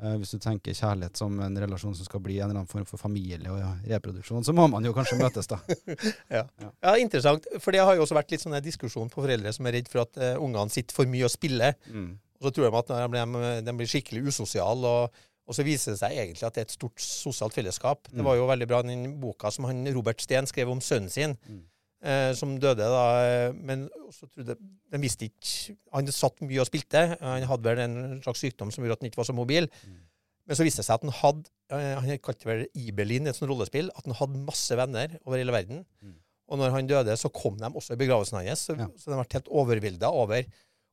hvis 0.00 0.32
du 0.32 0.38
tenker 0.40 0.76
kjærlighet 0.76 1.18
som 1.20 1.34
en 1.44 1.58
relasjon 1.60 1.94
som 1.96 2.06
skal 2.06 2.22
bli 2.24 2.38
en 2.38 2.48
eller 2.48 2.62
annen 2.62 2.70
form 2.70 2.86
for 2.88 3.00
familie 3.00 3.52
og 3.52 3.86
reproduksjon, 3.90 4.46
så 4.46 4.54
må 4.56 4.64
man 4.72 4.86
jo 4.86 4.94
kanskje 4.96 5.18
møtes, 5.20 5.50
da. 5.50 5.58
ja. 6.36 6.44
Ja. 6.46 6.70
ja. 6.70 6.94
interessant. 7.02 7.48
For 7.60 7.76
det 7.76 7.82
har 7.84 7.98
jo 7.98 8.06
også 8.06 8.16
vært 8.16 8.32
litt 8.32 8.44
sånn 8.44 8.56
diskusjon 8.64 9.12
på 9.12 9.24
foreldre 9.24 9.52
som 9.52 9.68
er 9.68 9.76
redd 9.78 9.90
for 9.92 10.06
at 10.06 10.20
uh, 10.20 10.34
ungene 10.40 10.72
sitter 10.72 10.96
for 10.96 11.10
mye 11.10 11.26
og 11.28 11.34
spiller. 11.34 11.76
Mm. 11.92 12.14
Og 12.40 12.48
så 12.48 12.54
tror 12.56 12.70
de 12.70 12.80
at 12.80 12.94
de 12.94 13.08
blir, 13.12 13.58
de 13.66 13.74
blir 13.76 13.90
skikkelig 13.90 14.32
usosiale. 14.32 14.94
Og, 14.94 15.26
og, 15.44 15.56
så 15.56 15.66
viser 15.66 15.92
det 15.92 16.00
seg 16.00 16.16
egentlig 16.16 16.46
at 16.48 16.56
det 16.56 16.64
er 16.64 16.70
et 16.70 16.78
stort 16.78 17.04
sosialt 17.04 17.56
fellesskap. 17.56 18.08
Mm. 18.08 18.16
Det 18.20 18.28
var 18.30 18.38
jo 18.40 18.48
veldig 18.48 18.70
bra 18.70 18.80
den 18.86 19.04
boka 19.20 19.52
som 19.52 19.68
han, 19.68 19.84
Robert 19.92 20.24
Steen 20.24 20.48
skrev 20.48 20.72
om 20.72 20.80
sønnen 20.84 21.12
sin. 21.12 21.36
Mm. 21.44 21.66
Eh, 22.02 22.32
som 22.34 22.56
døde 22.60 22.86
da. 22.88 23.02
eh, 23.24 23.52
Men 23.54 23.88
så 24.12 24.26
trodde 24.30 24.56
de 24.56 24.98
visste 25.02 25.26
ikke 25.28 25.76
Han 25.92 26.06
satt 26.14 26.40
mye 26.42 26.60
og 26.62 26.66
spilte. 26.70 27.16
Han 27.20 27.42
hadde 27.50 27.64
vel 27.64 27.78
en 27.84 28.22
slags 28.22 28.40
sykdom 28.44 28.70
som 28.72 28.84
gjorde 28.84 28.98
at 28.98 29.04
han 29.04 29.10
ikke 29.10 29.20
var 29.22 29.28
så 29.30 29.36
mobil. 29.36 29.68
Mm. 29.86 29.98
Men 30.46 30.56
så 30.58 30.64
viste 30.66 30.82
det 30.82 30.86
seg 30.88 30.94
at 30.98 31.04
han 31.06 31.14
hadde 31.20 31.50
eh, 31.70 31.94
Han 32.00 32.18
kalte 32.18 32.48
vel 32.48 32.66
Ibelin, 32.74 33.26
et 33.30 33.36
sånt 33.36 33.50
rollespill. 33.52 33.90
At 33.96 34.04
han 34.08 34.14
hadde 34.18 34.44
masse 34.48 34.76
venner 34.76 35.18
over 35.24 35.38
hele 35.38 35.52
verden. 35.54 35.84
Mm. 36.02 36.16
Og 36.50 36.58
når 36.58 36.70
han 36.74 36.86
døde, 36.90 37.14
så 37.16 37.28
kom 37.30 37.56
de 37.60 37.68
også 37.70 37.94
i 37.94 38.00
begravelsen 38.00 38.40
hans. 38.42 38.64
Så, 38.66 38.74
Ja. 38.78 38.88
så 38.98 39.10
de 39.12 39.18
ble 39.20 39.26
helt 39.36 39.48
overvilda 39.48 40.08
over 40.10 40.42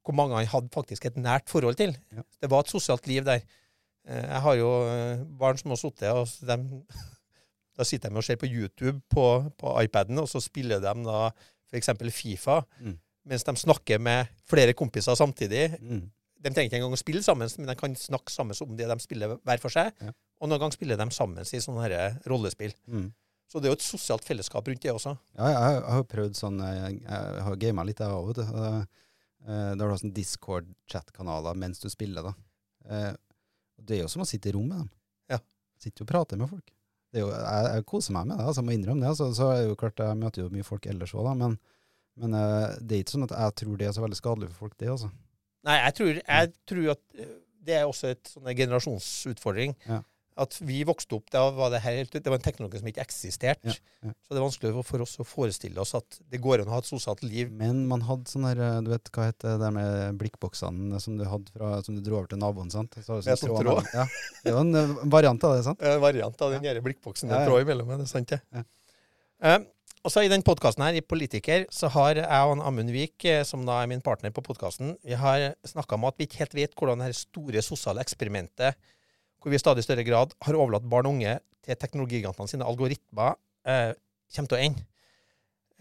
hvor 0.06 0.14
mange 0.16 0.36
han 0.38 0.46
hadde 0.48 0.70
faktisk 0.72 1.06
et 1.10 1.18
nært 1.18 1.50
forhold 1.50 1.76
til. 1.76 1.96
Ja. 2.16 2.22
Det 2.42 2.50
var 2.52 2.62
et 2.64 2.70
sosialt 2.72 3.08
liv 3.08 3.26
der. 3.26 3.42
Eh, 4.08 4.22
Jeg 4.24 4.42
har 4.42 4.56
jo 4.56 4.70
barn 5.40 5.58
som 5.58 5.72
har 5.74 5.78
sittet 5.82 6.12
og 6.14 6.28
dem- 6.48 6.86
Da 7.78 7.86
sitter 7.86 8.10
de 8.10 8.18
og 8.18 8.26
ser 8.26 8.40
på 8.42 8.48
YouTube 8.50 9.02
på, 9.14 9.26
på 9.58 9.74
iPaden, 9.84 10.18
og 10.20 10.28
så 10.32 10.42
spiller 10.42 10.82
de 10.82 10.94
da 11.06 11.20
f.eks. 11.72 11.90
Fifa, 12.16 12.62
Mm. 12.82 12.96
mens 13.28 13.44
de 13.44 13.54
snakker 13.60 14.00
med 14.00 14.28
flere 14.50 14.74
kompiser 14.74 15.16
samtidig. 15.20 15.80
Mm. 15.82 16.06
De 16.40 16.50
trenger 16.54 16.70
ikke 16.70 16.78
engang 16.80 16.94
å 16.96 17.00
spille 17.02 17.22
sammen, 17.26 17.50
men 17.58 17.68
de 17.68 17.76
kan 17.76 17.96
snakke 17.96 18.32
sammen 18.32 18.56
om 18.64 18.76
det 18.78 18.88
de 18.88 18.98
spiller 19.04 19.38
hver 19.44 19.60
for 19.62 19.70
seg. 19.74 19.92
Ja. 20.02 20.12
Og 20.42 20.50
noen 20.50 20.60
ganger 20.62 20.74
spiller 20.78 20.98
de 20.98 21.08
sammen 21.12 21.42
i 21.42 21.60
sånne 21.62 21.82
her 21.86 22.20
rollespill. 22.30 22.74
Mm. 22.88 23.10
Så 23.48 23.60
det 23.62 23.68
er 23.70 23.72
jo 23.74 23.78
et 23.80 23.86
sosialt 23.86 24.26
fellesskap 24.28 24.68
rundt 24.68 24.82
det 24.84 24.92
også. 24.92 25.14
Ja, 25.38 25.48
jeg, 25.54 25.82
har 25.88 25.98
jo 26.02 26.04
prøvd 26.12 26.36
sånn 26.36 26.58
Jeg, 26.60 26.98
jeg 27.04 27.44
har 27.46 27.56
gama 27.62 27.84
litt, 27.88 28.00
jeg 28.04 28.12
òg, 28.12 28.28
vet 28.28 28.42
du. 28.42 28.44
Eh, 29.48 29.76
Da 29.78 29.86
har 29.86 29.94
du 29.94 30.02
sånn 30.02 30.14
Discord-chat-kanaler 30.18 31.56
mens 31.56 31.80
du 31.80 31.88
spiller, 31.90 32.24
da. 32.28 32.34
Eh, 32.90 33.14
Det 33.80 33.98
er 33.98 34.02
jo 34.04 34.10
som 34.12 34.24
å 34.24 34.28
sitte 34.28 34.50
i 34.50 34.52
rom 34.56 34.68
med 34.68 34.78
dem. 34.82 34.90
Ja. 35.30 35.38
Sitte 35.80 36.02
og 36.04 36.08
prate 36.10 36.36
med 36.38 36.50
folk. 36.50 36.72
Det 37.14 37.22
er 37.22 37.24
jo, 37.24 37.32
jeg, 37.32 37.70
jeg 37.72 37.86
koser 37.88 38.16
meg 38.18 38.28
med 38.28 38.36
det, 38.36 38.46
altså, 38.46 38.62
jeg 38.62 38.68
må 38.68 38.76
innrømme 38.76 39.06
det. 39.06 39.12
Altså, 39.14 39.30
så 39.38 39.50
er 39.54 39.62
det 39.62 39.70
jo 39.72 39.80
klart, 39.80 40.04
Jeg 40.04 40.20
møter 40.20 40.44
jo 40.44 40.52
mye 40.54 40.68
folk 40.68 40.88
ellers 40.92 41.16
òg. 41.16 41.30
Men, 41.40 41.56
men 42.20 42.38
eh, 42.38 42.76
det 42.82 42.98
er 42.98 43.06
ikke 43.06 43.16
sånn 43.16 43.28
at 43.30 43.36
jeg 43.38 43.58
tror 43.62 43.80
det 43.80 43.88
er 43.88 43.96
så 43.96 44.04
veldig 44.04 44.20
skadelig 44.20 44.52
for 44.52 44.66
folk, 44.66 44.78
det. 44.82 44.92
altså. 44.96 45.12
Nei, 45.68 45.78
jeg 45.80 45.98
tror, 46.00 46.20
jeg 46.22 46.52
tror 46.72 46.92
at 46.96 47.04
eh, 47.20 47.34
det 47.68 47.76
er 47.76 47.88
også 47.88 48.12
et 48.14 48.32
sånn 48.32 48.52
generasjonsutfordring. 48.60 49.76
Ja. 49.88 50.02
At 50.38 50.54
vi 50.62 50.84
vokste 50.86 51.18
opp, 51.18 51.30
da 51.34 51.48
var 51.56 51.72
det 51.74 51.80
helt, 51.82 52.14
det 52.14 52.30
var 52.30 52.38
en 52.38 52.46
teknologi 52.46 52.78
som 52.82 52.90
ikke 52.92 53.04
eksisterte. 53.04 53.74
Ja, 53.74 53.76
ja. 54.06 54.12
Så 54.22 54.34
det 54.34 54.40
er 54.40 54.44
vanskelig 54.46 54.84
for- 54.86 55.04
oss 55.06 55.16
å 55.22 55.26
forestille 55.26 55.82
oss 55.82 55.96
at 55.98 56.20
det 56.30 56.42
går 56.44 56.62
an 56.62 56.70
å 56.70 56.76
ha 56.76 56.82
et 56.84 56.90
sosialt 56.90 57.24
liv. 57.26 57.52
Men 57.52 57.86
man 57.90 58.02
hadde 58.06 58.30
sånn 58.30 58.46
her, 58.46 58.62
eh, 58.62 58.82
du 58.86 58.92
vet 58.94 59.10
hva 59.14 59.28
heter 59.32 59.58
det 59.62 59.72
med 59.74 60.20
blikkboksene 60.22 61.02
som 61.02 61.18
du 61.18 61.26
hadde 61.26 61.50
fra, 61.54 61.82
som 61.84 61.96
du 61.98 62.02
dro 62.06 62.20
over 62.20 62.28
til 62.28 62.42
naboen, 62.42 62.70
sant? 62.72 62.94
Så, 63.02 63.22
sånn 63.26 63.58
tråd. 63.58 63.88
Ja, 63.94 64.06
det 64.44 64.54
var 64.54 64.62
en 64.62 64.76
eh, 64.76 64.94
variant 65.06 65.44
av 65.44 65.58
det, 65.58 65.64
sant? 65.66 65.82
En 65.82 66.04
variant 66.04 66.42
av 66.42 66.54
den 66.54 66.64
ja. 66.64 66.78
blikkboksen 66.82 67.30
det 67.30 67.34
med 67.34 67.50
tråd 67.50 67.66
imellom. 67.66 67.90
Er 67.98 68.06
sant, 68.06 68.30
det? 68.30 68.42
Ja. 68.54 68.64
Eh, 69.42 69.60
og 70.06 70.14
så 70.14 70.24
I 70.24 70.30
den 70.32 70.46
podkasten 70.46 70.86
her, 70.86 70.96
i 70.96 71.02
Politiker, 71.04 71.66
så 71.74 71.90
har 71.92 72.16
jeg 72.22 72.24
og 72.24 72.62
Amund 72.64 72.94
Vik, 72.94 73.26
som 73.44 73.66
da 73.68 73.82
er 73.82 73.90
min 73.92 74.04
partner 74.06 74.32
på 74.32 74.44
podkasten, 74.46 74.94
vi 75.04 75.18
har 75.20 75.50
snakka 75.68 75.98
om 75.98 76.06
at 76.08 76.16
vi 76.16 76.30
ikke 76.30 76.46
helt 76.46 76.56
vet 76.56 76.78
hvordan 76.78 77.02
det 77.02 77.10
her 77.10 77.18
store 77.18 77.64
sosiale 77.66 78.00
eksperimentet, 78.06 78.78
hvor 79.42 79.54
vi 79.54 79.58
i 79.60 79.62
stadig 79.62 79.86
større 79.86 80.06
grad 80.08 80.34
har 80.46 80.58
overlatt 80.58 80.86
barn 80.90 81.10
og 81.10 81.18
unge 81.18 81.38
til 81.66 81.80
teknologigigantene 81.80 82.52
sine 82.52 82.68
algoritmer, 82.68 83.38
eh, 83.68 83.92
kommer 84.34 84.52
til 84.52 84.58
å 84.58 84.64
ende. 84.66 84.86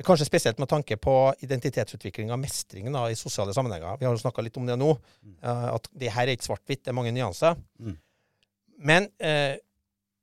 Kanskje 0.05 0.27
spesielt 0.29 0.59
med 0.61 0.69
tanke 0.69 0.99
på 1.01 1.13
identitetsutvikling 1.41 2.29
og 2.35 2.43
mestringen 2.43 2.93
da, 2.93 3.07
i 3.09 3.17
sosiale 3.17 3.55
sammenhenger. 3.57 3.97
Vi 3.97 4.05
har 4.05 4.13
jo 4.13 4.21
snakka 4.21 4.45
litt 4.45 4.59
om 4.61 4.67
det 4.69 4.77
nå. 4.77 4.91
Mm. 5.25 5.37
eh, 5.41 5.69
at 5.73 5.89
det 5.97 6.13
her 6.13 6.29
er 6.29 6.37
ikke 6.37 6.51
svart-hvitt, 6.51 6.83
det 6.85 6.93
er 6.93 6.99
mange 6.99 7.15
nyanser. 7.17 7.57
Mm. 7.81 7.97
Men 8.77 9.09
eh, 9.25 9.57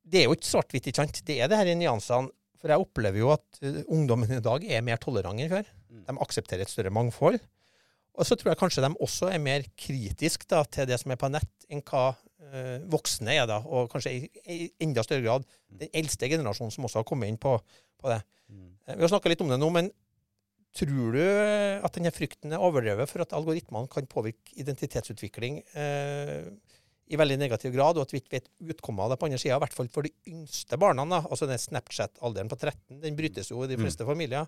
det 0.04 0.22
er 0.22 0.28
jo 0.28 0.38
ikke 0.38 0.52
svart-hvitt, 0.52 0.92
ikke 0.92 1.02
sant? 1.02 1.24
Det 1.26 1.40
er 1.42 1.50
det 1.50 1.58
her 1.58 1.72
i 1.72 1.80
nyansene. 1.80 2.30
For 2.62 2.72
jeg 2.72 2.80
opplever 2.80 3.20
jo 3.20 3.34
at 3.34 3.64
eh, 3.66 3.82
ungdommen 3.92 4.30
i 4.32 4.44
dag 4.44 4.64
er 4.64 4.86
mer 4.86 5.02
tolerant 5.02 5.42
enn 5.42 5.52
før. 5.52 5.66
Mm. 5.90 6.06
De 6.06 6.16
aksepterer 6.28 6.68
et 6.68 6.72
større 6.72 6.94
mangfold. 6.94 7.42
Og 8.14 8.30
så 8.30 8.38
tror 8.38 8.54
jeg 8.54 8.62
kanskje 8.62 8.84
de 8.86 8.94
også 9.02 9.32
er 9.34 9.42
mer 9.42 9.66
kritiske 9.74 10.46
til 10.70 10.88
det 10.88 11.00
som 11.02 11.12
er 11.12 11.20
på 11.20 11.32
nett, 11.34 11.50
enn 11.66 11.82
hva 11.82 12.12
voksne 12.94 13.34
er. 13.34 13.48
da, 13.50 13.58
Og 13.66 13.90
kanskje 13.92 14.14
i, 14.46 14.72
enda 14.84 15.04
større 15.06 15.24
grad 15.26 15.46
den 15.74 15.90
eldste 15.94 16.30
generasjonen 16.30 16.72
som 16.76 16.86
også 16.88 17.02
har 17.02 17.08
kommet 17.10 17.32
inn 17.32 17.38
på, 17.42 17.56
på 18.02 18.12
det. 18.12 18.22
Mm. 18.50 18.70
Eh, 18.88 18.96
Vi 18.96 19.02
har 19.06 19.14
snakka 19.14 19.32
litt 19.32 19.42
om 19.42 19.50
det 19.54 19.60
nå, 19.62 19.70
men 19.74 19.92
tror 20.74 21.12
du 21.14 21.20
eh, 21.22 21.80
at 21.86 21.94
denne 21.98 22.12
frykten 22.14 22.54
er 22.56 22.62
overdrevet 22.66 23.10
for 23.10 23.22
at 23.22 23.34
algoritmene 23.38 23.90
kan 23.94 24.08
påvirke 24.10 24.56
identitetsutvikling 24.58 25.60
eh, 25.78 26.48
i 27.14 27.18
veldig 27.20 27.36
negativ 27.38 27.74
grad, 27.76 27.98
og 28.00 28.08
at 28.08 28.14
vi 28.16 28.22
ikke 28.24 28.38
vet 28.40 28.48
utkommet 28.74 29.04
av 29.06 29.12
det 29.14 29.18
på 29.22 29.28
andre 29.28 29.38
sida, 29.42 29.58
i 29.60 29.62
hvert 29.62 29.76
fall 29.76 29.90
for 29.94 30.08
de 30.08 30.14
yngste 30.32 30.78
barna? 30.82 31.04
da, 31.12 31.20
altså 31.28 31.46
den 31.50 31.60
Snapchat-alderen 31.62 32.50
på 32.50 32.58
13, 32.58 33.02
den 33.04 33.18
brytes 33.20 33.52
jo 33.52 33.60
i 33.66 33.68
de 33.70 33.76
Mm. 33.78 33.84
fleste 33.86 34.06
familier. 34.08 34.48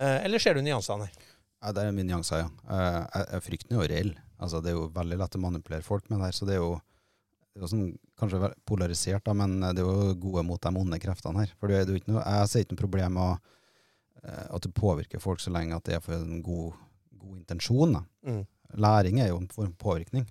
Eh, 0.00 0.24
eller 0.24 0.38
ser 0.40 0.54
du 0.54 0.62
nyansene 0.62 1.08
her? 1.10 1.26
Ja, 1.62 1.72
det 1.72 1.82
er 1.84 1.92
min 1.94 2.06
nyanser, 2.08 2.46
ja. 2.46 2.48
Eh, 2.70 3.40
frykten 3.44 3.76
er 3.76 3.82
jo 3.82 3.88
reell. 3.92 4.14
Altså, 4.40 4.62
det 4.62 4.72
er 4.72 4.78
jo 4.78 4.88
veldig 4.94 5.18
lett 5.20 5.36
å 5.36 5.42
manipulere 5.42 5.84
folk 5.86 6.08
med 6.10 6.18
det 6.18 6.24
her, 6.30 6.32
så 6.38 6.46
det 6.48 6.54
er 6.56 6.62
jo, 6.62 6.72
det 7.52 7.66
er 7.66 7.68
sånn, 7.68 7.88
kanskje 8.16 8.48
polarisert, 8.68 9.24
da, 9.26 9.34
men 9.36 9.58
det 9.60 9.82
er 9.82 9.84
jo 9.84 10.14
gode 10.20 10.44
mot 10.48 10.62
de 10.62 10.72
onde 10.82 10.98
kreftene 11.02 11.44
her. 11.44 11.52
For 11.60 11.68
det 11.68 11.82
er 11.82 11.90
jo 11.90 11.98
ikke 12.00 12.14
noe, 12.14 12.24
jeg 12.24 12.48
ser 12.48 12.64
ikke 12.64 12.76
noe 12.76 12.84
problem 12.84 13.18
med 13.18 13.50
eh, 14.22 14.46
at 14.48 14.64
det 14.64 14.72
påvirker 14.78 15.22
folk 15.22 15.42
så 15.42 15.52
lenge 15.52 15.76
at 15.76 15.84
det 15.88 15.98
er 15.98 16.04
for 16.04 16.16
en 16.16 16.40
god, 16.44 16.78
god 17.20 17.36
intensjon. 17.42 17.98
Mm. 18.24 18.42
Læring 18.80 19.20
er 19.20 19.32
jo 19.32 19.42
en 19.42 19.50
form 19.52 19.74
for 19.74 19.92
påvirkning. 19.92 20.24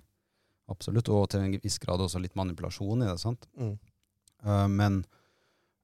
Absolutt, 0.72 1.10
og 1.14 1.28
til 1.30 1.44
en 1.44 1.56
viss 1.62 1.78
grad 1.82 2.02
også 2.02 2.20
litt 2.22 2.34
manipulasjon 2.38 3.04
i 3.04 3.10
det. 3.10 3.18
sant? 3.22 3.46
Mm. 3.58 3.74
Uh, 4.42 4.68
men 4.70 5.02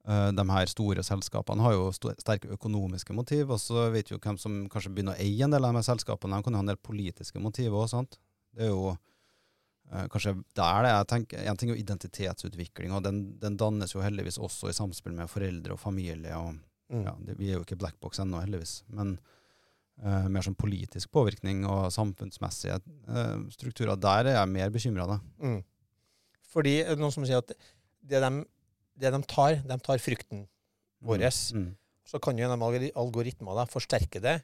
uh, 0.09 0.31
de 0.35 0.45
her 0.51 0.71
store 0.71 1.05
selskapene 1.07 1.63
har 1.63 1.77
jo 1.77 1.91
st 1.95 2.15
sterke 2.23 2.51
økonomiske 2.55 3.15
motiv, 3.15 3.53
og 3.55 3.61
så 3.63 3.89
vet 3.95 4.11
vi 4.11 4.17
jo 4.17 4.23
hvem 4.25 4.39
som 4.41 4.65
kanskje 4.73 4.95
begynner 4.95 5.15
å 5.15 5.23
eie 5.23 5.45
en 5.45 5.55
del 5.55 5.67
av 5.67 5.75
de 5.75 5.83
her 5.83 5.91
selskapene. 5.91 6.39
De 6.39 6.47
kan 6.47 6.57
jo 6.57 6.63
ha 6.63 6.67
en 6.67 6.73
del 6.73 6.81
politiske 6.83 7.43
motiver 7.43 7.79
òg, 7.79 7.91
sant. 7.93 8.19
Det 8.55 8.67
er 8.67 8.73
jo 8.73 8.89
eh, 8.91 9.05
kanskje 10.13 10.35
der 10.57 10.83
det 10.85 10.91
jeg 10.93 11.07
tenker, 11.13 11.45
En 11.49 11.57
ting 11.57 11.71
er 11.73 11.79
identitetsutvikling, 11.81 12.93
og 12.93 13.03
den, 13.05 13.39
den 13.41 13.57
dannes 13.57 13.95
jo 13.95 14.03
heldigvis 14.05 14.39
også 14.39 14.69
i 14.69 14.77
samspill 14.77 15.15
med 15.17 15.29
foreldre 15.33 15.73
og 15.77 15.81
familie. 15.81 16.35
og 16.37 16.57
Mm. 16.91 17.03
ja, 17.05 17.13
det, 17.21 17.35
Vi 17.39 17.51
er 17.51 17.59
jo 17.59 17.65
ikke 17.67 17.77
blackbox 17.77 18.19
ennå, 18.19 18.39
heldigvis. 18.41 18.83
Men 18.89 19.19
uh, 20.03 20.29
mer 20.33 20.41
som 20.41 20.55
politisk 20.55 21.11
påvirkning 21.13 21.67
og 21.69 21.91
samfunnsmessige 21.93 22.79
uh, 23.09 23.43
strukturer, 23.53 23.95
der 24.01 24.25
er 24.31 24.39
jeg 24.39 24.49
mer 24.49 24.71
bekymra. 24.71 25.19
Mm. 25.37 25.59
Fordi 26.49 26.79
noen 26.97 27.13
som 27.13 27.27
sier 27.29 27.43
at 27.43 27.53
det 28.09 28.23
de, 28.25 28.31
det 29.05 29.13
de 29.13 29.21
tar, 29.29 29.59
de 29.69 29.79
tar 29.85 30.01
frykten 30.01 30.47
vår. 31.05 31.21
Mm. 31.53 31.75
Så 32.09 32.19
kan 32.25 32.39
jo 32.41 32.49
algori- 32.49 32.95
algoritmer 32.97 33.55
da, 33.61 33.67
forsterke 33.69 34.23
det. 34.25 34.39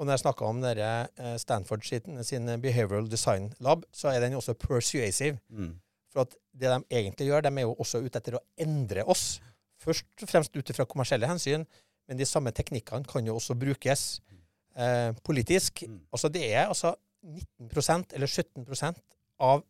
Og 0.00 0.06
når 0.08 0.16
jeg 0.16 0.22
snakka 0.22 0.46
om 0.48 0.62
dere, 0.64 0.88
eh, 1.20 1.34
Stanford 1.36 1.84
sin, 1.84 2.22
sin 2.24 2.48
Behavioral 2.62 3.08
Design 3.12 3.50
Lab, 3.60 3.84
så 3.92 4.08
er 4.08 4.22
den 4.24 4.38
også 4.38 4.54
persuasive. 4.56 5.36
Mm. 5.52 5.74
For 6.10 6.24
at 6.24 6.32
det 6.56 6.70
de 6.72 6.78
egentlig 6.96 7.26
gjør, 7.28 7.44
de 7.44 7.52
er 7.52 7.66
jo 7.68 7.74
også 7.76 8.00
ute 8.00 8.16
etter 8.18 8.38
å 8.38 8.44
endre 8.58 9.04
oss. 9.04 9.40
Først 9.80 10.24
og 10.24 10.28
fremst 10.32 10.56
ut 10.56 10.72
fra 10.76 10.86
kommersielle 10.88 11.28
hensyn, 11.28 11.66
men 12.08 12.18
de 12.18 12.26
samme 12.26 12.50
teknikkene 12.56 13.04
kan 13.06 13.26
jo 13.28 13.36
også 13.36 13.54
brukes 13.60 14.20
eh, 14.76 15.12
politisk. 15.24 15.84
Mm. 15.86 16.00
Altså 16.12 16.28
det 16.32 16.46
er 16.48 16.66
altså 16.66 16.94
19% 17.60 18.16
eller 18.16 18.26
17% 18.26 19.04
av 19.40 19.62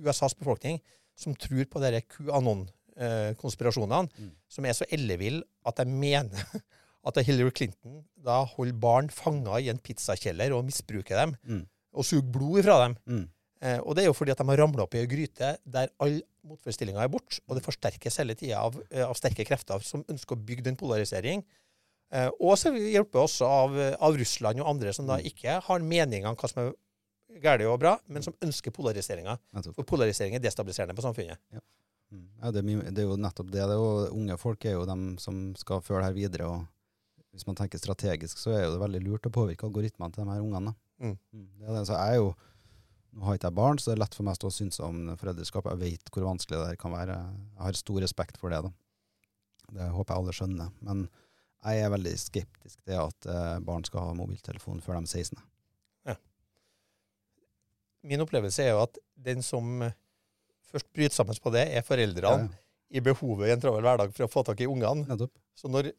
USAs 0.00 0.34
befolkning 0.34 0.80
som 1.16 1.34
tror 1.36 1.64
på 1.68 1.80
disse 1.84 2.02
QAnon-konspirasjonene, 2.16 4.08
Mm. 4.18 4.32
som 4.48 4.64
er 4.64 4.72
så 4.72 4.84
elleville 4.92 5.42
at 5.66 5.76
de 5.76 5.84
mener 5.84 6.44
at 7.06 7.20
Hillary 7.26 7.52
Clinton 7.54 8.00
da 8.26 8.40
holder 8.44 8.78
barn 8.82 9.08
fanga 9.14 9.60
i 9.62 9.68
en 9.70 9.78
pizzakjeller 9.78 10.52
og 10.56 10.64
misbruker 10.66 11.16
dem, 11.22 11.36
Mm. 11.46 11.64
og 11.94 12.04
suger 12.04 12.26
blod 12.34 12.58
ifra 12.64 12.78
dem. 12.84 12.96
Mm. 13.06 13.28
Eh, 13.62 13.78
og 13.80 13.94
det 13.96 14.02
er 14.04 14.06
jo 14.10 14.16
fordi 14.18 14.32
at 14.34 14.38
de 14.42 14.44
har 14.50 14.58
ramla 14.60 14.82
opp 14.84 14.94
i 14.94 14.98
ei 15.00 15.06
gryte 15.06 15.56
der 15.64 15.88
all 16.00 16.18
motforestillinga 16.46 17.00
er 17.02 17.08
borte, 17.08 17.40
og 17.48 17.56
det 17.56 17.64
forsterkes 17.64 18.18
hele 18.20 18.34
tida 18.34 18.58
av, 18.60 18.74
eh, 18.90 19.02
av 19.06 19.14
sterke 19.18 19.46
krefter 19.46 19.80
som 19.82 20.04
ønsker 20.04 20.36
å 20.36 20.44
bygge 20.44 20.62
den 20.64 20.76
polarisering. 20.76 21.44
Eh, 22.12 22.28
og 22.40 22.54
så 22.58 22.70
hjelper 22.74 23.22
også 23.24 23.46
av, 23.48 23.78
av 24.00 24.14
Russland 24.18 24.60
og 24.60 24.68
andre 24.68 24.92
som 24.92 25.06
da 25.06 25.16
Mm. 25.16 25.24
ikke 25.26 25.60
har 25.62 25.78
meninger 25.80 26.28
om 26.28 26.36
hva 26.36 26.48
som 26.48 26.62
er 26.68 27.40
galt 27.40 27.62
og 27.66 27.80
bra, 27.80 27.98
men 28.08 28.22
som 28.22 28.34
ønsker 28.42 28.70
polariseringa. 28.70 29.38
For 29.74 29.82
polarisering 29.84 30.34
er 30.34 30.38
destabiliserende 30.40 30.94
på 30.94 31.02
samfunnet. 31.02 31.38
Ja. 31.52 31.60
Ja, 32.42 32.50
det, 32.52 32.62
er 32.62 32.90
det 32.92 32.98
er 33.02 33.08
jo 33.08 33.16
nettopp 33.16 33.50
det. 33.50 33.58
det 33.66 33.74
er 33.74 33.80
jo, 33.80 34.06
unge 34.14 34.36
folk 34.38 34.64
er 34.64 34.72
jo 34.76 34.84
dem 34.86 35.18
som 35.18 35.54
skal 35.58 35.80
det 35.80 36.04
her 36.04 36.12
videre. 36.12 36.46
og 36.46 36.66
Hvis 37.36 37.46
man 37.48 37.58
tenker 37.58 37.80
strategisk, 37.80 38.40
så 38.40 38.54
er 38.54 38.64
jo 38.64 38.74
det 38.74 38.80
veldig 38.80 39.02
lurt 39.04 39.28
å 39.28 39.32
påvirke 39.34 39.68
algoritmene 39.68 40.14
til 40.14 40.24
de 40.24 40.32
her 40.32 40.44
ungene. 40.44 40.72
Mm. 41.02 41.16
Det 41.36 41.66
er 41.66 41.74
det. 41.76 41.82
Så 41.88 41.98
jeg 41.98 42.16
er 42.16 42.22
jo, 42.22 42.30
Nå 43.16 43.24
har 43.24 43.36
ikke 43.38 43.48
jeg 43.48 43.56
barn, 43.56 43.78
så 43.80 43.88
det 43.88 43.94
er 43.94 44.00
lett 44.02 44.16
for 44.16 44.26
meg 44.26 44.34
å 44.34 44.36
stå 44.36 44.48
og 44.50 44.52
synes 44.52 44.78
om 44.84 44.96
foreldreskap. 45.16 45.68
Jeg 45.70 45.80
vet 45.80 46.10
hvor 46.12 46.26
vanskelig 46.26 46.58
det 46.58 46.66
her 46.68 46.78
kan 46.80 46.92
være. 46.92 47.14
Jeg 47.54 47.62
har 47.64 47.78
stor 47.78 48.02
respekt 48.04 48.36
for 48.40 48.52
det. 48.52 48.58
da. 48.66 48.72
Det 49.78 49.86
håper 49.94 50.12
jeg 50.12 50.20
alle 50.20 50.34
skjønner. 50.36 50.74
Men 50.84 51.06
jeg 51.64 51.80
er 51.80 51.92
veldig 51.94 52.12
skeptisk 52.20 52.82
til 52.84 53.00
at 53.00 53.28
eh, 53.32 53.54
barn 53.64 53.86
skal 53.88 54.10
ha 54.10 54.18
mobiltelefon 54.18 54.82
før 54.84 54.98
de 54.98 55.08
er 55.08 55.24
16. 55.24 55.40
Min 58.06 58.22
opplevelse 58.22 58.62
er 58.62 58.74
jo 58.74 58.84
at 58.84 59.00
den 59.28 59.42
som 59.42 59.82
eh, 59.82 59.96
først 60.70 60.92
bryter 60.94 61.16
sammen 61.16 61.40
på 61.42 61.52
det, 61.54 61.64
er 61.74 61.86
foreldrene 61.86 62.50
i 62.94 63.02
behovet 63.02 63.48
i 63.48 63.54
en 63.54 63.62
travel 63.62 63.82
hverdag 63.82 64.12
for 64.14 64.26
å 64.26 64.30
få 64.30 64.44
tak 64.46 64.60
i 64.62 64.68
ungene. 64.70 65.16
Så 65.58 65.70
når 65.72 65.90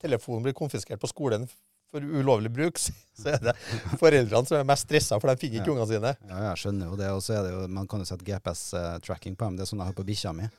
telefonen 0.00 0.46
blir 0.48 0.56
konfiskert 0.56 1.00
på 1.02 1.10
skolen 1.10 1.48
for 1.90 2.04
ulovlig 2.06 2.52
bruk, 2.54 2.78
så 3.20 3.32
er 3.34 3.40
det 3.48 3.54
foreldrene 3.98 4.46
som 4.46 4.60
er 4.60 4.68
mest 4.68 4.86
stressa, 4.86 5.18
for 5.18 5.30
de 5.32 5.40
finner 5.40 5.58
ikke 5.60 5.72
Ja. 5.72 5.74
ungene 5.74 5.90
sine. 5.90 6.12
Ja, 6.30 6.42
jeg 6.50 6.60
skjønner 6.62 6.92
jo 6.92 6.98
det. 7.00 7.08
Og 7.16 7.22
så 7.26 7.34
er 7.38 7.46
det 7.48 7.54
jo, 7.56 7.64
man 7.80 7.88
kan 7.90 8.02
jo 8.04 8.06
sette 8.06 8.26
GPS-tracking 8.28 9.34
på 9.36 9.48
dem. 9.48 9.58
Det 9.58 9.66
er 9.66 9.70
sånn 9.72 9.82
jeg 9.82 9.90
har 9.90 9.98
på 9.98 10.06
bikkja 10.10 10.34
mi. 10.36 10.50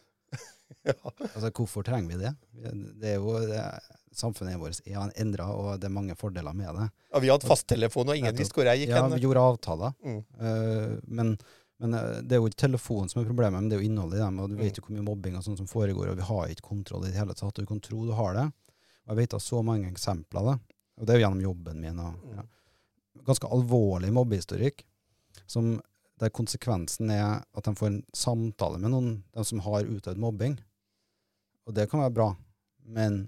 Ja. 0.87 0.93
Altså, 1.03 1.49
hvorfor 1.51 1.83
trenger 1.85 2.13
vi 2.15 2.17
det? 2.23 2.29
Det 2.97 3.09
er 3.11 3.17
jo, 3.19 3.33
det, 3.45 3.59
samfunnet 4.17 4.55
vårt 4.59 4.79
er 4.87 5.11
endra, 5.19 5.49
og 5.51 5.81
det 5.81 5.89
er 5.89 5.93
mange 5.93 6.15
fordeler 6.17 6.55
med 6.57 6.71
det. 6.77 6.85
Ja, 7.11 7.19
vi 7.21 7.29
hadde 7.31 7.49
fasttelefon, 7.49 8.09
og 8.09 8.17
ingen 8.17 8.37
visste 8.39 8.55
hvor 8.55 8.69
jeg 8.69 8.85
gikk 8.85 8.93
hen. 8.95 9.09
Ja, 9.11 9.19
vi 9.19 9.25
gjorde 9.25 9.43
avtaler. 9.51 9.93
Mm. 9.99 10.21
Uh, 10.39 10.95
men, 11.19 11.33
men 11.83 11.97
eh, 11.99 12.17
det 12.23 12.37
er 12.37 12.41
jo 12.41 12.47
ikke 12.49 12.63
telefonen 12.63 13.11
som 13.11 13.21
er 13.21 13.27
problemet, 13.27 13.59
men 13.59 13.69
det 13.69 13.77
er 13.77 13.83
jo 13.83 13.89
innholdet 13.91 14.19
i 14.19 14.23
dem. 14.23 14.39
Og 14.41 14.51
du 14.51 14.57
vet 14.63 14.79
jo 14.79 14.85
hvor 14.85 14.95
mye 14.95 15.05
mobbing 15.11 15.37
og 15.39 15.45
sånt 15.45 15.59
som 15.61 15.69
foregår, 15.69 16.11
og 16.13 16.19
vi 16.23 16.27
har 16.31 16.55
ikke 16.55 16.69
kontroll 16.71 17.05
i 17.07 17.11
det 17.11 17.19
hele 17.19 17.35
tatt. 17.35 17.51
Og 17.51 17.67
du 17.67 17.69
kan 17.71 17.83
tro 17.83 18.07
du 18.07 18.15
har 18.17 18.39
det. 18.39 18.47
Jeg 19.11 19.19
vet 19.19 19.35
av 19.35 19.43
så 19.43 19.59
mange 19.65 19.89
eksempler 19.91 20.45
det. 20.47 20.57
Og 21.01 21.07
det 21.07 21.13
er 21.13 21.19
jo 21.19 21.23
gjennom 21.25 21.43
jobben 21.43 21.81
min. 21.83 21.99
Og, 21.99 22.13
Mm. 22.21 22.35
ja. 22.39 22.43
Ganske 23.27 23.49
alvorlig 23.51 24.09
mobbehistorikk, 24.15 24.83
som, 25.45 25.75
der 26.21 26.29
konsekvensen 26.33 27.11
er 27.11 27.43
at 27.43 27.63
de 27.67 27.73
får 27.75 27.87
en 27.91 27.99
samtale 28.15 28.79
med 28.79 28.91
noen, 28.93 29.23
de 29.35 29.43
som 29.45 29.59
har 29.65 29.83
utøvd 29.83 30.17
mobbing. 30.21 30.55
Og 31.67 31.75
det 31.75 31.89
kan 31.91 32.01
være 32.01 32.13
bra, 32.15 32.29
men 32.85 33.27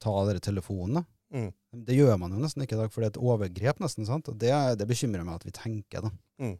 ta 0.00 0.14
dere 0.28 0.40
telefonen, 0.40 1.00
da. 1.00 1.04
Mm. 1.34 1.50
Det 1.84 1.96
gjør 1.98 2.18
man 2.22 2.32
jo 2.32 2.38
nesten 2.38 2.62
ikke 2.62 2.76
i 2.78 2.82
dag, 2.84 2.92
for 2.94 3.02
det 3.02 3.08
er 3.10 3.14
et 3.18 3.22
overgrep, 3.26 3.80
nesten. 3.82 4.06
sant? 4.06 4.28
Og 4.30 4.38
det, 4.38 4.52
det 4.78 4.86
bekymrer 4.88 5.24
meg 5.26 5.34
at 5.40 5.44
vi 5.48 5.50
tenker, 5.56 6.06
da. 6.06 6.10
Mm. 6.40 6.58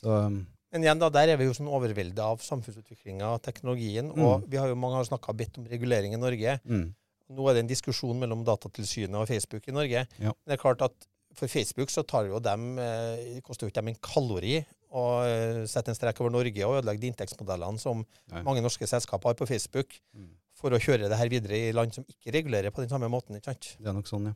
Så, 0.00 0.08
um, 0.26 0.46
Men 0.72 0.82
igjen, 0.86 0.98
da, 1.02 1.08
der 1.10 1.28
er 1.34 1.36
vi 1.40 1.46
jo 1.48 1.54
sånn 1.56 1.68
overveldet 1.70 2.18
av 2.22 2.38
samfunnsutviklinga 2.42 3.34
og 3.36 3.42
teknologien. 3.42 4.12
Og 4.14 4.46
vi 4.50 4.56
har 4.58 4.68
jo 4.70 4.78
mange 4.78 4.96
har 5.00 5.04
snakka 5.10 5.34
bitt 5.36 5.58
om 5.58 5.66
regulering 5.70 6.14
i 6.14 6.20
Norge. 6.20 6.60
mm, 6.64 6.94
Nå 7.32 7.48
er 7.48 7.56
det 7.56 7.64
en 7.64 7.72
diskusjon 7.72 8.18
mellom 8.20 8.44
Datatilsynet 8.44 9.16
og 9.16 9.28
Facebook 9.30 9.66
i 9.68 9.74
Norge. 9.74 10.04
Ja. 10.18 10.32
Men 10.32 10.50
det 10.50 10.56
er 10.58 10.62
klart 10.62 10.84
at 10.84 11.08
for 11.34 11.50
Facebook 11.50 11.90
så 11.90 12.04
tar 12.06 12.28
jo 12.28 12.38
dem, 12.42 12.78
eh, 12.78 13.40
koster 13.42 13.66
jo 13.66 13.72
ikke 13.72 13.80
dem 13.80 13.90
en 13.94 14.00
kalori 14.04 14.58
å 14.94 15.04
eh, 15.26 15.62
sette 15.70 15.90
en 15.90 15.98
strek 15.98 16.20
over 16.22 16.30
Norge 16.30 16.66
og 16.66 16.78
ødelegge 16.78 17.02
de 17.02 17.10
inntektsmodellene 17.10 17.82
som 17.82 18.04
Nei. 18.30 18.42
mange 18.46 18.62
norske 18.62 18.86
selskaper 18.86 19.32
har 19.32 19.38
på 19.38 19.48
Facebook, 19.50 19.96
mm. 20.14 20.28
for 20.54 20.74
å 20.74 20.78
kjøre 20.78 21.10
det 21.10 21.18
her 21.18 21.32
videre 21.32 21.58
i 21.58 21.72
land 21.74 21.96
som 21.96 22.06
ikke 22.06 22.36
regulerer 22.36 22.74
på 22.74 22.84
den 22.84 22.92
samme 22.92 23.10
måten. 23.10 23.34
ikke 23.34 23.50
sant? 23.50 23.72
Det 23.80 23.90
er 23.90 23.96
nok 23.96 24.10
sånn, 24.10 24.30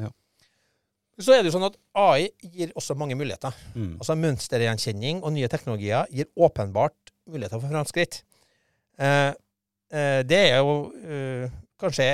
ja. 0.00 0.12
Så 1.20 1.34
er 1.34 1.42
det 1.42 1.50
jo 1.50 1.58
sånn 1.58 1.68
at 1.68 1.76
AI 1.98 2.30
gir 2.54 2.70
også 2.78 2.96
mange 2.98 3.16
muligheter. 3.18 3.54
Mm. 3.76 3.96
Altså 4.00 4.16
Mønstergjenkjenning 4.16 5.20
og 5.20 5.34
nye 5.34 5.48
teknologier 5.52 6.08
gir 6.10 6.30
åpenbart 6.40 7.12
muligheter 7.28 7.60
for 7.60 7.68
framskritt. 7.68 8.22
Eh, 8.96 9.30
eh, 9.92 10.20
det 10.24 10.40
er 10.48 10.62
jo 10.62 10.76
eh, 11.04 11.52
kanskje 11.80 12.06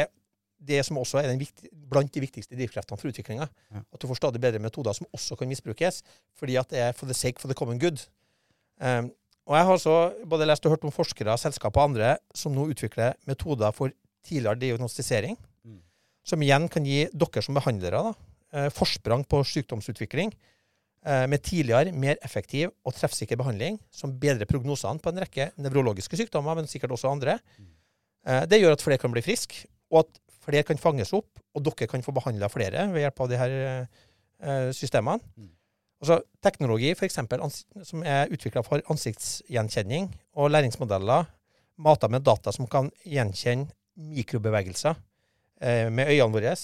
det 0.58 0.80
som 0.86 0.98
også 0.98 1.20
er 1.22 1.28
den 1.30 1.38
viktig, 1.40 1.70
blant 1.88 2.10
de 2.12 2.20
viktigste 2.20 2.56
drivkreftene 2.58 2.98
for 2.98 3.08
utviklinga. 3.12 3.46
Ja. 3.72 3.82
At 3.94 4.00
du 4.02 4.08
får 4.10 4.18
stadig 4.20 4.40
bedre 4.42 4.58
metoder 4.62 4.92
som 4.96 5.06
også 5.14 5.36
kan 5.38 5.48
misbrukes, 5.48 6.02
fordi 6.38 6.56
at 6.60 6.68
det 6.70 6.78
er 6.82 6.92
for 6.92 7.06
the 7.06 7.14
sake 7.14 7.38
for 7.40 7.48
the 7.48 7.54
common 7.58 7.78
good. 7.78 8.02
Um, 8.80 9.12
og 9.48 9.56
Jeg 9.56 9.64
har 9.64 9.78
så 9.80 9.94
både 10.28 10.46
lest 10.46 10.66
og 10.66 10.74
hørt 10.74 10.84
om 10.84 10.92
forskere, 10.92 11.38
selskaper 11.40 11.80
og 11.80 11.90
andre 11.90 12.16
som 12.36 12.52
nå 12.52 12.66
utvikler 12.68 13.14
metoder 13.26 13.72
for 13.72 13.94
tidligere 14.26 14.58
diagnostisering, 14.60 15.38
Mm. 15.64 15.80
som 16.24 16.42
igjen 16.42 16.68
kan 16.68 16.84
gi 16.84 17.06
dere 17.12 17.42
som 17.42 17.54
behandlere 17.54 17.90
da, 18.02 18.12
eh, 18.52 18.68
forsprang 18.70 19.24
på 19.26 19.40
sykdomsutvikling 19.44 20.32
eh, 21.06 21.26
med 21.26 21.42
tidligere, 21.42 21.92
mer 21.92 22.16
effektiv 22.22 22.70
og 22.84 22.92
treffsikker 22.94 23.36
behandling, 23.36 23.78
som 23.90 24.12
bedrer 24.18 24.44
prognosene 24.46 25.00
på 25.00 25.08
en 25.08 25.20
rekke 25.22 25.52
nevrologiske 25.56 26.16
sykdommer, 26.16 26.54
men 26.56 26.66
sikkert 26.66 26.90
også 26.90 27.08
andre. 27.10 27.38
Mm. 27.58 27.66
Eh, 28.26 28.46
Det 28.46 28.60
gjør 28.60 28.72
at 28.72 28.82
flere 28.82 28.98
kan 28.98 29.12
bli 29.12 29.22
friske, 29.22 29.66
og 29.90 30.00
at 30.04 30.20
flere 30.48 30.64
kan 30.66 30.80
fanges 30.80 31.12
opp, 31.16 31.30
og 31.54 31.64
dere 31.66 31.88
kan 31.90 32.04
få 32.04 32.14
behandla 32.16 32.48
flere 32.52 32.88
ved 32.92 33.04
hjelp 33.04 33.24
av 33.24 33.30
de 33.30 33.40
her 33.40 33.56
eh, 33.60 34.70
systemene. 34.76 35.20
Mm. 35.36 35.54
Altså, 35.98 36.20
teknologi 36.44 36.92
for 36.94 37.08
eksempel, 37.08 37.42
som 37.84 38.04
er 38.06 38.30
utvikla 38.32 38.62
for 38.66 38.82
ansiktsgjenkjenning, 38.92 40.12
og 40.38 40.52
læringsmodeller 40.54 41.26
mata 41.78 42.10
med 42.10 42.24
data 42.26 42.52
som 42.54 42.68
kan 42.70 42.90
gjenkjenne 43.06 43.70
mikrobevegelser 43.98 44.94
eh, 44.94 45.88
med 45.90 46.10
øynene 46.12 46.34
våre. 46.34 46.54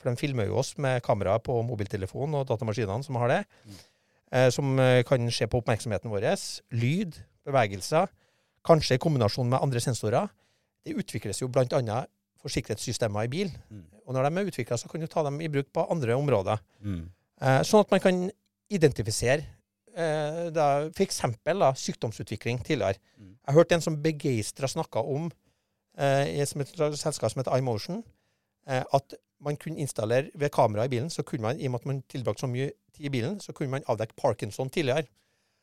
For 0.00 0.10
de 0.10 0.18
filmer 0.18 0.48
jo 0.48 0.58
oss 0.58 0.74
med 0.80 1.02
kamera 1.06 1.36
på 1.42 1.60
mobiltelefonen 1.66 2.40
og 2.40 2.48
datamaskinene 2.48 3.06
som 3.06 3.18
har 3.20 3.30
det. 3.30 3.40
Mm. 3.64 3.78
Eh, 4.30 4.48
som 4.54 4.78
eh, 4.78 5.02
kan 5.06 5.30
se 5.30 5.46
på 5.46 5.60
oppmerksomheten 5.60 6.10
vår. 6.10 6.26
Lyd, 6.74 7.18
bevegelser, 7.46 8.10
kanskje 8.66 8.98
i 8.98 9.02
kombinasjon 9.02 9.50
med 9.50 9.62
andre 9.62 9.82
sensorer. 9.82 10.30
Det 10.86 10.96
utvikles 10.98 11.42
jo 11.42 11.50
bl.a. 11.52 12.04
for 12.40 12.52
sikkerhetssystemer 12.52 13.26
i 13.26 13.32
bil. 13.32 13.52
Mm. 13.70 13.86
Og 14.06 14.16
når 14.16 14.28
de 14.28 14.40
er 14.40 14.50
utvikla, 14.52 14.78
så 14.80 14.88
kan 14.88 15.02
du 15.02 15.08
ta 15.10 15.24
dem 15.26 15.40
i 15.44 15.48
bruk 15.52 15.70
på 15.74 15.86
andre 15.92 16.16
områder. 16.16 16.62
Mm. 16.80 17.02
Eh, 17.40 17.62
sånn 17.68 17.84
at 17.84 17.92
man 17.92 18.02
kan 18.04 18.22
identifisere 18.70 19.44
eh, 19.96 20.90
f.eks. 20.94 21.22
Sykdomsutvikling 21.84 22.62
tidligere. 22.64 23.00
Mm. 23.18 23.34
Jeg 23.46 23.54
hørte 23.54 23.76
en 23.76 23.84
som 23.84 23.98
begeistra 24.02 24.68
snakka 24.70 25.02
om 25.02 25.30
eh, 25.98 26.36
i 26.36 26.40
et 26.40 26.48
selskap 26.98 27.30
som 27.30 27.42
heter 27.42 27.56
iMotion, 27.58 28.02
eh, 28.68 28.82
at 28.82 29.16
man 29.40 29.56
kunne 29.56 29.80
installere 29.80 30.30
ved 30.34 30.52
kamera 30.52 30.84
i 30.84 30.92
bilen, 30.92 31.10
så 31.10 31.22
kunne 31.22 31.42
man, 31.42 31.60
i 31.60 31.66
og 31.66 31.70
med 31.72 31.80
at 31.80 31.86
man 31.86 32.02
tilbrakte 32.08 32.44
så 32.44 32.50
mye 32.50 32.70
tid 32.96 33.08
i 33.08 33.12
bilen, 33.12 33.40
så 33.40 33.52
kunne 33.52 33.70
man 33.70 33.86
avdekke 33.88 34.16
Parkinson 34.16 34.70
tidligere. 34.70 35.08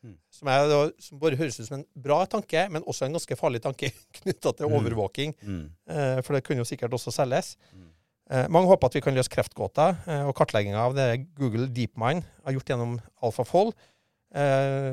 Mm. 0.04 0.14
Som, 0.30 0.48
er, 0.52 0.92
som 1.02 1.18
bare 1.18 1.36
høres 1.40 1.56
ut 1.58 1.66
som 1.66 1.80
en 1.80 1.86
bra 1.98 2.20
tanke, 2.30 2.64
men 2.70 2.84
også 2.86 3.06
en 3.08 3.16
ganske 3.16 3.36
farlig 3.38 3.60
tanke 3.64 3.90
knytta 4.20 4.52
til 4.54 4.68
Mm. 4.68 4.76
overvåking. 4.78 5.34
Mm. 5.42 5.64
Eh, 5.90 6.20
for 6.22 6.36
det 6.36 6.44
kunne 6.46 6.62
jo 6.62 6.68
sikkert 6.68 6.94
også 6.94 7.10
selges. 7.14 7.56
Mm. 7.74 7.88
Eh, 8.30 8.46
mange 8.52 8.68
håper 8.70 8.86
at 8.90 8.94
vi 8.98 9.02
kan 9.02 9.16
løse 9.16 9.32
kreftgåta 9.32 9.88
eh, 10.06 10.24
og 10.28 10.34
kartlegginga 10.36 10.78
av 10.84 10.94
det 10.94 11.08
Google 11.38 11.66
DeepMind 11.72 12.22
har 12.44 12.52
gjort 12.54 12.68
gjennom 12.74 12.98
AlphaFold 13.24 13.72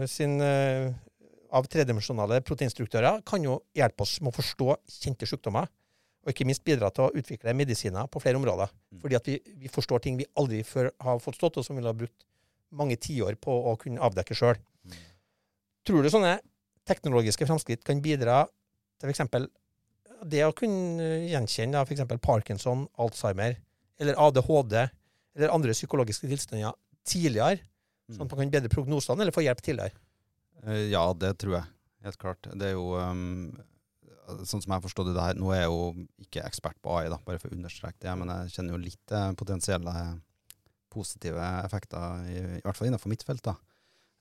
sin, 0.08 0.38
av 1.52 1.66
tredimensjonale 1.68 2.38
proteinstruktører, 2.48 3.18
kan 3.28 3.44
jo 3.44 3.58
hjelpe 3.76 4.06
oss 4.06 4.22
med 4.24 4.32
å 4.32 4.36
forstå 4.38 4.78
kjente 5.02 5.28
sykdommer. 5.28 5.68
Og 6.24 6.32
ikke 6.32 6.48
minst 6.48 6.64
bidra 6.66 6.88
til 6.90 7.06
å 7.06 7.12
utvikle 7.20 7.54
medisiner 7.54 8.08
på 8.10 8.22
flere 8.24 8.40
områder. 8.40 8.72
Mm. 8.94 9.02
Fordi 9.04 9.18
at 9.20 9.28
vi, 9.30 9.36
vi 9.60 9.70
forstår 9.70 10.02
ting 10.02 10.16
vi 10.18 10.26
aldri 10.40 10.64
før 10.66 10.90
har 11.04 11.20
forstått, 11.22 11.60
og 11.60 11.68
som 11.68 11.76
vi 11.78 11.84
ha 11.86 11.94
brukt 11.94 12.24
mange 12.76 12.96
tiår 12.98 13.36
på 13.44 13.52
å 13.52 13.76
kunne 13.82 14.02
avdekke 14.04 14.36
sjøl. 14.40 14.58
Mm. 14.86 14.96
Tror 15.86 16.02
du 16.06 16.10
sånne 16.14 16.38
teknologiske 16.86 17.46
framskritt 17.50 17.84
kan 17.86 18.02
bidra 18.02 18.44
til 19.02 19.10
f.eks. 19.12 19.50
det 20.26 20.44
å 20.46 20.54
kunne 20.56 21.04
gjenkjenne 21.30 21.82
f.eks. 21.86 22.06
Parkinson, 22.22 22.88
Alzheimer 23.02 23.58
eller 24.00 24.18
ADHD 24.22 24.76
eller 25.36 25.52
andre 25.54 25.74
psykologiske 25.76 26.30
tilstander 26.32 26.74
tidligere, 27.06 27.60
Mm. 28.06 28.20
sånn 28.20 28.28
at 28.28 28.34
man 28.38 28.40
kan 28.46 28.52
bedre 28.54 28.70
prognosene 28.70 29.24
eller 29.24 29.34
få 29.34 29.42
hjelp 29.42 29.62
tidligere? 29.66 29.92
Eh, 30.64 30.92
Ja, 30.92 31.12
det 31.14 31.32
tror 31.42 31.56
jeg. 31.56 31.66
Helt 32.06 32.18
klart. 32.22 32.46
Det 32.54 32.68
er 32.68 32.76
jo 32.76 32.92
um, 33.02 33.58
Sånn 34.46 34.62
som 34.62 34.70
jeg 34.70 34.76
har 34.78 34.82
forstått 34.82 35.10
det 35.14 35.22
her, 35.22 35.34
nå 35.38 35.50
er 35.54 35.62
jeg 35.64 35.70
jo 35.72 36.06
ikke 36.22 36.44
ekspert 36.46 36.78
på 36.82 36.94
AI, 37.00 37.10
da, 37.10 37.18
bare 37.26 37.38
for 37.42 37.50
å 37.50 37.58
understreke 37.58 37.98
det, 38.02 38.14
men 38.18 38.30
jeg 38.30 38.54
kjenner 38.56 38.74
jo 38.74 38.82
litt 38.84 39.12
eh, 39.14 39.32
potensielle 39.38 39.94
positive 40.90 41.42
effekter, 41.66 42.24
i, 42.30 42.38
i 42.58 42.62
hvert 42.66 42.78
fall 42.78 42.88
innenfor 42.90 43.10
mitt 43.12 43.26
felt. 43.26 43.44
da. 43.46 43.54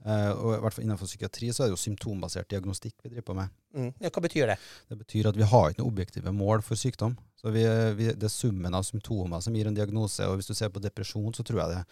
Eh, 0.05 0.31
og 0.37 0.57
i 0.57 0.61
hvert 0.61 0.77
fall 0.77 0.85
innenfor 0.85 1.09
psykiatri 1.09 1.49
så 1.49 1.65
er 1.65 1.71
det 1.71 1.79
jo 1.79 1.81
symptombasert 1.81 2.51
diagnostikk 2.53 2.99
vi 3.01 3.15
driver 3.15 3.29
på 3.31 3.37
med. 3.39 3.55
Mm. 3.73 3.91
Ja, 4.05 4.11
hva 4.13 4.23
betyr 4.27 4.51
det? 4.53 4.59
Det 4.91 4.99
betyr 5.01 5.31
at 5.31 5.39
vi 5.39 5.49
har 5.49 5.71
ikke 5.71 5.81
noe 5.81 5.93
objektive 5.93 6.35
mål 6.37 6.65
for 6.67 6.81
sykdom. 6.81 7.17
Så 7.41 7.53
vi, 7.55 7.65
vi, 7.97 8.11
Det 8.13 8.29
er 8.29 8.33
summen 8.33 8.77
av 8.77 8.85
symptomer 8.85 9.41
som 9.45 9.57
gir 9.57 9.71
en 9.71 9.77
diagnose. 9.77 10.29
og 10.29 10.39
Hvis 10.39 10.51
du 10.53 10.55
ser 10.55 10.73
på 10.75 10.83
depresjon, 10.85 11.33
så 11.37 11.45
tror 11.47 11.63
jeg 11.63 11.73
det 11.73 11.83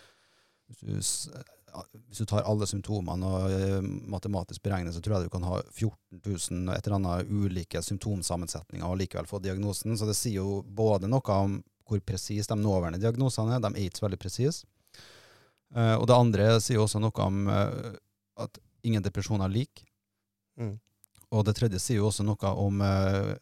Hvis 0.68 1.08
du, 1.24 1.40
hvis 2.08 2.20
du 2.20 2.28
tar 2.28 2.44
alle 2.44 2.68
symptomene 2.68 3.28
og 3.28 3.56
eh, 3.56 3.80
matematisk 4.12 4.62
beregner, 4.64 4.92
så 4.92 5.00
tror 5.00 5.16
jeg 5.16 5.28
du 5.28 5.32
kan 5.32 5.48
ha 5.48 5.62
14 5.72 6.20
000 6.20 6.68
og 6.68 6.74
et 6.76 6.86
eller 6.86 6.98
annet 6.98 7.32
ulike 7.32 7.80
symptomsammensetninger 7.80 8.84
og 8.84 8.98
likevel 9.00 9.28
få 9.28 9.40
diagnosen. 9.40 9.96
Så 9.96 10.08
det 10.08 10.18
sier 10.18 10.42
jo 10.42 10.60
både 10.68 11.08
noe 11.08 11.38
om 11.38 11.60
hvor 11.88 12.04
presise 12.04 12.48
de 12.52 12.60
nåværende 12.60 13.00
diagnosene 13.00 13.56
er. 13.56 13.64
De 13.64 13.72
er 13.72 13.88
ikke 13.88 14.02
så 14.02 14.06
veldig 14.06 14.20
presise. 14.20 14.68
Eh, 15.76 15.94
og 15.96 16.06
det 16.08 16.16
andre 16.16 16.48
sier 16.62 16.82
også 16.82 17.00
noe 17.02 17.24
om 17.24 17.46
eh, 17.50 17.92
at 18.42 18.60
ingen 18.86 19.04
depresjon 19.04 19.44
er 19.44 19.52
lik. 19.52 19.84
Mm. 20.60 20.76
Og 21.32 21.46
det 21.48 21.56
tredje 21.56 21.80
sier 21.80 22.02
jo 22.02 22.10
også 22.10 22.26
noe 22.26 22.54
om 22.60 22.82
eh, 22.84 23.34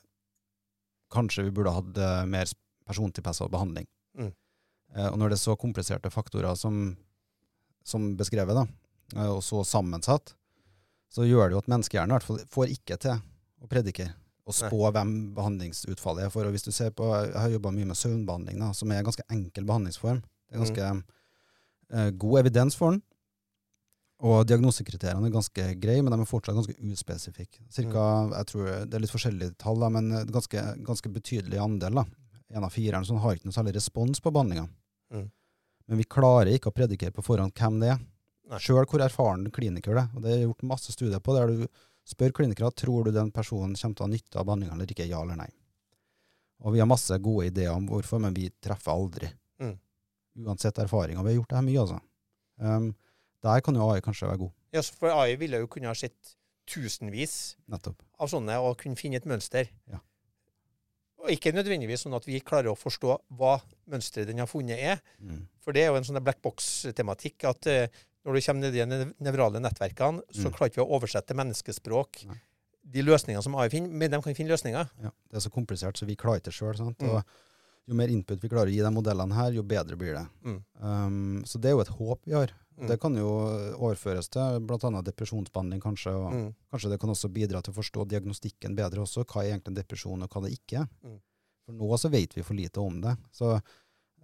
kanskje 1.11 1.49
vi 1.49 1.55
burde 1.55 1.75
hatt 1.75 2.03
mer 2.31 2.51
persontilpassa 2.87 3.49
behandling. 3.51 3.89
Mm. 4.19 4.31
Eh, 4.97 5.09
og 5.09 5.19
når 5.19 5.33
det 5.33 5.41
er 5.41 5.45
så 5.45 5.57
kompliserte 5.59 6.13
faktorer 6.13 6.59
som, 6.59 6.95
som 7.87 8.13
beskrevet, 8.19 8.57
da, 8.57 9.27
og 9.31 9.43
så 9.43 9.65
sammensatt, 9.67 10.37
så 11.11 11.27
gjør 11.27 11.49
det 11.49 11.57
jo 11.57 11.63
at 11.65 11.71
menneskehjernen 11.71 12.13
i 12.13 12.19
hvert 12.19 12.27
fall 12.29 12.43
får 12.55 12.75
ikke 12.77 12.99
til 13.03 13.17
å 13.61 13.71
predike 13.71 14.07
og 14.51 14.57
spå 14.57 14.91
hvem 14.95 15.11
behandlingsutfallet 15.37 16.27
er 16.27 16.33
for. 16.33 16.47
Og 16.47 16.55
hvis 16.55 16.67
du 16.67 16.73
ser 16.75 16.91
på, 16.97 17.07
Jeg 17.15 17.39
har 17.39 17.51
jobba 17.51 17.73
mye 17.75 17.87
med 17.91 17.99
søvnbehandling, 17.99 18.59
da, 18.63 18.73
som 18.75 18.91
er 18.91 19.01
en 19.01 19.09
ganske 19.11 19.27
enkel 19.31 19.67
behandlingsform. 19.69 20.23
Det 20.23 20.57
er 20.57 20.65
ganske 20.65 20.87
eh, 20.87 21.03
god 21.91 22.41
evidens 22.45 22.77
for 22.79 22.95
den. 22.95 23.01
Og 24.21 24.45
diagnosekriteriene 24.45 25.31
er 25.31 25.33
ganske 25.33 25.67
greie, 25.81 26.03
men 26.05 26.13
de 26.13 26.21
er 26.21 26.29
fortsatt 26.29 26.57
ganske 26.57 26.77
uspesifikke. 26.93 27.63
Cirka, 27.73 28.03
jeg 28.35 28.49
tror 28.51 28.67
Det 28.85 28.97
er 28.97 29.05
litt 29.05 29.15
forskjellige 29.15 29.57
tall, 29.59 29.81
men 29.91 30.13
er 30.13 30.29
ganske, 30.29 30.65
ganske 30.85 31.09
betydelig 31.09 31.59
andel. 31.59 32.03
da. 32.03 32.05
En 32.51 32.67
av 32.67 32.75
fireren 32.75 33.07
sånn, 33.07 33.21
har 33.23 33.37
ikke 33.37 33.49
noe 33.49 33.57
særlig 33.57 33.75
respons 33.79 34.21
på 34.21 34.33
behandlinga. 34.35 34.69
Mm. 35.15 35.31
Men 35.89 35.99
vi 35.99 36.05
klarer 36.05 36.53
ikke 36.53 36.69
å 36.69 36.77
predikere 36.77 37.15
på 37.17 37.25
forhånd 37.25 37.55
hvem 37.57 37.81
det 37.81 37.95
er. 37.95 38.03
Sjøl 38.61 38.85
hvor 38.85 39.01
erfaren 39.01 39.49
kliniker 39.55 39.95
det 39.95 40.03
er. 40.03 40.11
Og 40.15 40.23
det 40.23 40.35
er 40.35 40.45
gjort 40.45 40.69
masse 40.69 40.93
studier 40.93 41.23
på 41.23 41.35
der 41.37 41.55
du 41.55 41.67
spør 42.11 42.35
klinikere 42.35 42.73
tror 42.75 43.07
du 43.07 43.15
den 43.15 43.31
personen 43.31 43.77
kommer 43.79 43.97
til 43.97 44.05
å 44.05 44.09
ha 44.09 44.13
nytte 44.13 44.39
av 44.41 44.47
behandlinga 44.49 44.75
eller 44.75 44.93
ikke, 44.93 45.09
ja 45.09 45.23
eller 45.23 45.39
nei. 45.39 45.51
Og 46.61 46.75
vi 46.75 46.83
har 46.83 46.91
masse 46.91 47.17
gode 47.23 47.49
ideer 47.49 47.73
om 47.73 47.87
hvorfor, 47.89 48.21
men 48.21 48.35
vi 48.37 48.51
treffer 48.61 48.93
aldri. 48.93 49.31
Uansett 50.47 50.79
erfaringer. 50.79 51.23
Vi 51.25 51.33
har 51.35 51.39
gjort 51.41 51.51
det 51.53 51.59
her 51.61 51.67
mye, 51.67 51.81
altså. 51.85 52.01
Um, 52.61 52.91
der 53.43 53.61
kan 53.65 53.75
jo 53.79 53.89
AI 53.91 54.01
kanskje 54.05 54.29
være 54.29 54.39
god. 54.45 54.53
Ja, 54.73 54.83
for 54.83 55.09
AI 55.13 55.35
ville 55.41 55.59
jo 55.63 55.67
kunne 55.73 55.89
ha 55.91 55.95
sett 55.97 56.37
tusenvis 56.71 57.57
Nettopp. 57.73 58.03
av 58.21 58.29
sånne 58.31 58.57
og 58.63 58.77
kunne 58.79 58.97
finne 59.01 59.17
et 59.19 59.27
mønster. 59.27 59.69
Ja. 59.91 59.99
Og 61.21 61.29
ikke 61.35 61.53
nødvendigvis 61.53 62.05
sånn 62.07 62.15
at 62.17 62.25
vi 62.29 62.39
klarer 62.41 62.71
å 62.73 62.79
forstå 62.79 63.17
hva 63.37 63.59
mønsteret 63.93 64.29
den 64.31 64.39
har 64.41 64.49
funnet 64.49 64.79
er. 64.81 65.03
Mm. 65.21 65.43
For 65.61 65.77
det 65.77 65.83
er 65.85 65.91
jo 65.91 65.99
en 65.99 66.07
sånn 66.09 66.21
black 66.25 66.41
box-tematikk 66.45 67.45
at 67.51 67.69
uh, 67.69 67.99
når 68.25 68.37
du 68.39 68.45
kommer 68.47 68.65
ned 68.69 68.77
i 68.79 68.85
de 68.87 69.11
nevrale 69.25 69.61
nettverkene, 69.61 70.23
så 70.33 70.49
Mm. 70.49 70.55
klarer 70.57 70.71
ikke 70.73 70.85
å 70.85 70.91
oversette 70.97 71.35
menneskespråk, 71.37 72.25
Nei. 72.29 72.37
de 72.85 73.03
løsningene 73.03 73.43
som 73.43 73.55
AI 73.57 73.69
finner, 73.73 73.89
men 73.89 74.11
de 74.11 74.21
kan 74.23 74.35
finne 74.37 74.53
løsninger. 74.53 74.91
Ja, 75.03 75.11
det 75.31 75.37
er 75.37 75.45
så 75.45 75.51
komplisert, 75.53 75.97
så 75.97 76.07
vi 76.07 76.17
klarer 76.17 76.41
ikke 76.41 76.53
sjøl. 76.53 76.77
Mm. 76.77 77.09
Og 77.11 77.25
jo 77.89 77.95
mer 77.95 78.09
input 78.09 78.41
vi 78.43 78.49
klarer 78.49 78.69
å 78.71 78.75
gi 78.75 78.83
de 78.83 78.91
modellene 78.95 79.35
her, 79.35 79.53
jo 79.53 79.63
bedre 79.63 79.97
blir 79.97 80.15
det. 80.15 80.27
Mm. 80.45 80.59
Um, 80.81 81.45
så 81.45 81.59
det 81.61 81.71
er 81.71 81.75
jo 81.77 81.81
et 81.81 81.89
håp 81.89 82.21
vi 82.27 82.33
har. 82.37 82.53
Mm. 82.79 82.87
Det 82.89 82.97
kan 83.01 83.15
jo 83.19 83.29
overføres 83.77 84.29
til 84.33 84.61
bl.a. 84.65 85.03
depresjonsbehandling, 85.03 85.81
kanskje. 85.83 86.13
Og 86.17 86.33
Mm. 86.33 86.55
kanskje 86.73 86.91
det 86.91 87.01
kan 87.01 87.11
også 87.11 87.29
bidra 87.33 87.61
til 87.63 87.73
å 87.75 87.77
forstå 87.83 88.07
diagnostikken 88.09 88.77
bedre 88.77 89.03
også. 89.03 89.25
Hva 89.25 89.43
er 89.45 89.53
egentlig 89.59 89.69
en 89.75 89.83
depresjon, 89.83 90.23
og 90.23 90.29
hva 90.31 90.43
det 90.47 90.53
ikke 90.59 90.81
er. 90.85 90.89
Mm. 91.05 91.19
For 91.67 91.73
nå 91.75 91.99
så 91.99 92.11
vet 92.11 92.35
vi 92.35 92.43
for 92.43 92.55
lite 92.55 92.79
om 92.81 93.01
det. 93.01 93.17
Så 93.33 93.61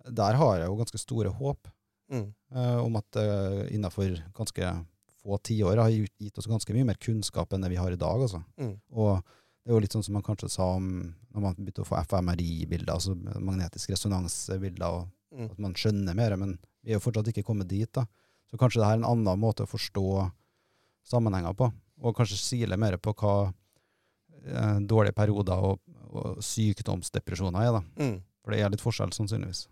der 0.09 0.35
har 0.39 0.59
jeg 0.59 0.67
jo 0.69 0.77
ganske 0.77 0.99
store 0.99 1.31
håp 1.35 1.69
Mm. 2.09 2.33
eh, 2.55 2.77
om 2.85 2.95
at 2.97 3.17
uh, 3.17 3.67
innenfor 3.75 4.15
ganske 4.33 4.87
få 5.25 5.39
tiår 5.43 5.77
har 5.77 5.91
gitt- 5.91 6.15
gitt 6.23 6.39
oss 6.39 6.47
ganske 6.47 6.73
mye 6.73 6.85
mer 6.87 6.95
kunnskap 6.95 7.53
enn 7.53 7.61
det 7.63 7.71
vi 7.71 7.77
har 7.83 7.91
i 7.91 7.97
dag. 7.99 8.21
Altså. 8.23 8.45
Mm. 8.57 8.77
Og 8.93 9.25
det 9.67 9.73
er 9.73 9.75
jo 9.75 9.83
litt 9.83 9.95
sånn 9.97 10.05
som 10.07 10.15
man 10.15 10.23
kanskje 10.23 10.49
sa 10.53 10.63
om 10.79 10.87
når 11.35 11.43
man 11.43 11.57
begynte 11.59 11.83
å 11.83 11.87
få 11.89 11.99
FMRI-bilder, 12.07 12.93
altså 12.95 13.17
magnetisk 13.19 13.91
resonansbilder, 13.91 14.87
og 14.87 15.09
Mm. 15.37 15.51
at 15.51 15.59
man 15.59 15.73
skjønner 15.75 16.15
mer, 16.15 16.37
men 16.39 16.53
vi 16.85 16.93
er 16.93 17.01
jo 17.01 17.03
fortsatt 17.03 17.27
ikke 17.33 17.43
kommet 17.45 17.67
dit. 17.69 17.91
da. 17.93 18.05
Så 18.49 18.57
kanskje 18.57 18.79
det 18.79 18.87
her 18.87 18.93
er 18.95 19.01
en 19.03 19.09
annen 19.11 19.41
måte 19.43 19.65
å 19.67 19.69
forstå 19.69 20.31
sammenhenger 21.05 21.53
på, 21.59 21.67
og 22.01 22.15
kanskje 22.17 22.39
sile 22.39 22.77
mer 22.79 22.97
på 22.97 23.13
hva 23.13 23.53
eh, 24.47 24.79
dårlige 24.87 25.13
perioder 25.19 25.59
og, 25.59 25.81
og 26.15 26.39
sykdomsdepresjoner 26.41 27.67
er. 27.67 27.73
da. 27.73 27.83
Mm. 27.99 28.23
For 28.45 28.55
det 28.55 28.61
er 28.63 28.71
litt 28.71 28.81
forskjell, 28.85 29.11
sannsynligvis. 29.13 29.67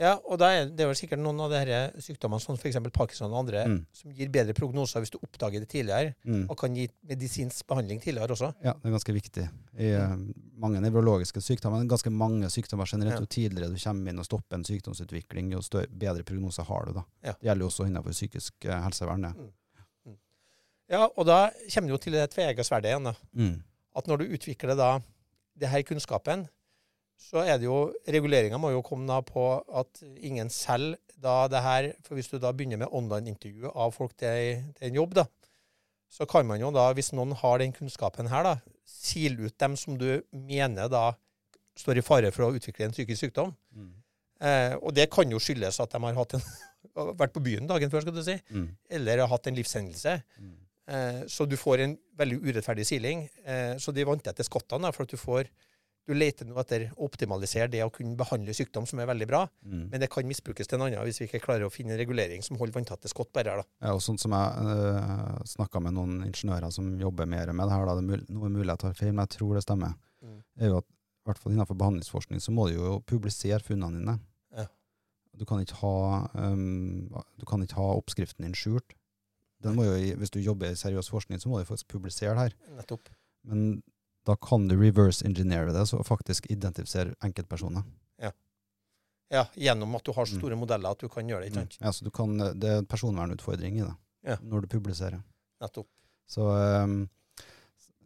Ja, 0.00 0.14
og 0.24 0.38
da 0.40 0.46
er 0.56 0.70
det 0.72 0.80
er 0.80 0.88
vel 0.88 0.96
sikkert 0.96 1.20
noen 1.20 1.40
av 1.44 1.50
disse 1.52 1.80
sykdommene, 2.06 2.40
som 2.40 2.56
f.eks. 2.56 2.78
Parkinson 2.94 3.32
og 3.34 3.42
andre, 3.42 3.66
Mm. 3.68 3.80
som 3.92 4.12
gir 4.16 4.30
bedre 4.32 4.54
prognoser 4.56 5.02
hvis 5.04 5.10
du 5.12 5.18
oppdager 5.20 5.60
det 5.60 5.68
tidligere, 5.68 6.14
Mm. 6.24 6.46
og 6.48 6.56
kan 6.56 6.74
gi 6.74 6.86
medisinsk 7.04 7.66
behandling 7.68 8.00
tidligere 8.00 8.32
også. 8.32 8.54
Ja, 8.64 8.72
det 8.72 8.86
er 8.88 8.94
ganske 8.96 9.12
viktig. 9.12 9.44
I 9.78 9.90
eh, 9.92 10.16
mange 10.56 10.80
nevrologiske 10.80 11.42
sykdommer, 11.44 11.78
men 11.78 11.88
ganske 11.88 12.08
mange 12.10 12.48
sykdommer 12.48 12.86
generelt, 12.88 13.20
Ja. 13.20 13.20
jo 13.20 13.26
tidligere 13.26 13.68
du 13.68 13.76
kommer 13.76 14.08
inn 14.10 14.18
og 14.18 14.24
stopper 14.24 14.54
en 14.56 14.64
sykdomsutvikling, 14.64 15.52
jo 15.52 15.60
større, 15.60 15.86
bedre 15.88 16.22
prognoser 16.24 16.64
har 16.64 16.86
du 16.86 16.92
da. 16.94 17.04
Ja. 17.22 17.32
Det 17.32 17.42
gjelder 17.50 17.60
jo 17.60 17.68
også 17.68 17.86
innenfor 17.86 18.10
psykisk 18.16 18.64
eh, 18.64 18.80
helsevern. 18.82 19.20
det. 19.22 20.16
Ja, 20.90 21.06
og 21.14 21.26
da 21.26 21.50
kommer 21.72 21.88
du 21.88 21.94
jo 21.94 21.98
til 22.02 22.12
det 22.16 22.30
tveegga 22.32 22.64
sverdet 22.66 22.90
igjen. 22.90 23.04
da. 23.04 23.12
Mm. 23.36 23.62
At 23.96 24.06
når 24.06 24.18
du 24.18 24.24
utvikler 24.34 24.76
da 24.76 25.00
det 25.60 25.68
her 25.68 25.82
kunnskapen, 25.82 26.48
så 27.20 27.42
er 27.44 27.58
det 27.60 27.66
jo 27.68 27.92
Reguleringa 28.08 28.58
må 28.58 28.70
jo 28.72 28.80
komme 28.86 29.06
da 29.10 29.20
på 29.26 29.42
at 29.80 30.00
ingen 30.24 30.48
selger 30.50 30.96
da 31.20 31.44
det 31.52 31.60
her 31.60 31.88
For 32.06 32.16
hvis 32.16 32.30
du 32.32 32.38
da 32.40 32.48
begynner 32.56 32.80
med 32.80 32.88
online-intervju 32.96 33.68
av 33.76 33.92
folk 33.92 34.14
til, 34.16 34.62
til 34.78 34.88
en 34.88 34.96
jobb, 35.02 35.18
da, 35.18 35.26
så 36.10 36.24
kan 36.26 36.48
man 36.48 36.62
jo 36.62 36.70
da, 36.74 36.88
hvis 36.96 37.12
noen 37.12 37.34
har 37.38 37.60
den 37.60 37.74
kunnskapen 37.76 38.30
her, 38.32 38.46
da, 38.48 38.54
sile 38.88 39.46
ut 39.50 39.56
dem 39.60 39.76
som 39.78 39.98
du 40.00 40.22
mener 40.32 40.88
da 40.90 41.10
står 41.78 42.00
i 42.00 42.04
fare 42.04 42.32
for 42.34 42.48
å 42.48 42.54
utvikle 42.56 42.88
en 42.88 42.96
psykisk 42.96 43.26
sykdom. 43.26 43.52
Mm. 43.76 43.92
Eh, 44.40 44.74
og 44.80 44.94
det 44.96 45.06
kan 45.12 45.30
jo 45.30 45.38
skyldes 45.40 45.78
at 45.84 45.92
de 45.92 46.00
har 46.02 46.16
en, 46.40 46.48
vært 47.20 47.36
på 47.36 47.44
byen 47.44 47.68
dagen 47.70 47.92
før, 47.92 48.02
skal 48.06 48.16
du 48.16 48.24
si, 48.26 48.38
Mm. 48.50 48.66
eller 48.96 49.22
har 49.22 49.30
hatt 49.30 49.46
en 49.46 49.60
livshendelse. 49.60 50.16
Mm. 50.40 50.56
Eh, 50.90 51.20
så 51.30 51.46
du 51.46 51.54
får 51.60 51.84
en 51.84 51.94
veldig 52.18 52.40
urettferdig 52.48 52.88
siling. 52.88 53.28
Eh, 53.44 53.76
så 53.78 53.92
de 53.94 54.08
vant 54.08 54.26
etter 54.32 54.48
skottene, 54.48 54.88
da, 54.88 54.90
for 54.96 55.04
at 55.06 55.12
du 55.14 55.20
får 55.20 55.52
du 56.10 56.16
leter 56.18 56.48
nå 56.48 56.58
etter 56.60 56.88
å 56.96 57.06
optimalisere 57.06 57.70
det 57.70 57.80
å 57.86 57.90
kunne 57.94 58.18
behandle 58.18 58.52
sykdom, 58.56 58.84
som 58.90 58.98
er 59.02 59.08
veldig 59.10 59.28
bra. 59.30 59.44
Mm. 59.64 59.86
Men 59.92 60.02
det 60.02 60.08
kan 60.12 60.26
misbrukes 60.26 60.66
til 60.68 60.76
en 60.80 60.86
annen 60.88 61.06
hvis 61.06 61.22
vi 61.22 61.28
ikke 61.30 61.40
klarer 61.46 61.68
å 61.68 61.72
finne 61.72 61.94
en 61.94 62.00
regulering 62.02 62.42
som 62.46 62.58
holder 62.60 62.76
vanntette 62.80 63.10
skott 63.12 63.30
bare 63.36 63.54
her. 63.54 63.62
da. 63.62 63.68
Ja, 63.88 63.94
og 63.96 64.02
sånn 64.04 64.18
som 64.20 64.34
jeg 64.34 64.70
øh, 64.74 65.42
snakka 65.54 65.82
med 65.86 65.94
noen 65.96 66.18
ingeniører 66.26 66.72
som 66.74 66.90
jobber 67.00 67.30
mer 67.30 67.52
med 67.54 67.70
det 67.70 67.76
her, 67.78 67.86
da, 67.86 67.94
det 68.00 68.18
er 68.18 68.24
noe 68.34 68.50
mulig 68.52 68.68
jeg 68.74 68.82
tar 68.84 68.98
feil, 68.98 69.12
men 69.14 69.24
jeg 69.28 69.36
tror 69.38 69.54
det 69.58 69.66
stemmer, 69.66 69.96
Mm. 70.20 70.42
er 70.60 70.68
jo 70.68 70.76
at 70.82 70.84
i 70.90 71.28
hvert 71.30 71.38
fall 71.40 71.52
innenfor 71.54 71.76
behandlingsforskning 71.80 72.40
så 72.44 72.52
må 72.52 72.66
du 72.68 72.74
jo 72.74 72.98
publisere 73.08 73.62
funnene 73.64 73.96
dine. 74.02 74.14
Ja. 74.52 74.66
Du 75.38 75.46
kan 75.48 75.62
ikke 75.64 75.78
ha, 75.80 76.28
um, 76.34 77.06
du 77.40 77.46
kan 77.48 77.62
ikke 77.64 77.78
ha 77.78 77.86
oppskriften 77.96 78.44
din 78.44 78.52
skjult. 78.52 78.92
Den 79.64 79.76
må 79.76 79.84
jo, 79.86 79.94
hvis 80.20 80.32
du 80.32 80.38
jobber 80.40 80.72
i 80.72 80.76
seriøs 80.76 81.08
forskning, 81.12 81.40
så 81.40 81.48
må 81.52 81.60
du 81.60 81.64
faktisk 81.68 81.88
publisere 81.92 82.32
det 82.36 82.44
her. 82.50 82.54
Nettopp. 82.78 83.08
Men 83.48 83.82
da 84.30 84.36
kan 84.40 84.68
du 84.70 84.76
reverse 84.78 85.24
engineere 85.26 85.72
det, 85.74 85.82
så 85.90 86.00
faktisk 86.06 86.46
identifisere 86.54 87.14
enkeltpersoner. 87.26 87.84
Ja, 88.22 88.30
ja. 89.30 89.44
Gjennom 89.54 89.94
at 89.98 90.04
du 90.06 90.12
har 90.16 90.26
så 90.26 90.34
Mm. 90.36 90.40
store 90.42 90.56
modeller 90.58 90.90
at 90.94 90.98
du 91.02 91.08
kan 91.08 91.26
gjøre 91.28 91.44
det. 91.44 91.52
ikke 91.52 91.60
sant? 91.62 91.76
Ja, 91.80 91.92
så 91.94 92.04
du 92.06 92.10
kan, 92.10 92.36
det 92.38 92.68
er 92.70 92.78
en 92.82 92.86
personvernutfordring 92.86 93.78
i 93.78 93.84
det, 93.86 93.94
Ja. 94.26 94.36
når 94.42 94.62
du 94.66 94.68
publiserer. 94.78 95.22
Nettopp. 95.60 95.86
Så 96.30 96.42
um, 96.82 97.08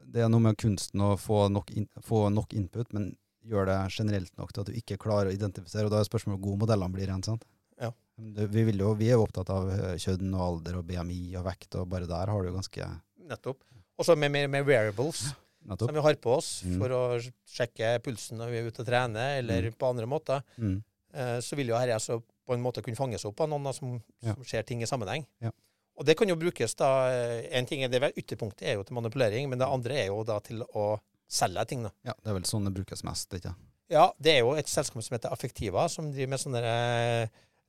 det 0.07 0.23
er 0.25 0.29
noe 0.29 0.41
med 0.41 0.57
kunsten 0.61 1.01
å 1.01 1.15
få 1.19 1.49
nok, 1.51 1.71
in 1.77 1.89
få 2.01 2.29
nok 2.33 2.53
input, 2.55 2.93
men 2.93 3.17
gjør 3.45 3.67
det 3.67 3.79
generelt 3.93 4.33
nok 4.39 4.53
til 4.53 4.61
at 4.63 4.67
du 4.71 4.73
ikke 4.79 4.97
klarer 5.01 5.29
å 5.31 5.35
identifisere. 5.35 5.85
Og 5.87 5.91
da 5.93 6.01
er 6.01 6.09
spørsmålet 6.09 6.39
hvor 6.41 6.47
gode 6.51 6.61
modellene 6.65 6.93
blir. 6.93 7.09
igjen, 7.09 7.25
sant? 7.25 7.45
Ja. 7.81 7.91
Vi, 8.17 8.63
jo, 8.73 8.95
vi 8.95 9.09
er 9.11 9.17
jo 9.19 9.25
opptatt 9.27 9.51
av 9.51 9.69
eh, 9.71 9.97
kjønn 10.01 10.33
og 10.35 10.41
alder 10.47 10.79
og 10.79 10.87
BMI 10.87 11.37
og 11.37 11.45
vekt, 11.49 11.75
og 11.77 11.89
bare 11.91 12.07
der 12.09 12.31
har 12.33 12.43
du 12.43 12.49
jo 12.49 12.55
ganske 12.57 12.89
Nettopp. 13.25 13.63
Og 13.99 14.05
så 14.05 14.17
med, 14.17 14.31
med, 14.33 14.51
med 14.51 14.67
wearables, 14.67 15.33
nettopp. 15.65 15.89
som 15.89 15.95
vi 15.95 16.01
har 16.07 16.15
på 16.15 16.37
oss 16.37 16.63
Mm. 16.65 16.79
for 16.79 16.89
å 16.89 17.03
sjekke 17.49 17.99
pulsen 18.05 18.39
når 18.39 18.51
vi 18.51 18.59
er 18.59 18.69
ute 18.71 18.81
og 18.83 18.87
trener, 18.87 19.39
eller 19.39 19.63
Mm. 19.71 19.77
på 19.79 19.91
andre 19.91 20.07
måter. 20.07 20.43
Mm. 20.59 20.83
eh, 21.15 21.39
så 21.41 21.57
vil 21.57 21.69
jo 21.69 21.79
dette 21.79 21.95
altså 21.95 22.23
på 22.47 22.55
en 22.55 22.63
måte 22.63 22.83
kunne 22.83 22.97
fanges 22.97 23.25
opp 23.25 23.41
av 23.41 23.49
noen 23.49 23.73
som, 23.73 24.03
Ja. 24.23 24.35
som 24.35 24.45
ser 24.45 24.63
ting 24.63 24.83
i 24.83 24.87
sammenheng. 24.87 25.27
Ja. 25.41 25.51
Og 25.97 26.05
det 26.05 26.17
kan 26.19 26.29
jo 26.29 26.35
brukes 26.37 26.75
da 26.75 27.09
eh, 27.09 27.49
En 27.59 27.67
ting 27.67 27.83
er 27.85 27.89
det 27.89 28.15
Ytterpunktet 28.17 28.63
er 28.67 28.75
jo 28.75 28.83
til 28.83 28.95
manipulering, 28.97 29.49
men 29.49 29.59
det 29.59 29.69
andre 29.69 29.95
er 29.95 30.07
jo 30.09 30.25
da 30.25 30.41
til 30.41 30.63
å 30.75 30.99
selge 31.29 31.67
ting. 31.69 31.83
da. 31.85 31.91
Ja, 32.05 32.13
det 32.23 32.31
er 32.31 32.35
vel 32.35 32.43
sånn 32.43 32.65
det 32.65 32.75
brukes 32.75 33.03
mest, 33.05 33.31
ikke 33.31 33.55
Ja, 33.91 34.11
det 34.21 34.33
er 34.35 34.39
jo 34.41 34.53
et 34.55 34.67
selskap 34.67 35.03
som 35.05 35.15
heter 35.17 35.31
Affektiva, 35.31 35.89
som 35.89 36.11
driver 36.11 36.29
med 36.29 36.41
sånne 36.41 36.63
eh, 36.65 37.29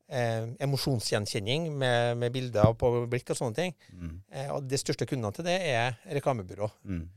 eh, 0.10 0.48
emosjonsgjenkjenning 0.60 1.72
med, 1.78 2.18
med 2.18 2.32
bilder 2.34 2.74
på 2.78 3.08
blikk 3.10 3.30
og 3.32 3.38
sånne 3.38 3.56
ting. 3.56 3.74
mm. 3.94 4.22
Eh, 4.32 4.50
og 4.56 4.68
de 4.68 4.78
største 4.78 5.06
kundene 5.08 5.34
til 5.34 5.46
det 5.46 5.62
er 5.62 5.98
reklamebyrå. 6.10 6.70
Mm. 6.86 7.10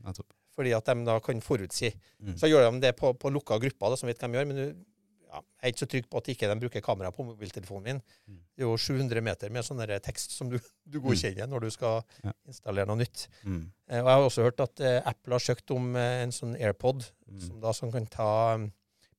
Fordi 0.59 0.75
at 0.75 0.91
de 0.91 1.07
da 1.07 1.15
kan 1.23 1.39
forutsi. 1.45 1.93
Mm. 2.19 2.35
Så 2.35 2.49
gjør 2.51 2.65
de 2.67 2.81
det 2.83 2.95
på, 2.99 3.13
på 3.15 3.31
lukka 3.31 3.55
grupper, 3.63 3.93
da, 3.93 3.99
som 3.99 4.09
vet 4.11 4.19
hva 4.19 4.27
de 4.27 4.35
gjør. 4.41 4.47
Men 4.49 4.57
du, 4.59 4.65
ja, 5.29 5.39
jeg 5.39 5.61
er 5.61 5.71
ikke 5.71 5.81
så 5.85 5.87
trygg 5.93 6.07
på 6.11 6.19
at 6.19 6.27
ikke 6.33 6.49
de 6.51 6.55
bruker 6.65 6.83
kamera 6.83 7.11
på 7.15 7.23
mobiltelefonen 7.27 7.85
min. 7.85 8.01
Mm. 8.27 8.39
Det 8.57 8.65
er 8.65 8.67
jo 8.67 8.75
700 8.81 9.21
meter 9.23 9.53
med 9.55 9.63
sånn 9.67 9.83
tekst 10.03 10.33
som 10.35 10.49
du, 10.51 10.57
du 10.89 10.99
godkjenner 11.05 11.47
når 11.47 11.67
du 11.67 11.69
skal 11.77 12.01
Ja. 12.25 12.33
installere 12.49 12.89
noe 12.89 12.99
nytt. 12.99 13.27
Mm. 13.45 13.61
Eh, 13.87 14.01
og 14.01 14.09
jeg 14.09 14.17
har 14.17 14.25
også 14.27 14.47
hørt 14.49 14.63
at 14.65 14.83
eh, 14.83 14.99
Apple 15.13 15.37
har 15.37 15.45
søkt 15.45 15.71
om 15.75 15.95
eh, 15.95 16.23
en 16.25 16.35
sånn 16.35 16.57
AirPod 16.59 17.07
Mm. 17.29 17.41
som 17.45 17.59
da 17.61 17.71
som 17.77 17.91
kan 17.93 18.07
ta 18.09 18.55
um, 18.57 18.63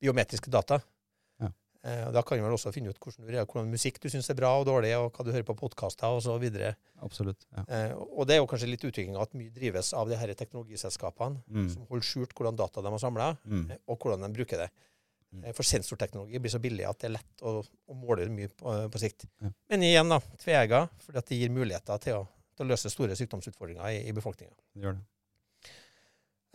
biometriske 0.03 0.51
data. 0.51 0.80
Eh, 1.83 2.03
og 2.07 2.12
da 2.12 2.20
kan 2.22 2.37
du 2.37 2.45
vel 2.45 2.53
også 2.53 2.72
finne 2.74 2.91
ut 2.93 2.99
hvordan, 3.01 3.47
hvordan 3.49 3.70
musikk 3.72 3.97
du 4.03 4.09
syns 4.12 4.28
er 4.28 4.37
bra 4.37 4.51
og 4.61 4.66
dårlig, 4.68 4.91
og 5.01 5.14
hva 5.16 5.24
du 5.24 5.31
hører 5.33 5.47
på 5.49 5.55
podkaster 5.57 6.12
osv. 6.12 6.45
Absolutt. 7.01 7.47
Ja. 7.57 7.64
Eh, 7.72 7.95
og 7.97 8.26
det 8.28 8.35
er 8.37 8.43
jo 8.43 8.47
kanskje 8.51 8.68
litt 8.68 8.85
utviklinga 8.85 9.22
at 9.22 9.33
mye 9.39 9.49
drives 9.55 9.95
av 9.97 10.11
de 10.11 10.18
her 10.20 10.35
teknologiselskapene 10.37 11.41
Mm. 11.49 11.70
som 11.72 11.87
holder 11.89 12.05
skjult 12.05 12.35
hvordan 12.37 12.57
data 12.61 12.83
de 12.85 12.93
har 12.93 12.99
samla, 12.99 13.31
Mm. 13.47 13.70
og 13.89 13.99
hvordan 13.99 14.20
de 14.26 14.33
bruker 14.37 14.59
det. 14.59 14.70
Mm. 15.33 15.45
Eh, 15.45 15.53
For 15.53 15.62
sensorteknologi 15.62 16.39
blir 16.39 16.51
så 16.51 16.59
billig 16.61 16.85
at 16.89 16.99
det 16.99 17.09
er 17.09 17.16
lett 17.16 17.43
å, 17.43 17.64
å 17.89 17.95
måle 17.95 18.28
mye 18.28 18.49
på, 18.49 18.91
på 18.91 18.99
sikt. 18.99 19.24
Ja. 19.41 19.49
Men 19.70 19.81
igjen, 19.83 20.09
da, 20.11 20.18
tveegga, 20.37 20.89
fordi 21.01 21.18
at 21.18 21.26
det 21.33 21.39
gir 21.41 21.49
muligheter 21.55 21.99
til 22.03 22.14
å, 22.18 22.28
til 22.57 22.66
å 22.66 22.68
løse 22.68 22.91
store 22.91 23.16
sykdomsutfordringer 23.16 23.89
i, 23.89 24.09
i 24.09 24.12
befolkninga. 24.12 24.53
Det 24.74 24.83
gjør 24.85 24.99
det. 24.99 25.05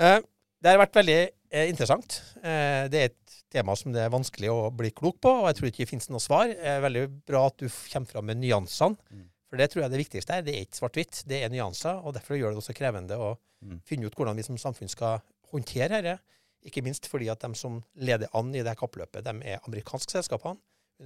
Eh, 0.05 0.19
det 0.61 0.71
har 0.71 0.79
vært 0.81 0.95
veldig 0.97 1.19
eh, 1.51 1.69
interessant. 1.69 2.21
Eh, 2.43 2.87
det 2.91 2.99
er 3.01 3.09
et 3.11 3.37
tema 3.51 3.75
som 3.75 3.93
det 3.93 4.01
er 4.01 4.09
vanskelig 4.13 4.49
å 4.51 4.71
bli 4.75 4.91
klok 4.91 5.19
på, 5.21 5.29
og 5.43 5.47
jeg 5.49 5.55
tror 5.59 5.69
ikke 5.69 5.83
det 5.85 5.89
finnes 5.89 6.09
noe 6.09 6.19
svar. 6.23 6.49
Er 6.51 6.81
veldig 6.83 7.05
bra 7.27 7.45
at 7.47 7.57
du 7.61 7.67
kommer 7.69 8.07
fram 8.11 8.25
med 8.31 8.37
nyansene, 8.43 8.97
Mm. 9.11 9.29
for 9.49 9.57
det 9.57 9.69
tror 9.71 9.81
jeg 9.83 9.85
er 9.85 9.93
det 9.97 10.03
viktigste 10.05 10.33
her. 10.33 10.41
Det 10.41 10.55
er 10.55 10.65
ikke 10.65 10.79
svart-hvitt, 10.81 11.23
det 11.27 11.43
er 11.43 11.49
nyanser, 11.53 12.01
og 12.03 12.13
derfor 12.17 12.35
gjør 12.39 12.55
det 12.55 12.61
også 12.63 12.75
krevende 12.75 13.15
å 13.17 13.37
Mm. 13.63 13.79
finne 13.85 14.05
ut 14.05 14.15
hvordan 14.15 14.35
vi 14.35 14.43
som 14.43 14.57
samfunn 14.57 14.89
skal 14.89 15.21
håndtere 15.51 16.01
dette. 16.01 16.19
Ikke 16.65 16.81
minst 16.83 17.05
fordi 17.07 17.29
at 17.31 17.39
de 17.39 17.53
som 17.55 17.83
leder 17.95 18.27
an 18.33 18.49
i 18.55 18.57
det 18.63 18.67
her 18.67 18.75
kappløpet, 18.75 19.23
de 19.23 19.29
er 19.45 19.59
amerikanske 19.67 20.11
selskapene. 20.11 20.57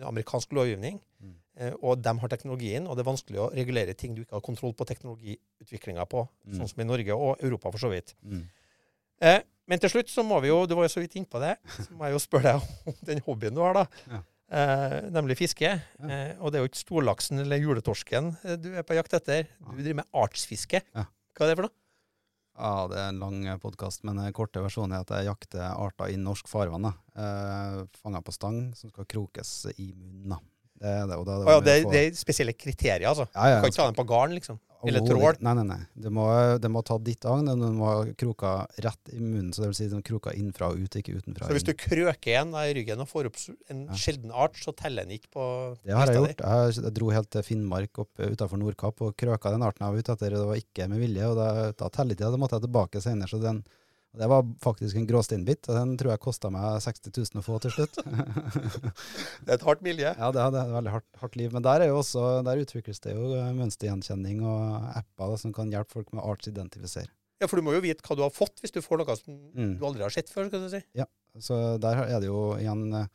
amerikansk 0.03 0.51
lovgivning. 0.53 0.99
Mm. 1.19 1.33
Eh, 1.57 1.73
og 1.81 1.99
de 2.03 2.11
har 2.19 2.27
teknologien, 2.29 2.85
og 2.87 2.95
det 2.95 3.01
er 3.05 3.11
vanskelig 3.11 3.39
å 3.41 3.51
regulere 3.51 3.95
ting 3.97 4.13
du 4.13 4.21
ikke 4.23 4.33
har 4.37 4.41
kontroll 4.41 4.73
på 4.73 4.85
teknologiutviklinga 4.85 6.05
på, 6.07 6.27
Mm. 6.47 6.53
sånn 6.59 6.69
som 6.69 6.79
i 6.81 6.83
Norge 6.85 7.09
og 7.11 7.39
Europa, 7.41 7.71
for 7.71 7.79
så 7.79 7.89
vidt. 7.89 8.13
Mm. 8.23 8.47
Eh, 9.21 9.41
men 9.69 9.81
til 9.81 9.91
slutt 9.93 10.09
så 10.09 10.23
må 10.25 10.39
vi 10.41 10.49
jo, 10.49 10.63
du 10.65 10.73
var 10.77 10.87
jo 10.87 10.93
så 10.95 11.03
vidt 11.03 11.17
innpå 11.19 11.41
det, 11.43 11.55
så 11.85 11.89
må 11.93 12.07
jeg 12.07 12.17
jo 12.17 12.21
spørre 12.23 12.55
deg 12.55 12.91
om 12.93 12.99
den 13.11 13.23
hobbyen 13.27 13.57
du 13.57 13.63
har, 13.65 13.81
da. 13.83 14.03
Ja. 14.09 14.21
Eh, 14.49 14.95
nemlig 15.13 15.37
fiske. 15.37 15.75
Ja. 15.77 16.07
Eh, 16.09 16.31
og 16.41 16.49
det 16.49 16.57
er 16.59 16.63
jo 16.65 16.71
ikke 16.71 16.81
storlaksen 16.81 17.43
eller 17.43 17.61
juletorsken 17.61 18.31
eh, 18.41 18.57
du 18.57 18.71
er 18.73 18.87
på 18.87 18.97
jakt 18.97 19.13
etter. 19.19 19.45
Du 19.61 19.75
driver 19.77 20.01
med 20.01 20.09
artsfiske. 20.23 20.81
Ja. 20.95 21.05
Hva 21.37 21.45
er 21.45 21.51
det 21.51 21.59
for 21.59 21.67
noe? 21.69 21.75
Ja, 22.59 22.71
det 22.91 22.97
er 22.99 23.11
en 23.13 23.21
lang 23.21 23.43
podkast, 23.63 24.01
men 24.03 24.17
den 24.19 24.33
korte 24.35 24.59
versjonen 24.59 24.97
er 24.97 25.05
at 25.05 25.13
jeg 25.15 25.29
jakter 25.29 25.61
arter 25.69 26.11
i 26.11 26.17
norsk 26.19 26.49
farvann. 26.51 26.89
Eh, 26.89 27.77
Fanga 28.01 28.19
på 28.25 28.33
stang 28.35 28.57
som 28.75 28.91
skal 28.91 29.07
krokes 29.07 29.53
i 29.77 29.91
munnen. 29.93 30.33
da. 30.33 30.41
Det 30.79 30.95
det, 31.11 31.19
og 31.19 31.27
da, 31.27 31.37
Å 31.43 31.57
ja, 31.57 31.61
det, 31.65 31.77
det 31.91 32.01
er 32.07 32.17
spesielle 32.17 32.55
kriterier, 32.55 33.09
altså. 33.11 33.27
ja, 33.35 33.51
ja, 33.51 33.59
Du 33.59 33.65
kan 33.67 33.73
ikke 33.73 33.81
ta 33.81 33.87
den 33.91 33.99
på 33.99 34.07
garn, 34.09 34.35
liksom. 34.37 34.59
Eller 34.87 35.03
trål. 35.03 35.35
Nei, 35.43 35.53
nei, 35.57 35.65
nei. 35.67 35.79
Det 35.99 36.11
må, 36.13 36.25
du 36.61 36.67
må 36.71 36.81
ta 36.87 36.95
ditt 37.03 37.25
agn. 37.27 37.49
Den 37.49 37.75
må 37.75 37.87
ha 37.89 37.95
kroka 38.19 38.53
rett 38.79 39.11
i 39.11 39.19
munnen, 39.19 39.49
så 39.51 39.63
det 39.63 39.71
vil 39.73 39.77
si 39.79 39.87
den 39.91 40.03
kroka 40.07 40.31
innenfra 40.35 40.69
og 40.71 40.79
ut, 40.79 40.95
ikke 41.01 41.17
utenfra. 41.17 41.49
Så 41.49 41.57
hvis 41.57 41.67
du 41.67 41.73
krøker 41.79 42.37
en 42.39 42.53
i 42.61 42.69
ryggen 42.77 43.03
og 43.03 43.09
får 43.11 43.27
opp 43.27 43.41
en 43.73 43.81
sjelden 43.99 44.31
art, 44.31 44.55
så 44.61 44.71
teller 44.79 45.07
den 45.07 45.17
ikke 45.17 45.33
på 45.35 45.47
Det 45.83 45.97
har 45.97 46.13
jeg 46.13 46.21
gjort. 46.21 46.45
Jeg, 46.45 46.77
jeg 46.79 46.95
dro 46.95 47.11
helt 47.11 47.31
til 47.35 47.45
Finnmark 47.49 48.03
opp 48.05 48.23
utafor 48.23 48.61
Nordkapp 48.61 49.03
og 49.03 49.17
krøka 49.19 49.51
den 49.51 49.67
arten 49.67 49.83
jeg 49.83 49.97
var 49.97 50.05
ute 50.05 50.15
etter. 50.15 50.37
Det 50.39 50.47
var 50.53 50.63
ikke 50.63 50.87
med 50.93 51.03
vilje, 51.03 51.27
og 51.27 51.35
da, 51.41 51.49
da 51.75 51.91
teller 51.91 52.15
ikke 52.15 52.23
det. 52.23 52.31
Da 52.37 52.43
måtte 52.45 52.59
jeg 52.61 52.67
tilbake 52.69 53.03
senere. 53.03 53.31
Så 53.33 53.43
den, 53.43 53.61
det 54.17 54.25
var 54.31 54.41
faktisk 54.63 54.95
en 54.97 55.05
gråsteinbit, 55.05 55.67
og 55.69 55.75
den 55.77 55.91
tror 55.99 56.11
jeg 56.15 56.19
kosta 56.23 56.49
meg 56.49 56.79
60 56.81 57.11
000 57.13 57.41
å 57.41 57.43
få 57.45 57.59
til 57.61 57.71
slutt. 57.75 57.99
Det 59.45 59.51
er 59.51 59.55
et 59.59 59.65
hardt 59.67 59.83
miljø. 59.85 60.09
ja, 60.17 60.29
det 60.33 60.41
er, 60.41 60.55
et 60.63 60.71
veldig 60.73 60.93
hardt, 60.95 61.07
hardt 61.21 61.35
liv. 61.37 61.51
Men 61.53 61.63
der, 61.65 61.83
er 61.85 61.91
jo 61.91 61.99
også, 62.01 62.23
der 62.47 62.61
utvikles 62.63 62.99
det 63.05 63.13
jo 63.13 63.29
eh, 63.37 63.51
mønstergjenkjenning 63.57 64.41
og 64.49 64.89
apper 64.97 65.29
da, 65.35 65.37
som 65.43 65.53
kan 65.55 65.69
hjelpe 65.73 65.93
folk 65.93 66.09
med 66.17 66.25
artsidentifisere. 66.25 67.11
Ja, 67.39 67.47
For 67.47 67.55
du 67.61 67.63
må 67.63 67.71
jo 67.77 67.83
vite 67.85 68.03
hva 68.03 68.17
du 68.19 68.23
har 68.25 68.33
fått 68.35 68.59
hvis 68.63 68.73
du 68.75 68.81
får 68.83 68.99
noe 69.03 69.15
som 69.15 69.37
Mm. 69.53 69.77
du 69.79 69.85
aldri 69.87 70.03
har 70.03 70.11
sett 70.13 70.29
før. 70.33 70.49
skal 70.49 70.65
du 70.65 70.69
si. 70.73 70.81
Ja, 70.97 71.05
Så 71.39 71.77
der 71.79 72.01
er 72.03 72.19
det 72.19 72.27
jo 72.27 72.55
igjen 72.57 72.89
eh, 72.97 73.07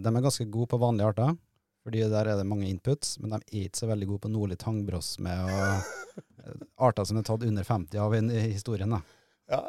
De 0.00 0.08
er 0.10 0.24
ganske 0.24 0.48
gode 0.50 0.72
på 0.72 0.80
vanlige 0.82 1.12
arter, 1.12 1.36
fordi 1.84 2.02
der 2.10 2.26
er 2.32 2.36
det 2.40 2.46
mange 2.48 2.66
inputs, 2.68 3.18
men 3.20 3.30
de 3.30 3.38
er 3.38 3.68
ikke 3.68 3.78
så 3.84 3.86
veldig 3.92 4.08
gode 4.10 4.24
på 4.26 4.32
nordlig 4.32 4.58
tangbrosme 4.58 5.36
og 5.44 5.60
eh, 6.42 6.66
arter 6.88 7.04
som 7.06 7.20
er 7.20 7.28
tatt 7.28 7.44
under 7.46 7.64
50 7.64 8.00
av 8.02 8.16
i 8.18 8.46
historien. 8.50 8.90
da. 8.96 9.00
Ja. 9.50 9.60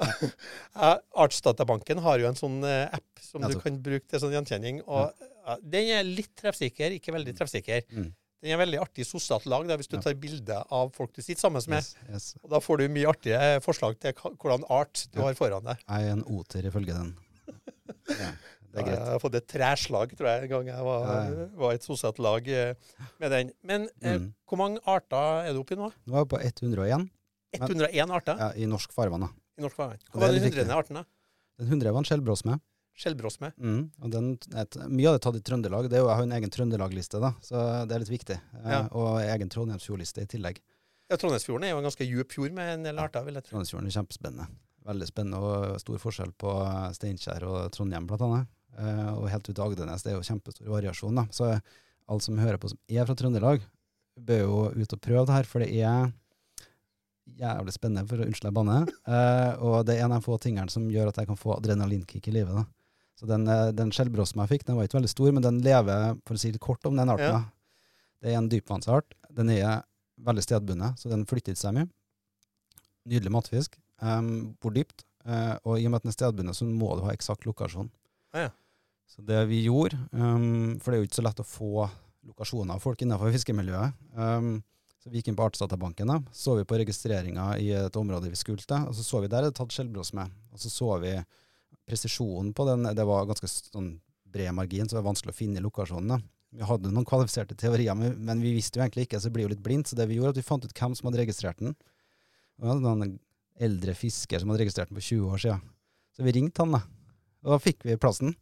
Artsdatabanken 1.24 2.00
har 2.06 2.22
jo 2.22 2.28
en 2.30 2.38
sånn 2.40 2.60
eh, 2.68 2.88
app 2.94 3.22
som 3.24 3.44
du 3.46 3.56
kan 3.62 3.78
bruke 3.84 4.08
til 4.10 4.22
sånn 4.22 4.34
gjenkjenning. 4.36 4.82
og 4.86 5.12
ja, 5.18 5.56
Den 5.62 5.90
er 6.00 6.04
litt 6.08 6.34
treffsikker, 6.40 6.94
ikke 6.98 7.14
veldig 7.16 7.34
treffsikker. 7.38 7.86
Mm. 7.92 8.12
Den 8.42 8.56
er 8.56 8.58
veldig 8.62 8.80
artig 8.82 9.06
sosialt 9.06 9.46
lag 9.50 9.68
da, 9.70 9.76
hvis 9.78 9.90
du 9.92 10.00
tar 10.02 10.16
bilde 10.18 10.56
av 10.74 10.90
folk 10.96 11.12
du 11.14 11.22
sitter 11.22 11.44
sammen 11.44 11.62
med. 11.70 11.82
Yes, 11.86 11.98
yes. 12.10 12.30
Og 12.42 12.50
Da 12.54 12.62
får 12.64 12.82
du 12.82 12.88
mye 12.94 13.10
artige 13.12 13.42
forslag 13.62 14.00
til 14.02 14.16
hvordan 14.18 14.66
art 14.74 15.04
du 15.14 15.20
har 15.22 15.36
foran 15.38 15.68
deg. 15.68 15.84
Jeg 15.86 16.08
er 16.08 16.16
en 16.16 16.24
oter 16.40 16.66
ifølge 16.72 16.96
den. 16.98 17.12
Ja, 18.12 18.32
det 18.72 18.80
er 18.80 18.82
Ja, 18.82 18.84
greit. 18.88 18.98
Jeg 18.98 19.12
har 19.12 19.20
fått 19.22 19.36
et 19.38 19.46
træslag, 19.52 20.14
tror 20.18 20.28
jeg, 20.32 20.44
en 20.48 20.52
gang 20.56 20.70
jeg 20.72 20.84
var, 20.88 21.04
Ja, 21.12 21.46
var 21.60 21.74
et 21.76 21.86
sosialt 21.86 22.20
lag 22.24 22.48
eh, 22.50 22.74
med 23.22 23.32
den. 23.36 23.52
Men 23.68 23.86
eh, 24.02 24.18
Mm. 24.18 24.30
hvor 24.48 24.58
mange 24.62 24.80
arter 24.90 25.46
er 25.50 25.54
du 25.54 25.60
oppi 25.62 25.76
nå? 25.78 25.92
Nå 26.08 26.16
er 26.16 26.24
jeg 26.24 26.30
på 26.32 26.40
101 26.42 27.10
101 27.60 28.14
arter 28.16 28.40
ja, 28.42 28.50
i 28.56 28.66
norsk 28.72 28.94
farvann. 28.96 29.28
da. 29.28 29.30
Norsk 29.64 29.78
farvann. 29.78 30.02
Hva 30.12 30.22
var 30.24 30.32
den 30.32 30.38
litt 30.40 30.50
hundrede 30.50 30.78
arten? 30.78 31.00
da? 31.02 31.06
Den 31.62 31.72
100 31.76 31.94
var 31.94 32.02
en 32.02 32.10
skjellbråsme. 32.10 32.58
Skjellbråsme. 33.02 33.52
Mm. 33.58 33.82
Og 34.04 34.12
den, 34.14 34.32
et, 34.58 34.78
mye 34.90 35.10
av 35.10 35.16
det 35.16 35.20
er 35.22 35.24
tatt 35.26 35.38
i 35.40 35.44
Trøndelag. 35.48 35.88
Det 35.90 35.98
er 36.00 36.04
jo, 36.04 36.10
jeg 36.10 36.20
har 36.20 36.28
en 36.28 36.36
egen 36.38 36.54
Trøndelag-liste, 36.54 37.22
da, 37.24 37.32
så 37.46 37.62
det 37.88 37.96
er 37.96 38.04
litt 38.04 38.14
viktig. 38.14 38.38
Eh, 38.62 38.72
Ja. 38.74 38.82
Og 38.98 39.22
egen 39.24 39.52
Trondheimsfjordliste 39.54 40.26
i 40.26 40.30
tillegg. 40.30 40.60
Ja, 41.12 41.18
Trondheimsfjorden 41.20 41.68
er 41.68 41.74
jo 41.74 41.80
en 41.82 41.88
ganske 41.88 42.08
djup 42.08 42.36
fjord 42.36 42.56
med 42.58 42.74
en 42.74 42.84
del 42.88 43.00
arter, 43.04 43.24
vil 43.28 43.38
jeg 43.40 43.46
tro. 43.46 43.56
Trondheimsfjorden 43.56 43.90
er 43.90 43.96
kjempespennende. 43.98 44.48
Veldig 44.92 45.08
spennende 45.08 45.40
og 45.46 45.80
stor 45.84 46.02
forskjell 46.02 46.34
på 46.42 46.56
eh, 46.66 46.90
Steinkjer 46.98 47.46
og 47.48 47.60
Trondheim 47.76 48.10
blant 48.10 48.26
annet. 48.28 48.52
Uh, 48.72 49.18
og 49.20 49.26
helt 49.28 49.50
ut 49.50 49.52
til 49.52 49.64
Agdenes. 49.66 50.04
Det 50.06 50.14
er 50.14 50.16
jo 50.16 50.24
kjempestor 50.24 50.70
variasjon. 50.72 51.18
da. 51.20 51.26
Så 51.36 51.50
alle 51.52 52.24
som 52.24 52.38
hører 52.40 52.58
på 52.58 52.70
som 52.72 52.80
er 52.88 53.04
fra 53.08 53.16
Trøndelag, 53.20 53.66
bør 54.16 54.40
jo 54.46 54.62
ut 54.72 54.96
og 54.96 55.02
prøve 55.04 55.26
det 55.28 55.36
her, 55.36 55.50
for 55.50 55.64
det 55.64 55.68
er 55.76 56.14
jævlig 57.42 57.74
spennende, 57.76 58.08
for 58.10 58.22
å 58.22 58.28
unnskylde 58.28 58.54
banne. 58.56 58.78
Uh, 59.08 59.54
og 59.64 59.76
det 59.88 59.98
er 59.98 60.06
en 60.06 60.16
av 60.16 60.22
de 60.22 60.28
få 60.28 60.38
tingene 60.42 60.72
som 60.74 60.90
gjør 60.92 61.12
at 61.12 61.22
jeg 61.22 61.30
kan 61.30 61.40
få 61.40 61.56
adrenalinkick 61.58 62.30
i 62.30 62.36
livet. 62.36 62.56
da. 62.58 62.66
Så 63.22 63.28
den, 63.30 63.48
eh, 63.48 63.70
den 63.78 63.92
skjellbrosma 63.94 64.48
jeg 64.48 64.56
fikk, 64.56 64.64
den 64.66 64.78
var 64.80 64.88
ikke 64.88 64.98
veldig 64.98 65.12
stor, 65.12 65.32
men 65.32 65.44
den 65.46 65.60
lever, 65.62 66.16
for 66.26 66.34
å 66.34 66.42
si 66.42 66.50
litt 66.50 66.64
kort 66.64 66.88
om 66.90 66.96
den 66.98 67.12
arten. 67.14 67.36
Ja. 67.38 67.44
Det 68.18 68.32
er 68.32 68.38
en 68.40 68.50
dypvannsart. 68.50 69.14
Den 69.38 69.52
er 69.54 69.84
veldig 70.26 70.42
stedbundet, 70.42 70.98
så 70.98 71.12
den 71.12 71.28
flytter 71.30 71.54
ikke 71.54 71.62
seg 71.62 71.76
mye. 71.78 71.90
Nydelig 73.12 73.34
matfisk. 73.36 73.78
Um, 74.02 74.56
bor 74.62 74.74
dypt. 74.74 75.06
Uh, 75.22 75.54
og 75.70 75.78
i 75.78 75.86
og 75.86 75.94
med 75.94 76.00
at 76.00 76.08
den 76.08 76.14
er 76.14 76.18
stedbundet, 76.18 76.58
så 76.58 76.66
må 76.66 76.96
du 76.98 77.06
ha 77.06 77.14
eksakt 77.14 77.46
lokasjon. 77.46 77.92
Ah, 78.34 78.48
ja. 78.48 78.52
Så 79.06 79.22
det 79.28 79.44
vi 79.52 79.62
gjorde, 79.68 80.00
um, 80.18 80.80
for 80.82 80.90
det 80.90 80.98
er 80.98 81.04
jo 81.04 81.10
ikke 81.12 81.20
så 81.20 81.28
lett 81.28 81.44
å 81.44 81.46
få 81.46 81.86
lokasjoner 82.26 82.74
av 82.78 82.82
folk 82.82 83.02
innenfor 83.06 83.34
fiskemiljøet, 83.36 84.02
um, 84.18 84.56
så 85.02 85.10
vi 85.10 85.18
gikk 85.18 85.32
inn 85.32 85.38
på 85.38 85.46
Artsdatabanken, 85.48 86.12
da, 86.12 86.20
så 86.36 86.54
vi 86.60 86.66
på 86.70 86.78
registreringa 86.78 87.56
i 87.58 87.72
et 87.74 87.96
område 87.98 88.30
vi 88.30 88.38
skulle 88.38 88.62
til, 88.62 88.86
og 88.86 88.94
så 88.94 89.06
så 89.06 89.24
vi 89.24 89.32
der 89.32 89.48
er 89.48 89.50
det 89.50 89.58
tatt 89.58 89.74
skjellbrosme. 89.74 90.28
Og 90.54 90.62
så 90.62 90.70
så 90.70 90.92
vi 91.02 91.16
presisjonen 91.90 92.52
på 92.54 92.68
den, 92.70 92.86
det 92.96 93.06
var 93.10 93.26
ganske 93.30 93.50
sånn 93.50 93.96
bred 94.32 94.54
margin, 94.54 94.86
så 94.86 94.96
det 94.96 95.02
var 95.02 95.10
vanskelig 95.10 95.34
å 95.34 95.40
finne 95.40 95.64
lokasjonen. 95.64 96.14
da. 96.14 96.20
Vi 96.52 96.68
hadde 96.68 96.92
noen 96.92 97.08
kvalifiserte 97.08 97.56
teorier, 97.58 97.96
men, 97.96 98.44
vi 98.44 98.54
visste 98.54 98.78
jo 98.78 98.86
egentlig 98.86 99.08
ikke, 99.08 99.20
så 99.20 99.30
det 99.30 99.36
blir 99.38 99.48
jo 99.48 99.54
litt 99.54 99.64
blindt. 99.64 99.90
Så 99.90 99.98
det 99.98 100.08
vi 100.10 100.20
gjorde, 100.20 100.36
at 100.36 100.42
vi 100.42 100.48
fant 100.48 100.66
ut 100.68 100.78
hvem 100.78 100.96
som 100.98 101.08
hadde 101.08 101.22
registrert 101.24 101.62
den. 101.64 101.74
Og 102.60 102.66
vi 102.66 102.72
hadde 102.72 102.84
noen 102.86 103.14
eldre 103.62 103.96
fisker 103.98 104.42
som 104.42 104.52
hadde 104.52 104.66
registrert 104.66 104.92
den 104.92 105.00
for 105.00 105.08
20 105.08 105.32
år 105.32 105.44
siden. 105.46 105.70
Så 106.12 106.26
vi 106.28 106.36
ringte 106.36 106.66
han, 106.66 106.76
da. 106.76 106.84
Og 107.46 107.56
da 107.56 107.62
fikk 107.64 107.88
vi 107.88 107.98
plassen. 108.00 108.36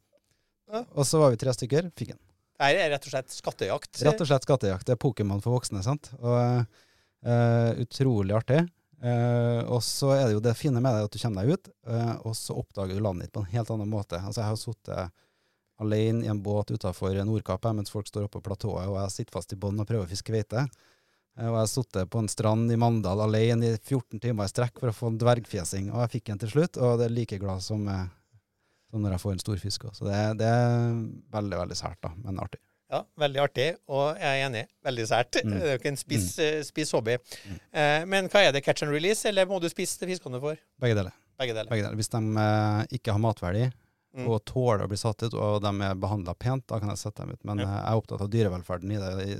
Ja. 0.69 0.83
Og 0.97 1.05
så 1.07 1.21
var 1.21 1.33
vi 1.33 1.39
tre 1.41 1.53
stykker, 1.55 1.91
fikk 1.97 2.15
den. 2.15 2.23
Her 2.59 2.75
er 2.75 2.91
rett 2.93 3.07
og 3.07 3.13
slett 3.13 3.31
skattejakt. 3.31 4.01
Rett 4.03 4.21
og 4.21 4.27
slett 4.27 4.45
skattejakt. 4.45 4.87
Det 4.87 4.97
er 4.97 5.01
Pokémon 5.01 5.39
for 5.43 5.55
voksne, 5.55 5.83
sant. 5.85 6.11
Og 6.19 6.35
uh, 6.35 7.71
utrolig 7.79 8.35
artig. 8.35 8.65
Uh, 8.99 9.63
og 9.71 9.79
så 9.85 10.11
er 10.17 10.25
det 10.25 10.35
jo 10.35 10.43
det 10.43 10.57
fine 10.59 10.81
med 10.83 10.91
det 10.91 11.07
at 11.07 11.13
du 11.15 11.21
kommer 11.21 11.47
deg 11.47 11.55
ut, 11.55 11.71
uh, 11.87 12.15
og 12.27 12.35
så 12.35 12.57
oppdager 12.59 12.99
du 12.99 13.03
landet 13.05 13.29
ditt 13.29 13.35
på 13.37 13.45
en 13.45 13.53
helt 13.53 13.71
annen 13.71 13.91
måte. 13.91 14.19
Altså 14.19 14.43
Jeg 14.43 14.51
har 14.51 14.59
sittet 14.59 15.25
alene 15.79 16.25
i 16.25 16.27
en 16.27 16.41
båt 16.43 16.73
utafor 16.75 17.15
Nordkapp 17.23 17.69
mens 17.71 17.93
folk 17.93 18.09
står 18.09 18.27
oppe 18.27 18.41
på 18.41 18.49
platået, 18.49 18.89
og 18.91 18.97
jeg 18.99 19.13
sitter 19.15 19.37
fast 19.37 19.55
i 19.55 19.59
bånn 19.59 19.79
og 19.79 19.87
prøver 19.87 20.03
å 20.03 20.11
fiske 20.11 20.33
kveite. 20.33 20.67
Og 21.39 21.45
jeg 21.45 21.55
har 21.55 21.69
sittet 21.71 22.11
på 22.11 22.19
en 22.19 22.27
strand 22.27 22.71
i 22.71 22.77
Mandal 22.79 23.21
alene 23.23 23.69
i 23.69 23.77
14 23.77 24.19
timer 24.19 24.49
i 24.49 24.51
strekk 24.51 24.81
for 24.81 24.91
å 24.91 24.95
få 24.95 25.13
en 25.13 25.19
dvergfjesing, 25.21 25.87
og 25.93 26.03
jeg 26.03 26.17
fikk 26.17 26.33
en 26.33 26.41
til 26.41 26.51
slutt, 26.51 26.79
og 26.83 26.99
det 26.99 27.07
er 27.07 27.15
like 27.15 27.39
glad 27.39 27.63
som, 27.63 27.87
eh, 27.87 28.09
som 28.91 29.01
når 29.01 29.11
jeg 29.15 29.21
får 29.25 29.31
en 29.35 29.39
stor 29.43 29.57
fisk 29.61 29.85
òg. 29.89 29.93
Så 29.95 30.05
det, 30.07 30.19
det 30.39 30.47
er 30.49 30.93
veldig, 31.35 31.57
veldig 31.61 31.77
sært, 31.77 31.99
da, 32.01 32.11
men 32.23 32.39
artig. 32.41 32.59
Ja, 32.89 33.03
veldig 33.21 33.41
artig, 33.43 33.67
og 33.87 34.17
jeg 34.17 34.29
er 34.39 34.47
enig. 34.47 34.63
Veldig 34.83 35.03
sært. 35.05 35.35
Mm. 35.45 35.51
Det 35.53 35.61
er 35.61 35.75
jo 35.75 35.79
ikke 35.79 35.91
en 35.93 35.99
spiss, 36.01 36.29
mm. 36.39 36.63
spiss 36.71 36.91
hobby. 36.97 37.17
Eh, 37.71 38.05
men 38.09 38.29
hva 38.33 38.41
er 38.47 38.51
det, 38.55 38.63
catch 38.65 38.81
and 38.81 38.91
release, 38.91 39.27
eller 39.29 39.45
må 39.45 39.59
du 39.61 39.67
spise 39.69 39.93
fiskene 39.99 40.09
fiskene 40.15 40.41
får? 40.41 40.57
Begge 40.81 40.95
deler. 40.97 41.13
Begge 41.37 41.53
deler. 41.53 41.69
Begge 41.69 41.85
deler. 41.85 41.95
Hvis 41.99 42.09
de 42.09 42.23
eh, 42.45 42.81
ikke 42.99 43.13
har 43.13 43.21
matverdi 43.21 43.69
Mm. 44.09 44.23
og 44.25 44.39
tåler 44.43 44.81
å 44.81 44.87
bli 44.89 44.97
satt 44.97 45.21
ut, 45.21 45.35
og 45.37 45.59
de 45.61 45.69
er 45.85 45.93
behandla 46.01 46.33
pent, 46.33 46.63
da 46.65 46.79
kan 46.81 46.89
jeg 46.89 46.97
sette 46.97 47.21
dem 47.21 47.29
ut. 47.35 47.43
Men 47.45 47.59
Ja. 47.61 47.65
eh, 47.67 47.75
jeg 47.77 47.91
er 47.91 47.99
opptatt 48.01 48.21
av 48.25 48.29
dyrevelferden 48.33 48.91
i 48.95 48.97
det. 48.97 49.35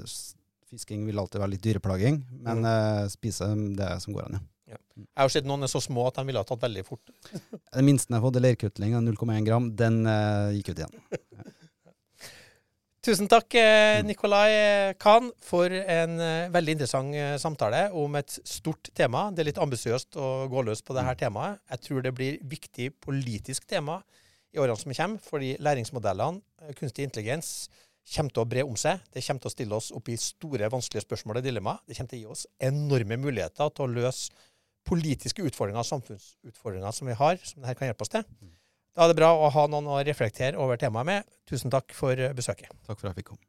Fisking 0.70 1.08
vil 1.08 1.18
alltid 1.18 1.42
være 1.42 1.50
litt 1.56 1.64
dyreplaging, 1.66 2.20
men 2.46 2.62
Mm. 2.62 2.66
eh, 2.70 3.08
spise 3.10 3.48
det 3.76 3.88
som 4.04 4.14
går 4.14 4.26
an, 4.28 4.34
ja. 4.38 4.40
Jeg 4.70 5.08
har 5.18 5.32
sett 5.34 5.48
noen 5.50 5.66
er 5.66 5.72
så 5.72 5.82
små 5.82 6.06
at 6.10 6.20
de 6.20 6.28
ville 6.30 6.42
ha 6.42 6.48
tatt 6.48 6.62
veldig 6.62 6.86
fort. 6.88 7.14
Den 7.76 7.88
minste 7.88 8.14
jeg 8.14 8.20
har 8.20 8.26
fått, 8.28 8.42
leirkutling 8.44 8.98
av 9.00 9.06
0,1 9.08 9.48
gram. 9.48 9.72
Den 9.80 10.04
uh, 10.06 10.54
gikk 10.54 10.74
ut 10.74 10.84
igjen. 10.84 11.00
Tusen 13.00 13.30
takk, 13.32 13.56
eh, 13.56 14.02
Mm. 14.02 14.08
Nikolai 14.08 14.94
Khan, 15.00 15.32
for 15.42 15.72
en 15.72 16.20
eh, 16.20 16.50
veldig 16.52 16.74
interessant 16.76 17.16
eh, 17.16 17.38
samtale 17.40 17.90
om 17.96 18.16
et 18.20 18.40
stort 18.44 18.90
tema. 18.94 19.32
Det 19.32 19.42
er 19.42 19.48
litt 19.50 19.62
ambisiøst 19.64 20.18
å 20.20 20.48
gå 20.52 20.64
løs 20.68 20.84
på 20.84 20.94
dette 20.94 21.16
temaet. 21.24 21.62
Jeg 21.72 21.80
tror 21.86 22.04
det 22.04 22.14
blir 22.14 22.42
viktig 22.44 22.92
politisk 23.00 23.66
tema 23.66 24.02
i 24.52 24.60
årene 24.60 24.76
som 24.78 24.92
kommer, 24.92 25.24
fordi 25.24 25.56
læringsmodellene, 25.64 26.42
eh, 26.62 26.74
kunstig 26.76 27.08
intelligens, 27.08 27.70
kommer 28.10 28.36
til 28.36 28.44
å 28.44 28.50
bre 28.52 28.64
om 28.68 28.76
seg. 28.76 29.00
Det 29.14 29.24
kommer 29.24 29.42
til 29.42 29.50
å 29.50 29.56
stille 29.56 29.80
oss 29.80 29.92
opp 29.96 30.10
i 30.10 30.18
store, 30.20 30.70
vanskelige 30.70 31.08
spørsmål 31.08 31.40
og 31.40 31.48
dilemmaer. 31.48 31.80
Det 31.88 31.96
kommer 31.96 32.10
til 32.10 32.20
å 32.20 32.22
gi 32.22 32.32
oss 32.36 32.48
enorme 32.60 33.18
muligheter 33.18 33.70
til 33.74 33.86
å 33.86 33.94
løse 33.96 34.49
politiske 34.88 35.44
utfordringer 35.46 35.84
og 35.84 35.90
samfunnsutfordringer 35.90 36.92
som 36.96 37.10
vi 37.10 37.18
har, 37.20 37.36
som 37.44 37.62
dette 37.62 37.78
kan 37.80 37.90
hjelpe 37.90 38.06
oss 38.06 38.14
til. 38.14 38.24
Da 38.96 39.06
er 39.06 39.12
det 39.12 39.20
bra 39.20 39.30
å 39.36 39.52
ha 39.54 39.68
noen 39.70 39.88
å 39.88 40.02
reflektere 40.04 40.60
over 40.60 40.80
temaet 40.82 41.08
med. 41.08 41.30
Tusen 41.50 41.72
takk 41.74 41.94
for 41.96 42.16
besøket. 42.36 42.72
Takk 42.88 43.00
for 43.00 43.08
at 43.08 43.14
jeg 43.14 43.22
fikk 43.22 43.32
komme. 43.34 43.46